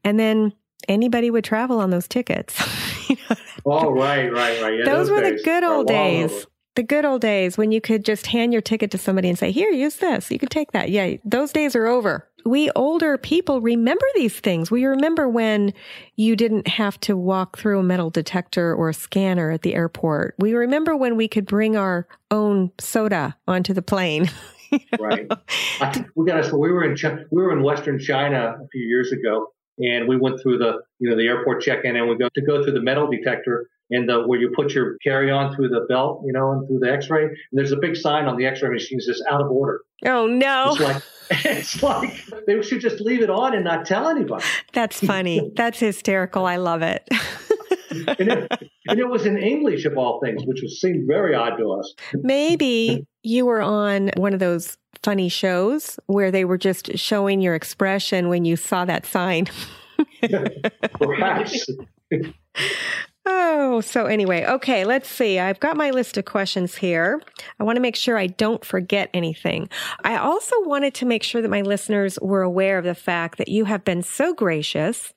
And 0.02 0.18
then 0.18 0.52
anybody 0.88 1.30
would 1.30 1.44
travel 1.44 1.78
on 1.78 1.90
those 1.90 2.08
tickets. 2.08 2.61
You 3.08 3.16
know, 3.28 3.37
Oh, 3.66 3.90
right, 3.90 4.32
right, 4.32 4.62
right. 4.62 4.78
Yeah, 4.78 4.85
those, 4.85 5.11
were 5.11 5.20
the 5.20 5.38
good 5.44 5.64
old 5.64 5.87
days. 5.87 6.46
The 6.74 6.82
good 6.82 7.04
old 7.04 7.20
days 7.20 7.58
when 7.58 7.70
you 7.70 7.80
could 7.80 8.04
just 8.04 8.26
hand 8.26 8.52
your 8.52 8.62
ticket 8.62 8.90
to 8.92 8.98
somebody 8.98 9.28
and 9.28 9.38
say, 9.38 9.50
Here, 9.50 9.70
use 9.70 9.96
this. 9.96 10.30
You 10.30 10.38
could 10.38 10.50
take 10.50 10.72
that. 10.72 10.88
Yeah, 10.90 11.16
those 11.24 11.52
days 11.52 11.76
are 11.76 11.87
over. 11.87 12.26
We 12.44 12.70
older 12.70 13.18
people 13.18 13.61
remember 13.61 14.06
these 14.14 14.40
things. 14.40 14.70
We 14.70 14.85
remember 14.85 15.28
when 15.28 15.74
you 16.16 16.35
didn't 16.35 16.66
have 16.66 16.98
to 17.00 17.16
walk 17.16 17.58
through 17.58 17.78
a 17.78 17.82
metal 17.82 18.11
detector 18.11 18.74
or 18.74 18.88
a 18.88 18.94
scanner 18.94 19.50
at 19.50 19.62
the 19.62 19.74
airport. 19.74 20.35
We 20.38 20.54
remember 20.54 20.96
when 20.96 21.16
we 21.16 21.28
could 21.28 21.46
bring 21.46 21.76
our 21.76 22.08
own 22.30 22.72
soda 22.80 23.37
onto 23.46 23.74
the 23.74 23.82
plane. 23.82 24.30
right. 24.98 25.30
I, 25.80 26.04
we 26.16 26.26
got 26.26 26.40
us. 26.40 26.52
We 26.52 26.72
were 26.72 26.85
in 26.85 26.96
Chi- 26.96 27.24
we 27.30 27.42
were 27.42 27.52
in 27.52 27.62
Western 27.62 27.98
China 27.98 28.56
a 28.62 28.68
few 28.68 28.82
years 28.82 29.12
ago, 29.12 29.48
and 29.78 30.08
we 30.08 30.16
went 30.16 30.40
through 30.40 30.58
the 30.58 30.80
you 30.98 31.11
know 31.11 31.16
the 31.16 31.26
airport 31.26 31.62
check-in, 31.62 31.96
and 31.96 32.08
we 32.08 32.16
go 32.16 32.28
to 32.35 32.42
go 32.42 32.62
through 32.62 32.72
the 32.72 32.82
metal 32.82 33.08
detector, 33.11 33.68
and 33.92 34.09
the, 34.09 34.22
where 34.26 34.40
you 34.40 34.52
put 34.55 34.72
your 34.72 34.96
carry-on 35.05 35.55
through 35.55 35.68
the 35.68 35.87
belt, 35.88 36.22
you 36.24 36.33
know, 36.33 36.52
and 36.52 36.66
through 36.66 36.81
the 36.81 36.90
X-ray. 36.90 37.24
And 37.24 37.37
there's 37.52 37.72
a 37.72 37.76
big 37.76 37.94
sign 37.96 38.26
on 38.26 38.37
the 38.37 38.46
X-ray 38.46 38.70
machine 38.70 38.98
that 38.98 39.05
says 39.05 39.22
out 39.31 39.40
of 39.40 39.50
order. 39.50 39.81
Oh, 40.05 40.26
no. 40.26 40.70
It's 40.72 40.81
like 40.81 41.02
it's 41.31 41.83
like 41.83 42.46
they 42.46 42.61
should 42.62 42.81
just 42.81 43.00
leave 43.00 43.22
it 43.22 43.31
on 43.31 43.55
and 43.55 43.64
not 43.64 43.87
tell 43.87 44.09
anybody. 44.09 44.44
That's 44.72 44.98
funny. 44.98 45.52
That's 45.57 45.78
hysterical. 45.78 46.46
I 46.46 46.57
love 46.57 46.83
it. 46.83 47.09
And 47.92 48.33
it, 48.33 48.50
and 48.88 48.98
it 48.98 49.07
was 49.07 49.26
in 49.26 49.37
English 49.37 49.85
of 49.85 49.98
all 49.98 50.18
things, 50.24 50.42
which 50.46 50.61
was, 50.62 50.81
seemed 50.81 51.07
very 51.07 51.35
odd 51.35 51.59
to 51.59 51.72
us. 51.72 51.94
Maybe 52.14 53.07
you 53.22 53.44
were 53.44 53.61
on 53.61 54.11
one 54.16 54.33
of 54.33 54.40
those 54.40 54.78
funny 55.02 55.28
shows 55.28 56.00
where 56.07 56.31
they 56.31 56.46
were 56.46 56.57
just 56.57 56.96
showing 56.96 57.42
your 57.42 57.55
expression 57.55 58.31
when 58.31 58.46
you 58.46 58.57
saw 58.57 58.87
that 58.87 59.05
sign. 59.05 59.46
Perhaps. 60.94 61.66
Oh, 63.24 63.80
so 63.80 64.06
anyway, 64.06 64.44
okay, 64.44 64.85
let's 64.85 65.08
see. 65.08 65.38
I've 65.38 65.61
got 65.61 65.76
my 65.76 65.90
list 65.90 66.16
of 66.16 66.24
questions 66.24 66.76
here. 66.76 67.22
I 67.61 67.64
want 67.64 67.76
to 67.76 67.80
make 67.80 67.94
sure 67.94 68.18
I 68.18 68.26
don't 68.26 68.64
forget 68.64 69.11
anything. 69.14 69.68
I 70.02 70.16
also 70.16 70.56
wanted 70.62 70.94
to 70.94 71.06
make 71.06 71.22
sure 71.22 71.40
that 71.40 71.50
my 71.50 71.62
listeners 71.62 72.18
were 72.20 72.42
aware 72.42 72.78
of 72.78 72.85
the 72.85 72.96
fact 72.96 73.38
that 73.38 73.48
you 73.48 73.66
have 73.66 73.85
been 73.85 74.02
so 74.02 74.35
gracious. 74.35 75.14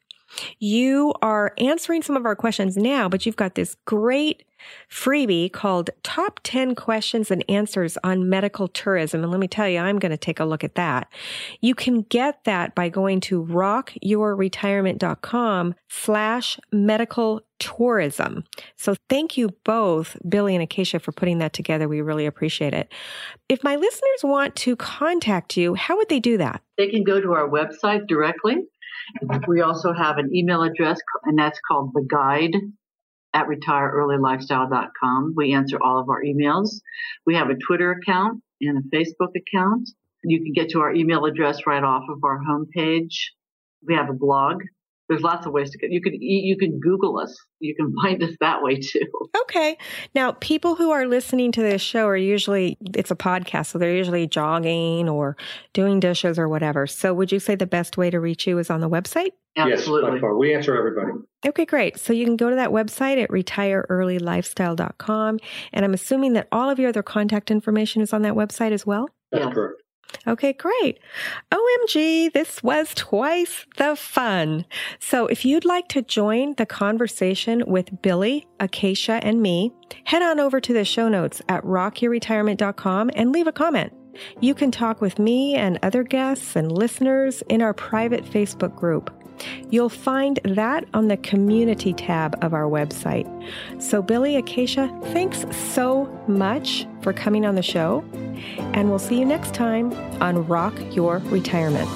You 0.59 1.13
are 1.21 1.53
answering 1.57 2.03
some 2.03 2.17
of 2.17 2.25
our 2.25 2.35
questions 2.35 2.77
now, 2.77 3.09
but 3.09 3.25
you've 3.25 3.35
got 3.35 3.55
this 3.55 3.75
great 3.85 4.43
freebie 4.89 5.51
called 5.51 5.89
Top 6.03 6.39
10 6.43 6.75
Questions 6.75 7.31
and 7.31 7.43
Answers 7.49 7.97
on 8.03 8.29
Medical 8.29 8.67
Tourism. 8.67 9.23
And 9.23 9.31
let 9.31 9.39
me 9.39 9.47
tell 9.47 9.69
you, 9.69 9.79
I'm 9.79 9.97
going 9.99 10.11
to 10.11 10.17
take 10.17 10.39
a 10.39 10.45
look 10.45 10.63
at 10.63 10.75
that. 10.75 11.11
You 11.61 11.73
can 11.75 12.01
get 12.03 12.43
that 12.45 12.73
by 12.75 12.89
going 12.89 13.19
to 13.21 13.43
rockyourretirement.com 13.43 15.75
slash 15.87 16.59
medical 16.71 17.41
tourism. 17.59 18.43
So 18.75 18.95
thank 19.09 19.37
you 19.37 19.49
both, 19.63 20.17
Billy 20.27 20.55
and 20.55 20.67
Akaisha, 20.67 21.01
for 21.01 21.11
putting 21.11 21.37
that 21.39 21.53
together. 21.53 21.87
We 21.87 22.01
really 22.01 22.25
appreciate 22.25 22.73
it. 22.73 22.91
If 23.49 23.63
my 23.63 23.75
listeners 23.75 24.23
want 24.23 24.55
to 24.57 24.75
contact 24.75 25.57
you, 25.57 25.75
how 25.75 25.97
would 25.97 26.09
they 26.09 26.19
do 26.19 26.37
that? 26.37 26.61
They 26.77 26.89
can 26.89 27.03
go 27.03 27.21
to 27.21 27.33
our 27.33 27.47
website 27.47 28.07
directly. 28.07 28.57
We 29.47 29.61
also 29.61 29.93
have 29.93 30.17
an 30.17 30.35
email 30.35 30.63
address, 30.63 30.99
and 31.23 31.37
that's 31.37 31.59
called 31.67 31.91
the 31.93 32.05
guide 32.09 32.55
at 33.33 33.47
retireearlylifestyle.com. 33.47 35.33
We 35.35 35.53
answer 35.53 35.77
all 35.81 35.99
of 35.99 36.09
our 36.09 36.23
emails. 36.23 36.81
We 37.25 37.35
have 37.35 37.49
a 37.49 37.55
Twitter 37.55 37.91
account 37.91 38.41
and 38.61 38.77
a 38.79 38.95
Facebook 38.95 39.31
account. 39.35 39.89
You 40.23 40.41
can 40.41 40.53
get 40.53 40.69
to 40.69 40.79
our 40.79 40.91
email 40.93 41.25
address 41.25 41.67
right 41.67 41.83
off 41.83 42.09
of 42.09 42.23
our 42.23 42.39
homepage. 42.39 43.31
We 43.85 43.93
have 43.93 44.09
a 44.09 44.13
blog. 44.13 44.63
There's 45.07 45.21
lots 45.21 45.45
of 45.45 45.53
ways 45.53 45.69
to 45.71 45.77
get. 45.77 45.91
You 45.91 46.01
can 46.01 46.13
you 46.19 46.57
can 46.57 46.79
Google 46.79 47.19
us. 47.19 47.35
You 47.59 47.75
can 47.75 47.93
find 48.01 48.21
us 48.23 48.31
that 48.39 48.63
way 48.63 48.77
too. 48.77 49.05
Okay. 49.41 49.77
Now, 50.13 50.33
people 50.33 50.75
who 50.75 50.91
are 50.91 51.05
listening 51.05 51.51
to 51.53 51.61
this 51.61 51.81
show 51.81 52.07
are 52.07 52.17
usually, 52.17 52.77
it's 52.95 53.11
a 53.11 53.15
podcast, 53.15 53.67
so 53.67 53.77
they're 53.77 53.95
usually 53.95 54.27
jogging 54.27 55.07
or 55.07 55.37
doing 55.73 55.99
dishes 55.99 56.39
or 56.39 56.49
whatever. 56.49 56.87
So 56.87 57.13
would 57.13 57.31
you 57.31 57.39
say 57.39 57.55
the 57.55 57.67
best 57.67 57.97
way 57.97 58.09
to 58.09 58.19
reach 58.19 58.47
you 58.47 58.57
is 58.57 58.69
on 58.69 58.81
the 58.81 58.89
website? 58.89 59.31
Absolutely. 59.57 60.11
Yes, 60.11 60.15
by 60.15 60.19
far. 60.19 60.37
We 60.37 60.53
answer 60.53 60.75
everybody. 60.75 61.11
Okay, 61.45 61.65
great. 61.65 61.99
So 61.99 62.11
you 62.11 62.25
can 62.25 62.35
go 62.35 62.49
to 62.49 62.55
that 62.55 62.71
website 62.71 63.21
at 63.21 63.29
retireearlylifestyle.com. 63.29 65.39
And 65.73 65.85
I'm 65.85 65.93
assuming 65.93 66.33
that 66.33 66.47
all 66.51 66.69
of 66.69 66.79
your 66.79 66.89
other 66.89 67.03
contact 67.03 67.51
information 67.51 68.01
is 68.01 68.13
on 68.13 68.23
that 68.23 68.33
website 68.33 68.71
as 68.71 68.85
well? 68.85 69.09
That's 69.31 69.45
Yes. 69.45 69.53
correct. 69.53 69.81
Okay, 70.27 70.53
great. 70.53 70.99
OMG, 71.51 72.31
this 72.33 72.63
was 72.63 72.93
twice 72.95 73.65
the 73.77 73.95
fun. 73.95 74.65
So 74.99 75.27
if 75.27 75.45
you'd 75.45 75.65
like 75.65 75.87
to 75.89 76.01
join 76.01 76.55
the 76.55 76.65
conversation 76.65 77.63
with 77.67 78.01
Billy, 78.01 78.47
Akaisha, 78.59 79.19
and 79.21 79.41
me, 79.41 79.71
head 80.05 80.21
on 80.21 80.39
over 80.39 80.59
to 80.59 80.73
the 80.73 80.85
show 80.85 81.09
notes 81.09 81.41
at 81.49 81.63
rockyourretirement.com 81.63 83.11
and 83.15 83.31
leave 83.31 83.47
a 83.47 83.51
comment. 83.51 83.93
You 84.39 84.55
can 84.55 84.71
talk 84.71 85.01
with 85.01 85.19
me 85.19 85.55
and 85.55 85.77
other 85.83 86.03
guests 86.03 86.55
and 86.55 86.71
listeners 86.71 87.43
in 87.49 87.61
our 87.61 87.73
private 87.73 88.23
Facebook 88.23 88.75
group. 88.75 89.11
You'll 89.69 89.89
find 89.89 90.39
that 90.43 90.85
on 90.93 91.07
the 91.07 91.17
community 91.17 91.93
tab 91.93 92.37
of 92.43 92.53
our 92.53 92.63
website. 92.63 93.25
So, 93.81 94.01
Billy 94.01 94.41
Akaisha, 94.41 94.89
thanks 95.13 95.45
so 95.73 96.05
much 96.27 96.87
for 97.01 97.13
coming 97.13 97.45
on 97.45 97.55
the 97.55 97.63
show, 97.63 98.03
and 98.73 98.89
we'll 98.89 98.99
see 98.99 99.19
you 99.19 99.25
next 99.25 99.53
time 99.53 99.93
on 100.21 100.47
Rock 100.47 100.73
Your 100.95 101.17
Retirement. 101.25 101.89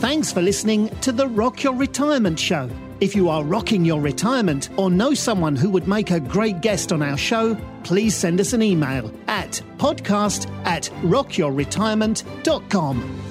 Thanks 0.00 0.32
for 0.32 0.40
listening 0.40 0.88
to 1.00 1.12
the 1.12 1.28
Rock 1.28 1.62
Your 1.62 1.74
Retirement 1.74 2.38
Show. 2.38 2.70
If 3.00 3.16
you 3.16 3.30
are 3.30 3.42
rocking 3.42 3.84
your 3.84 4.00
retirement 4.00 4.68
or 4.76 4.90
know 4.90 5.14
someone 5.14 5.56
who 5.56 5.70
would 5.70 5.88
make 5.88 6.10
a 6.10 6.20
great 6.20 6.60
guest 6.60 6.92
on 6.92 7.00
our 7.00 7.16
show, 7.16 7.56
please 7.82 8.14
send 8.14 8.40
us 8.40 8.52
an 8.52 8.62
email 8.62 9.10
at 9.26 9.62
podcast 9.78 10.50
at 10.66 10.90
rockyourretirement.com. 11.02 13.29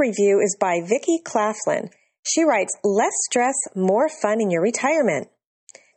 review 0.00 0.40
is 0.40 0.56
by 0.58 0.80
Vicki 0.80 1.18
Claflin. 1.24 1.90
She 2.26 2.44
writes, 2.44 2.76
Less 2.84 3.12
stress, 3.24 3.54
more 3.74 4.08
fun 4.08 4.40
in 4.40 4.50
your 4.50 4.62
retirement. 4.62 5.28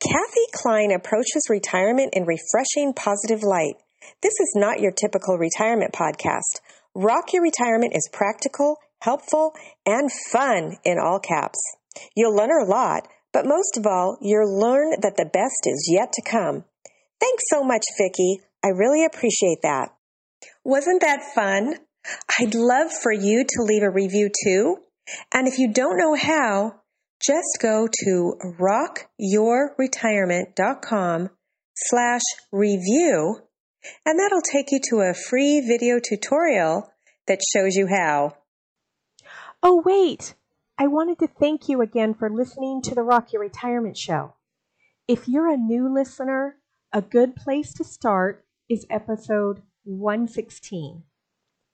Kathe 0.02 0.52
Kline 0.54 0.92
approaches 0.92 1.48
retirement 1.50 2.14
in 2.14 2.26
refreshing 2.26 2.94
positive 2.94 3.44
light. 3.44 3.76
This 4.22 4.34
is 4.40 4.54
not 4.56 4.80
your 4.80 4.92
typical 4.92 5.38
retirement 5.38 5.94
podcast. 5.94 6.62
Rock 6.94 7.34
Your 7.34 7.44
Retirement 7.44 7.94
is 7.96 8.10
practical, 8.12 8.78
helpful, 9.00 9.54
and 9.86 10.10
fun 10.32 10.78
in 10.84 10.98
all 11.00 11.20
caps. 11.20 11.60
You'll 12.16 12.36
learn 12.36 12.52
a 12.52 12.66
lot, 12.66 13.08
but 13.34 13.46
most 13.46 13.78
of 13.78 13.86
all, 13.86 14.18
you'll 14.22 14.60
learn 14.60 14.92
that 15.02 15.18
the 15.18 15.26
best 15.26 15.66
is 15.66 15.90
yet 15.92 16.14
to 16.14 16.22
come. 16.22 16.64
Thanks 17.20 17.44
so 17.50 17.64
much, 17.64 17.84
Vicki. 17.98 18.42
I 18.64 18.70
really 18.70 19.06
appreciate 19.06 19.60
that. 19.64 19.90
Wasn't 20.64 21.02
that 21.02 21.34
fun? 21.34 21.76
I'd 22.40 22.56
love 22.56 22.92
for 22.92 23.12
you 23.12 23.44
to 23.44 23.64
leave 23.64 23.84
a 23.84 23.90
review 23.90 24.30
too. 24.44 24.78
And 25.34 25.48
if 25.48 25.60
you 25.60 25.72
don't 25.72 25.98
know 25.98 26.16
how, 26.16 26.82
just 27.26 27.60
go 27.62 27.88
to 28.04 28.34
rockyourretirement.com 28.60 31.30
slash 31.76 32.22
review 32.52 33.38
and 34.06 34.20
that'll 34.20 34.42
take 34.42 34.72
you 34.72 34.80
to 34.90 35.02
a 35.02 35.14
free 35.14 35.62
video 35.62 36.00
tutorial 36.00 36.92
that 37.28 37.40
shows 37.54 37.76
you 37.76 37.88
how. 37.88 38.36
Oh, 39.62 39.82
wait! 39.86 40.36
I 40.78 40.88
wanted 40.88 41.20
to 41.20 41.28
thank 41.28 41.70
you 41.70 41.82
again 41.82 42.14
for 42.14 42.30
listening 42.30 42.82
to 42.84 42.96
the 42.96 43.04
Rock 43.04 43.32
Your 43.32 43.42
Retirement 43.42 43.98
Show. 43.98 44.34
If 45.08 45.28
you're 45.28 45.52
a 45.52 45.58
new 45.58 45.94
listener, 45.94 46.58
a 46.92 47.02
good 47.02 47.36
place 47.36 47.74
to 47.76 47.84
start 47.84 48.46
is 48.70 48.86
episode 48.90 49.62
116. 49.84 51.04